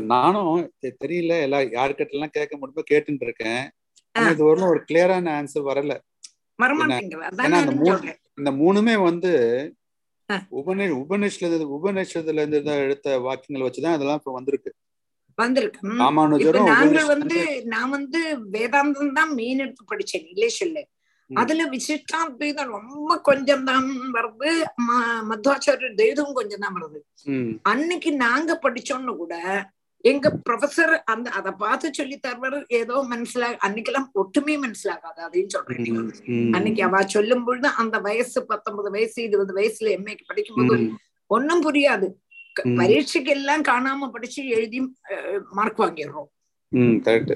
நானும் 0.00 0.72
தெரியல. 0.82 1.40
எல்லாம் 1.40 1.60
யாருக்கிட்ட 1.60 2.10
எல்லாம் 2.10 2.30
கேட்க 2.30 2.56
முடியுமோ 2.56 2.82
கேட்டுட்டு 2.90 3.22
இருக்கேன். 3.22 3.70
இது 4.14 4.44
வரலும் 4.44 4.68
ஒரு 4.68 4.84
கிளியரான 4.88 5.28
ஆன்சர் 5.32 5.66
வரல. 5.66 5.92
இந்த 8.36 8.50
மூணுமே 8.52 9.02
வந்து. 9.02 9.32
உபநி 10.52 10.84
உபநிஷத்துல 10.96 11.64
உபநிஷத்துல 11.76 12.32
இருந்து 12.32 12.62
தான் 12.62 12.76
எடுத்த 12.76 13.18
வாக்கியங்கள் 13.18 13.68
வச்சுதான் 13.68 13.94
இதெல்லாம் 13.94 14.14
இப்ப 14.14 14.32
வந்திருக்கு. 14.32 14.70
வந்திருக்கு. 15.38 15.80
நாங்கள் 16.72 17.06
வந்து 17.06 17.38
நான் 17.66 17.90
வந்து 17.90 18.20
வேதாந்தம் 18.52 19.12
தான் 19.12 19.34
மெயின் 19.34 19.58
எடுத்து 19.58 19.84
படிச்சேன் 19.84 20.48
சொல்லு. 20.50 20.82
அதுல 21.30 21.68
விசிஷ்டாத்வைதம் 21.68 22.70
ரொம்ப 22.70 23.20
கொஞ்சம் 23.20 23.64
தான் 23.64 23.84
வருது. 24.12 24.50
ம- 24.86 25.22
மத்வாச்சாரிய 25.30 25.94
தெய்வம் 25.94 26.32
கொஞ்சம் 26.32 26.58
தான் 26.58 26.74
வருது 26.74 27.00
அன்னைக்கு 27.62 28.12
நாங்க 28.16 28.58
படிச்சோன்னு 28.62 29.16
கூட 29.16 29.34
எங்க 30.04 30.26
ப்ரொஃபசர் 30.46 30.92
அந்த 31.04 31.28
அத 31.30 31.48
பார்த்து 31.54 31.88
சொல்லி 31.94 32.16
தருவார் 32.18 32.56
ஏதோ 32.78 32.96
மனசிலா 33.10 33.48
அன்னைக்கெல்லாம் 33.66 34.08
ஒட்டுமே 34.14 34.54
மனசிலாகாது 34.62 35.20
அதையும் 35.20 35.52
சொல்றேன். 35.54 35.80
அன்னைக்கு 36.56 36.82
அவ 36.86 37.02
சொல்லும் 37.08 37.44
பொழுது 37.44 37.68
அந்த 37.82 37.98
வயசு 38.00 38.40
பத்தொன்பது 38.44 38.90
வயசு 38.90 39.18
இருபது 39.22 39.54
வயசுல 39.58 39.90
எம்ஏக்கு 39.96 40.24
படிக்கும்போது 40.28 40.78
ம், 40.82 40.94
ஒண்ணும் 41.30 41.64
புரியாது. 41.66 42.08
பரீட்சைக்கு 42.78 43.30
எல்லாம் 43.30 43.62
காணாம 43.62 44.08
படிச்சு 44.12 44.40
எழுதி 44.54 44.78
மார்க் 45.52 45.82
வாங்கிடுறோம். 45.82 46.30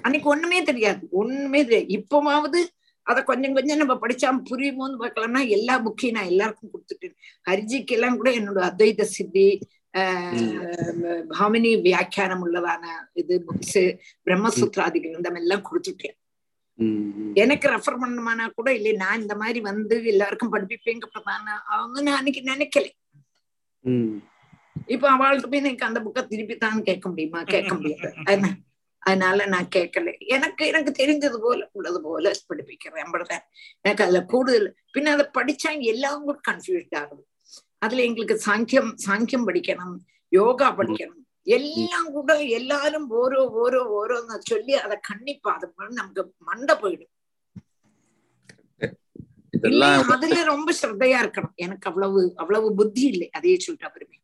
அன்னைக்கு 0.07 0.28
ஒண்ணுமே 0.28 0.59
தெரியாது. 0.62 1.03
ஒண்ணுமே 1.20 1.61
தெரியாது. 1.65 1.93
இப்பவாவது 1.99 2.61
அத 3.07 3.19
கொஞ்சம் 3.23 3.55
கொஞ்சம் 3.55 3.81
நம்ம 3.81 3.95
படிச்சா 4.03 4.28
புரியுமோன்னு 4.51 5.01
பார்க்கலாம்னா 5.01 5.41
எல்லா 5.49 5.74
புக்கையும் 5.85 6.16
நான் 6.16 6.31
எல்லாருக்கும் 6.32 6.73
கொடுத்துட்டேன். 6.74 7.15
ஹரிஜிக்கு 7.47 7.97
எல்லாம் 7.97 8.16
கூட 8.16 8.31
என்னோட 8.32 8.61
அத்வைத 8.69 9.07
சித்தி 9.11 9.47
பாமினி 9.95 11.83
வியாக்கியானம் 11.83 12.47
உள்ளதான 12.47 12.87
இது 13.12 13.45
புக்ஸ் 13.47 13.99
பிரம்மசூத்ராதி 14.25 15.01
கிரந்தம் 15.01 15.37
எல்லாம் 15.37 15.62
கொடுத்துட்டேன் 15.71 16.16
ம். 16.75 17.35
எனக்கு 17.35 17.69
ரெஃபர் 17.69 17.99
பண்ணுமானா 18.01 18.47
கூட 18.47 18.75
இல்லை 18.75 18.93
நான் 18.93 19.21
இந்த 19.21 19.37
மாதிரி 19.37 19.61
வந்து 19.61 20.05
எல்லாருக்கும் 20.05 20.53
படிப்பிப்பேங்க 20.53 21.07
பிரதான 21.12 21.62
அவங்க 21.66 22.03
நான் 22.03 22.16
அன்னைக்கு 22.16 22.41
நினைக்கல. 22.41 22.91
ம், 23.81 24.16
இப்ப 24.87 25.19
அவள்கிட்ட 25.19 25.47
போய் 25.47 25.65
எனக்கு 25.65 25.87
அந்த 25.87 26.01
புக்கை 26.01 26.27
திருப்பி 26.27 26.57
தான் 26.57 26.83
கேட்க 26.83 27.09
முடியுமா? 27.09 27.43
கேட்க 27.43 27.75
முடியாது. 27.75 28.15
அதனா- 28.25 28.62
அதனால 28.99 29.47
நான் 29.47 29.69
கேட்கல. 29.77 30.19
எனக்கு 30.19 30.66
எனக்கு 30.66 30.93
தெரிஞ்சது 30.99 31.37
போல 31.37 31.69
உள்ளது 31.73 32.03
போல 32.03 32.31
படிப்பிக்கிறேன். 32.31 33.05
அவ்வளவுதான் 33.05 33.43
எனக்கு 33.81 34.05
அதுல 34.05 34.23
கூடுதல் 34.23 34.75
பின்ன 34.95 35.05
அதை 35.05 35.27
படிச்சா 35.39 35.81
எல்லாம் 35.81 36.23
கூட 36.23 36.41
கன்ஃபியூஸ்ட் 36.51 36.97
ஆகுது. 36.97 37.27
அதுல 37.85 38.05
எங்களுக்கு 38.09 38.36
சாங்கியம் 38.47 38.90
சாங்கியம் 39.06 39.47
படிக்கணும் 39.48 39.94
யோகா 40.32 40.69
படிக்கணும். 40.78 41.20
எல்லாம் 41.56 42.09
கூட 42.16 42.31
எல்லாரும் 42.59 43.06
ஓரோ 43.20 43.40
ஓரோ 43.62 43.81
ஓரோன்னு 43.98 44.36
சொல்லி 44.51 44.74
அதை 44.85 44.97
கண்டிப்பா 45.11 45.51
அது 45.56 45.66
நமக்கு 46.01 46.23
மண்டை 46.48 46.74
போயிடும். 46.82 47.12
அதுல 50.15 50.39
ரொம்ப 50.52 50.70
ஸ்ரத்தையா 50.78 51.19
இருக்கணும். 51.24 51.55
எனக்கு 51.65 51.86
அவ்வளவு 51.90 52.20
அவ்வளவு 52.43 52.69
புத்தி 52.81 53.02
இல்லை. 53.12 53.28
அதையே 53.39 53.56
சொல்லிட்டு 53.65 53.89
அப்புறமே 53.89 54.19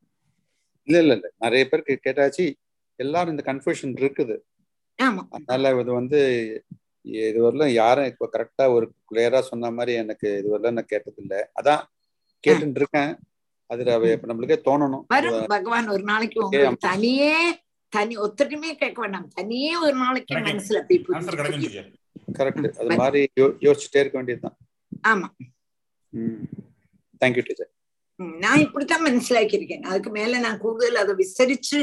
இல்ல 0.89 0.99
இல்ல 1.03 1.15
இல்ல. 1.19 1.27
நிறைய 1.45 1.63
பேருக்கு 1.71 1.95
கேட்டாச்சு 2.07 2.45
எல்லாரும் 3.01 3.33
இந்த 3.35 3.45
கன்ஃபியூஷன் 3.51 3.93
இருக்குது. 4.01 4.37
ஆமா. 4.99 5.23
அதனால 5.37 5.71
இது 5.83 5.93
வந்து 6.01 6.19
இதுவரையிலும் 7.05 7.73
யாரும் 7.81 8.09
இப்போ 8.13 8.25
கரெக்டா 8.35 8.65
ஒரு 8.77 8.87
கிளியரா 9.11 9.41
சொன்ன 9.51 9.71
மாதிரி 9.77 9.93
எனக்கு 10.03 10.29
இதுவரையிலும் 10.41 10.77
நான் 10.79 10.93
கேட்டது 10.93 11.21
இல்ல 11.25 11.37
அதான் 11.61 11.83
கேட்டுட்டு 12.45 12.81
இருக்கேன். 12.81 13.13
அதுல 13.73 13.97
நம்மளுக்கே 14.29 14.59
தோணணும். 14.69 15.05
வரும் 15.13 15.45
பகவான் 15.55 15.89
ஒரு 15.95 16.05
நாளைக்கு 16.11 16.77
தனியே 16.87 17.35
தனி 17.93 18.15
ஒத்தருக்குமே 18.25 18.71
கேட்க 18.81 18.99
வேண்டாம். 19.01 19.29
தனியே 19.39 19.73
ஒரு 19.85 19.97
நாளைக்கு 20.03 20.35
மனசுல 20.49 20.81
போய் 20.89 21.05
கரெக்ட் 22.39 22.67
அது 22.81 22.97
மாதிரி 23.03 23.21
யோசிச்சுட்டே 23.67 24.01
இருக்க 24.03 24.17
வேண்டியதுதான். 24.19 24.57
ஆமா. 25.09 25.29
தேங்க்யூ 27.21 27.45
டீச்சர் 27.49 27.71
நான் 28.45 28.63
இப்படித்தான் 28.65 29.07
மனசிலாக்கியிருக்கேன். 29.07 29.87
அதுக்கு 29.91 30.11
மேல 30.11 30.39
நான் 30.39 30.59
கூடுதல் 30.59 31.01
அதை 31.03 31.15
விசரிச்சு 31.21 31.79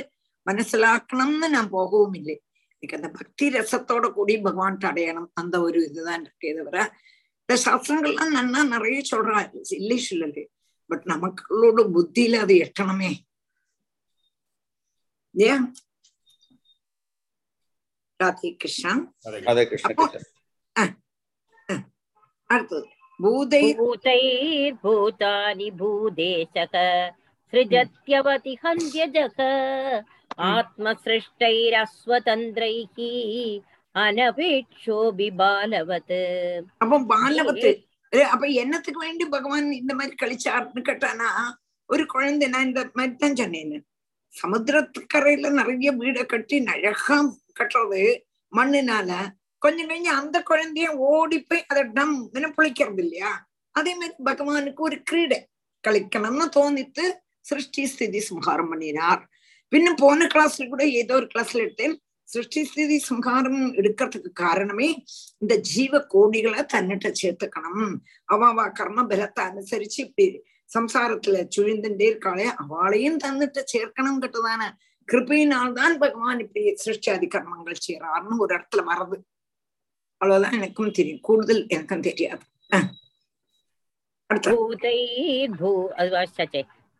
மனசிலாக்கணும்னு 0.45 1.47
நான் 1.55 1.73
போகவும் 1.75 2.17
இல்லை. 2.19 2.35
எனக்கு 2.79 2.97
அந்த 2.99 3.09
பக்தி 3.19 3.45
ரசத்தோட 3.55 4.05
கூடி 4.17 4.33
பகவான் 4.47 4.77
அடையணும். 4.89 5.29
அந்த 5.33 5.55
ஒரு 5.61 5.79
இதுதான் 5.85 6.23
இருக்கே 6.25 6.51
தவிர 6.57 6.77
இந்த 7.41 7.55
சாஸ்திரங்கள்லாம் 7.65 8.35
நன்னா 8.37 8.61
நிறைய 8.73 8.99
சொல்றான் 9.11 9.47
இங்கிலீஷ் 9.75 10.09
இல்லையே 10.15 10.43
பட் 10.90 11.04
நமக்களோட 11.12 11.78
புத்தியில 11.94 12.40
அது 12.44 12.54
எட்டணுமே 12.64 13.10
இல்லையா 15.34 15.56
ராதே 18.20 18.48
கிருஷ்ணா 18.60 18.92
ராதே 19.46 19.62
கிருஷ்ண 19.70 19.86
அப்போ 19.90 20.04
டீச்சர் 20.08 20.26
அடுத்தது 22.50 22.86
பூதை 23.20 23.62
भूतैर्भूतानि 23.78 25.68
भूदेशक 25.80 26.74
सृजत्यवतिहन्त्यजः 27.52 29.38
आत्मसृष्टैरस्वतन्त्रैः 30.48 32.98
अनपेक्षो 33.94 34.98
बिबालवत् 35.18 36.14
அப்போ 36.82 36.96
பாலவத்து 37.10 37.68
ஏ, 37.68 37.70
அப்ப 38.13 38.45
என்னத்துக்கு 38.63 38.99
வேண்டி 38.99 39.25
பகவான் 39.25 39.71
இந்த 39.71 39.93
மாதிரி 39.93 40.15
கழிச்சாருன்னு 40.21 40.81
கேட்டானா 40.89 41.29
ஒரு 41.85 42.05
குழந்தை 42.05 42.47
நான் 42.47 42.67
இந்த 42.67 42.81
மாதிரி 42.93 43.15
தான் 43.15 43.35
சொன்னேன். 43.35 43.83
சமுத்திரத்துக்கரையில 44.33 45.49
நிறைய 45.49 45.91
வீடை 45.91 46.23
கட்டி 46.25 46.57
அழகா 46.65 47.17
கட்டுறது 47.59 48.03
மண்ணுனால 48.53 49.11
கொஞ்சம் 49.61 49.87
கொஞ்சம் 49.87 50.15
அந்த 50.15 50.37
குழந்தைய 50.49 50.87
ஓடி 51.11 51.37
போய் 51.41 51.63
அதை 51.67 51.83
டம் 51.83 52.15
புளிக்கிறது 52.57 53.01
இல்லையா? 53.05 53.31
அதே 53.71 53.93
மாதிரி 53.95 54.13
பகவானுக்கு 54.23 54.81
ஒரு 54.89 54.97
கிரீடை 55.11 55.39
கழிக்கணும்னு 55.83 56.45
தோணித்து 56.57 57.05
சிருஷ்டி 57.39 57.85
ஸ்திதி 57.85 58.19
சம்ஹாரம் 58.19 58.69
பண்ணினார். 58.69 59.21
பின்ன 59.71 59.93
போன 59.97 60.25
கிளாஸ்ல 60.25 60.67
கூட 60.69 60.83
ஏதோ 61.01 61.13
ஒரு 61.15 61.27
கிளாஸ்ல 61.33 61.63
எடுத்தேன். 61.65 61.95
சிருஷ்டி 62.27 62.61
ஸ்திதி 62.63 62.97
சங்காரம் 62.99 63.61
எடுக்கிறதுக்கு 63.73 64.31
காரணமே 64.33 64.87
இந்த 65.37 65.53
ஜீவ 65.55 65.99
கோடிகளை 66.13 66.61
தன்னிட்ட 66.73 67.07
சேர்த்துக்கணும். 67.21 67.93
அவாவா 68.33 68.65
கர்ம 68.71 69.03
பலத்தை 69.03 69.43
அனுசரிச்சு 69.49 70.01
இப்படி 70.03 70.25
சம்சாரத்துல 70.73 71.37
சுழிந்துட்டே 71.55 72.07
இருக்காளே 72.11 72.47
அவளையும் 72.63 73.19
தன்னிட்ட 73.23 73.59
சேர்க்கணும் 73.73 74.19
கிட்டதான 74.21 74.61
கிருப்பையினால்தான் 75.07 75.95
பகவான் 75.99 76.39
இப்படி 76.39 76.63
சிருஷ்டியாதி 76.85 77.27
கர்மங்கள் 77.35 77.83
செய்யறாருன்னு 77.87 78.37
ஒரு 78.37 78.53
இடத்துல 78.55 78.83
மறந்து 78.83 79.17
அவ்வளவுதான் 80.21 80.57
எனக்கும் 80.59 80.91
தெரியும். 80.91 81.19
கூடுதல் 81.21 81.63
எனக்கும் 81.67 82.01
தெரியாது. 82.01 82.43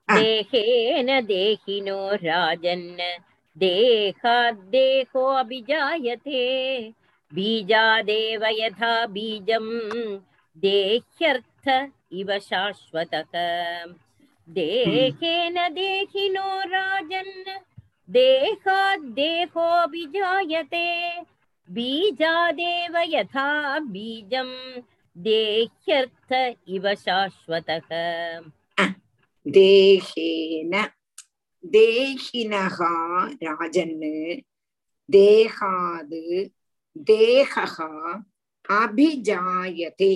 தேகேன 0.10 1.10
தேகினோ 1.32 2.00
ராஜன் 2.22 2.90
देहाद्देहोऽभिजायते 3.58 4.82
बीजादेव 7.32 8.44
यथा 8.46 8.92
बीज 9.06 9.50
देह्यर्थ 10.58 11.66
इव 12.12 12.30
शाश्वतः। 12.40 13.32
देहेन 14.50 15.58
देहिनो 15.74 16.50
राजन् 16.74 17.34
देहाद्देहोऽभिजायते 18.10 19.22
बीजादेव 21.70 22.94
यथा 23.08 23.50
बीज 23.80 24.34
देह्यर्थ 25.18 26.30
इव 26.68 26.86
शाश्वतः। 26.96 27.90
देहेन 29.46 30.74
தேகினகா 31.67 32.95
ராஜன்னு 33.43 34.17
தேகாது 35.09 36.25
தேகா 37.07 37.89
அபிஜாயதே 38.65 40.15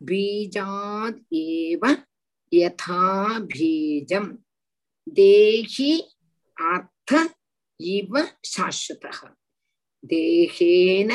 பீஜாத் 0.00 1.20
ஏவ 1.42 1.84
யதா 2.52 3.04
பீஜம் 3.50 4.30
தேஹி 5.16 5.92
அர்த்த 6.56 7.12
இவ 7.80 8.22
சாஸ்வதः 8.52 9.20
தேகேன 10.04 11.10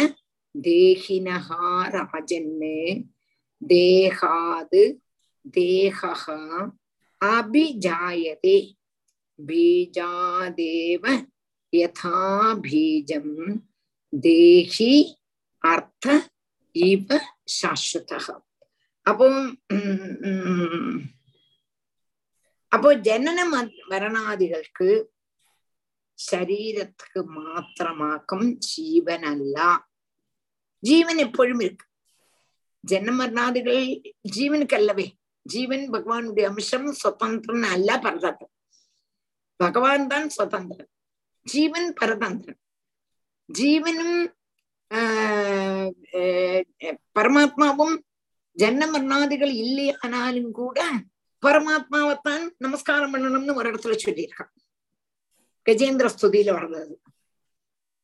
தேகினகா 0.56 1.66
ராஜன்னு 1.96 2.78
தேகாது 3.62 4.84
தேகः 5.56 6.24
अभिजायते 7.22 8.58
बीजादेव 9.49 11.05
यथा 11.73 12.19
बीजं 12.63 13.29
देहि 14.13 14.93
அர்த்த 15.65 16.07
இவ 16.75 17.09
சாஸ்வதக 17.55 18.27
அப்போ 19.07 19.27
அப்போ 22.73 22.91
ஜனன 23.07 23.39
மரணாதிகளுக்கு 23.91 24.89
ശരീരത്തിക്ക് 26.19 27.21
മാത്രമാക്കം 27.37 28.43
ജീവനല്ല 28.69 29.59
ജീവൻ 30.83 31.19
എപ്പോഴും 31.27 31.61
ഇരിക്കും 31.65 31.89
ജന്മമരണാദികൾ 32.85 33.77
ജീവനുക്കല്ലവേ 34.37 35.07
ജീവൻ 35.47 35.81
ഭഗവാനുടെ 35.95 36.45
അംശം 36.51 36.85
സ്വതന്ത്രനല്ല 37.01 37.91
പറഞ്ഞത് 38.05 38.47
பகவான் 39.61 40.07
தான் 40.07 40.29
சுதந்திரன். 40.29 40.89
ஜீவன் 41.43 41.95
பரதந்திரன். 42.01 42.61
ஜீவனும் 43.59 44.33
ஆஹ் 44.95 46.63
பரமாத்மாவும் 47.19 47.99
ஜன்ன 48.59 48.91
மரணாதிகள் 48.91 49.53
இல்லையானாலும் 49.53 50.51
கூட 50.51 50.93
பரமாத்மாவைத்தான் 51.47 52.49
நமஸ்காரம் 52.59 53.15
பண்ணணும்னு 53.15 53.55
ஒரு 53.55 53.71
இடத்துல 53.71 53.99
சொல்லியிருக்கான். 54.07 54.55
கஜேந்திர 55.71 56.09
ஸ்துதியில 56.21 56.53
வர்றது. 56.57 56.95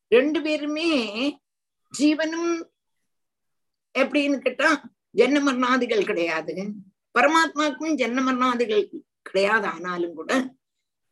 ரெண்டு 0.08 0.42
பேருமே 0.42 0.90
ஜீவனும் 1.98 2.68
எப்படின்னு 3.98 4.38
கேட்டா 4.38 4.82
ஜன்ன 5.16 5.40
மரணாதிகள் 5.40 6.04
கிடையாது. 6.04 6.72
பரமாத்மாவுக்கும் 7.18 7.94
ஜன்ன 7.94 8.22
மரணாதிகள் 8.22 8.90
கிடையாது 9.22 9.66
ஆனாலும் 9.66 10.14
கூட 10.14 10.55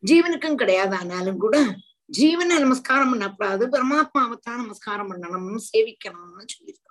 ஜீவனுக்கும் 0.05 0.55
கிடையாது 0.55 0.95
ஆனாலும் 0.95 1.37
கூட 1.37 1.75
ஜீவனை 2.17 2.59
நமஸ்காரம் 2.59 3.09
பண்ணக்கூடாது 3.09 3.67
பரமாத்மாவைத்தான் 3.67 4.55
நமஸ்காரம் 4.55 5.11
பண்ணணும் 5.11 5.59
சேவிக்கணும்னு 5.73 6.45
சொல்லியிருக்கோம் 6.57 6.83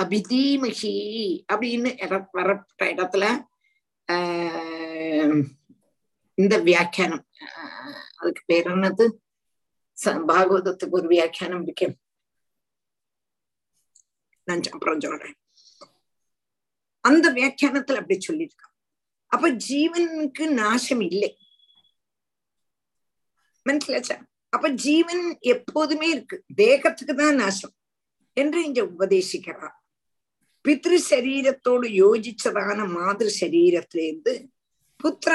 அபிதீமகி 0.00 0.94
அப்படின்னு 1.52 2.24
வரப்பட்ட 2.32 2.84
இடத்துல 2.84 3.44
ஆஹ் 4.12 5.44
இந்த 6.34 6.58
வியாக்கியானம் 6.58 7.26
ஆஹ் 7.40 7.94
அதுக்கு 8.16 8.42
பேர் 8.46 8.66
என்னது? 8.66 9.10
ச- 10.04 10.22
பாகவதத்துக்கு 10.28 10.90
ஒரு 10.90 11.08
வியாக்கியானம் 11.08 11.62
இருக்கு. 11.62 11.96
நான் 14.44 14.60
அப்புறம் 14.70 15.00
சொல்றேன். 15.00 15.34
அந்த 17.00 17.32
வியாக்கியானத்துல 17.32 17.94
அப்படி 17.94 18.18
சொல்லியிருக்கான் 18.28 18.74
அப்ப 19.26 19.50
ஜீவனுக்கு 19.52 20.48
நாசம் 20.48 21.00
இல்லை. 21.00 21.38
மனசிலாச்சா 23.68 24.16
அப்ப 24.48 24.68
ஜீவன் 24.68 25.36
எப்போதுமே 25.40 26.08
இருக்கு. 26.08 26.44
தேகத்துக்கு 26.54 27.14
தான் 27.14 27.34
நாசம் 27.34 27.74
என்று 28.32 28.64
இங்க 28.64 28.82
உபதேசிக்கிறார். 28.82 29.76
பித்ரு 30.68 30.98
சரீரத்தோடு 31.10 31.86
யோஜிச்சதான 32.02 32.88
மாதிரி 32.88 33.30
சரீரத்திலேருந்து 33.40 34.34
புத்திர 35.04 35.32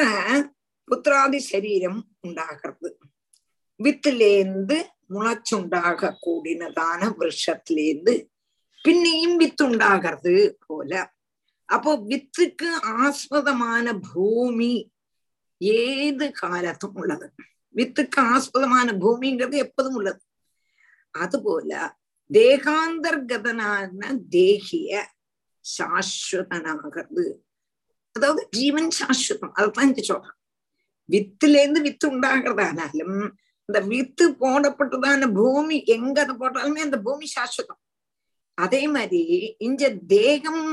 புத்திராதி 0.92 1.38
சரீரம் 1.38 2.08
உண்டாகிறது. 2.20 3.00
வித்துலேருந்து 3.84 4.78
முளைச்சுண்டாக 5.10 6.12
கூடினதான 6.26 7.02
விருஷத்திலேருந்து 7.20 8.14
பின்னையும் 8.84 9.36
வித்து 9.36 9.66
உண்டாகிறது 9.66 10.58
போல. 10.68 11.14
அப்போ 11.66 11.98
வித்துக்கு 11.98 12.70
ஆஸ்பதமான 12.84 14.00
பூமி 14.14 14.92
ஏது 15.58 16.32
காலத்தும் 16.32 16.96
உள்ளது. 16.96 17.34
வித்துக்கு 17.78 18.20
ஆஸ்பதமான 18.34 18.88
பூமிங்கிறது 19.04 19.56
எப்போதும் 19.66 19.94
உள்ளது. 19.94 20.22
அதுபோல 21.16 21.72
தேகாந்தர்கதனான 22.30 24.00
தேகிய 24.30 24.92
சாஸ்வதனாகிறது. 25.66 27.26
அதாவது 28.16 28.42
ஜீவன் 28.52 28.90
சாஸ்வதம் 29.00 29.54
அதுதான் 29.54 29.88
இந்த 29.88 30.02
சொல்றேன். 30.02 30.38
வித்துலேருந்து 31.10 31.82
வித்து 31.82 32.06
உண்டாகிறதானாலும் 32.14 33.20
இந்த 33.70 33.80
வித்து 33.92 34.26
போடப்பட்டதான 34.32 35.30
பூமி 35.34 35.78
எங்க 35.96 36.18
அதை 36.22 36.34
போட்டாலுமே 36.36 36.82
அந்த 36.88 36.98
பூமி 37.00 37.26
சாஸ்வதம். 37.36 37.82
அதே 38.58 38.84
மாதிரி 38.88 39.22
இங்க 39.58 39.90
தேகம் 40.08 40.66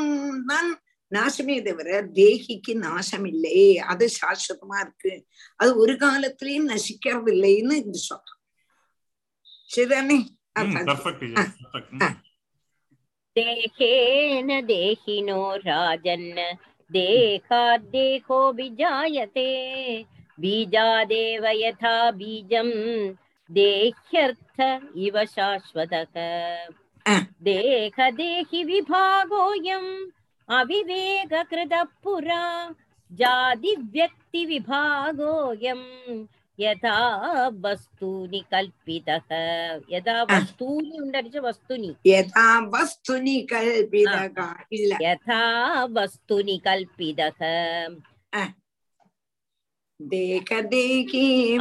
தான் 0.47 0.71
நாசமே 1.17 1.57
தவிர 1.65 1.89
தேகிக்கு 2.13 2.73
நாசம் 2.77 3.25
இல்லை 3.25 3.79
அது 3.79 4.05
சாஸ்வதமா 4.21 4.79
இருக்கு. 4.81 5.13
அது 5.57 5.71
ஒரு 5.79 5.93
காலத்திலயும் 5.93 6.71
நசிக்கிறது 6.73 7.31
இல்லைன்னு 7.37 7.77
இது 7.83 8.01
சொல்றோம் 8.09 8.41
சரிதானே? 9.75 10.19
தேகேன 13.37 14.51
தேகினோ 14.71 15.41
ராஜன். 15.63 16.31
தேகாத்தேகோ 16.93 18.39
விஜாயத்தே 18.59 19.53
பீஜாதேவ 20.43 21.45
யதா 21.63 21.97
பீஜம். 22.21 22.77
தேஹ்யர்த்த 23.51 24.61
இவ 25.07 25.25
சாஸ்வதக. 25.37 26.15
தேக 27.43 28.13
தேகி 28.17 28.61
விபாகோயம். 28.65 29.93
अविवेककृतः 30.49 31.83
पुरा 32.05 32.43
जातिव्यक्तिविभागोऽयम् 33.21 35.85
यथा 36.61 36.97
वस्तूनि 37.65 38.41
कल्पितः 38.53 39.29
यदा 39.93 40.17
वस्तूनि 40.31 40.99
उण्डरिच 41.03 41.37
वस्तूनि 41.45 41.91
यथा 42.07 42.47
वस्तूनि 42.75 43.37
कल्पितः 43.53 44.25
यथा 45.03 45.41
वस्तूनि 45.99 46.57
कल्पितः 46.67 47.41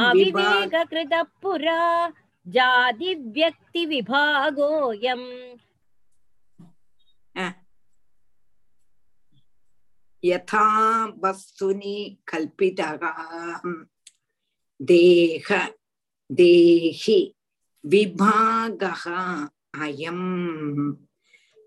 अविवेककृतः 0.08 1.22
पुरा 1.42 1.80
जातिव्यक्तिविभागोऽयम् 2.46 5.26
यथा 10.24 11.04
वस्तुनि 11.06 12.18
कल्पितः। 12.28 12.98
देह, 14.82 15.68
देहि 16.32 17.34
विभागः 17.86 19.04
अयम्। 19.82 20.96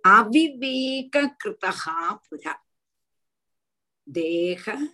अविवेककृतः 0.06 1.86
पुरा। 2.12 2.56
देह, 4.10 4.90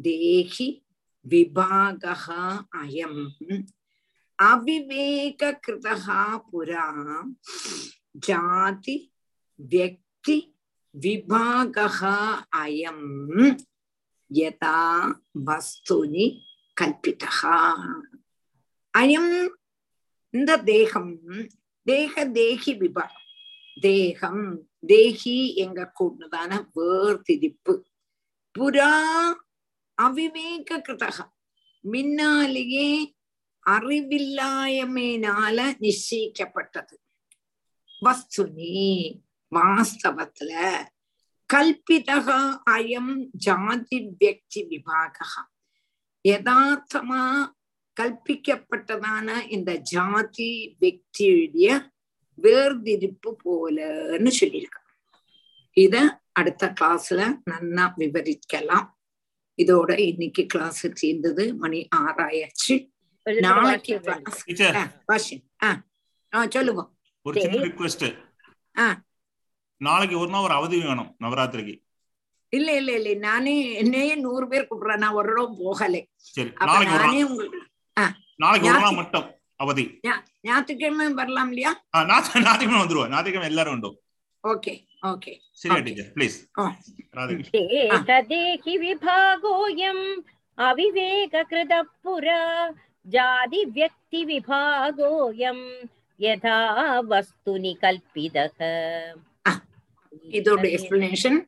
देहि 0.00 0.82
विभागः 1.26 2.26
अयम्। 2.80 3.30
अविवेककृतः 4.40 6.36
पुरा। 6.36 7.24
जाति, 8.16 9.10
व्यक्ति 9.60 10.52
விபாகா 11.00 12.18
அயம் 12.56 13.56
யதா 14.34 14.80
வஸ்துனி 15.46 16.26
கல்பிதா 16.80 17.74
அயம் 18.98 19.48
இந்த 20.30 20.56
தேகம் 20.62 21.20
தேக 21.82 22.30
தேகி 22.30 22.74
விபாகம் 22.74 23.26
தேகம் 23.80 24.68
தேகி 24.86 25.54
எங்க 25.54 25.92
கூடதான 26.00 26.66
வேர்திரிப்பு 26.74 27.84
புரா 28.58 28.94
அவிவேக 30.02 30.78
கிருதகம் 30.88 31.34
மின்னாலேயே 31.84 33.14
அறிவில்லாயமையினால 33.66 35.58
நிச்சயிக்கப்பட்டது. 35.80 36.96
வஸ்துனி. 38.02 39.24
வாஸ்தவத்துல 39.54 40.74
கல்பிதா 41.52 42.58
அயம் 42.70 43.28
ஜாதி 43.32 44.14
வியக்தி 44.20 44.66
விபாகா 44.68 45.54
யதார்த்தமா 46.28 47.54
கல்பிக்கப்பட்டதான 48.00 49.50
இந்த 49.50 49.74
ஜாதி 49.74 50.76
வியக்தியுடைய 50.80 51.90
வேர்திருப்பு 52.34 53.36
போலன்னு 53.44 54.32
சொல்லியிருக்காங்க. 54.40 54.90
இத 55.72 56.20
அடுத்த 56.32 56.72
கிளாஸ்ல 56.80 57.38
நல்லா 57.44 57.94
விவரிக்கலாம். 57.98 58.88
இதோட 59.56 59.98
இன்னைக்கு 59.98 60.46
கிளாஸ் 60.46 60.86
சேர்ந்தது 60.92 61.54
மணி 61.54 61.88
ஆறாயாச்சு. 61.96 62.90
நாளைக்கு 63.22 64.00
கிளாஸ் 64.00 65.34
ஆஹ் 68.74 69.04
நாளைக்கு 69.80 70.18
ஒரு 70.18 70.30
நாள் 70.30 70.42
ஒரு 70.42 70.52
அவதி 70.52 70.76
வேணும் 70.80 71.10
நவராத்திரிக்கு. 71.24 71.74
இல்ல 72.52 72.68
இல்ல 72.76 72.90
இல்ல. 72.92 73.10
நானே 73.26 73.54
என்னையே 73.74 74.14
நூறு 74.16 74.48
பேர் 74.48 74.68
கூப்பிடுறேன். 74.68 75.02
நான் 75.04 75.12
ஒரு 75.12 75.30
ரூபா 75.34 75.54
போகலை. 75.62 76.02
நானே 76.96 77.22
உங்களுக்கு 77.22 77.60
நாளைக்கு 78.36 78.68
ஒரு 78.68 78.80
நாள் 78.80 78.94
மட்டும் 78.94 79.26
அவதி. 79.56 79.84
ஞாயிற்றுக்கிழமை 80.42 81.06
வரலாம் 81.12 81.48
இல்லையா? 81.48 81.72
ஞாயிற்றுக்கிழமை 82.06 82.80
வந்துருவோம். 82.82 83.10
ஞாயிற்றுக்கிழமை 83.10 83.48
எல்லாரும் 83.48 83.74
உண்டும் 83.76 83.96
ஓகே 84.44 84.72
ஓகே. 85.02 85.32
சரியா 85.52 85.80
டீச்சர்? 85.80 86.10
ப்ளீஸ் 86.16 86.36
தேகி 88.28 88.74
விபாகோயம் 88.78 90.04
அவிவேக 90.58 91.42
கிருத 91.50 91.74
புரா 92.04 92.40
ஜாதி 93.06 93.60
வியக்தி 93.74 94.20
விபாகோயம் 94.30 95.64
யதா 96.20 96.58
வஸ்துனி 97.10 97.72
கல்பிதக 97.82 98.58
இதோட 100.32 100.64
எக்ஸ்பிளனேஷன் 100.70 101.38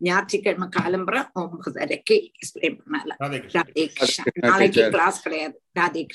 ஞாயிற்றுக்கிழமை 0.00 0.68
காலம்புற 0.76 1.16
ஒன்பதரைக்கு 1.34 2.16
எக்ஸ்பிளைன் 2.34 2.76
பண்ணலாம் 2.82 3.18
நாளைக்கு. 4.44 4.82
கிளாஸ் 4.90 5.22
கிடையாது 5.22 5.56
ராதே 5.78 6.02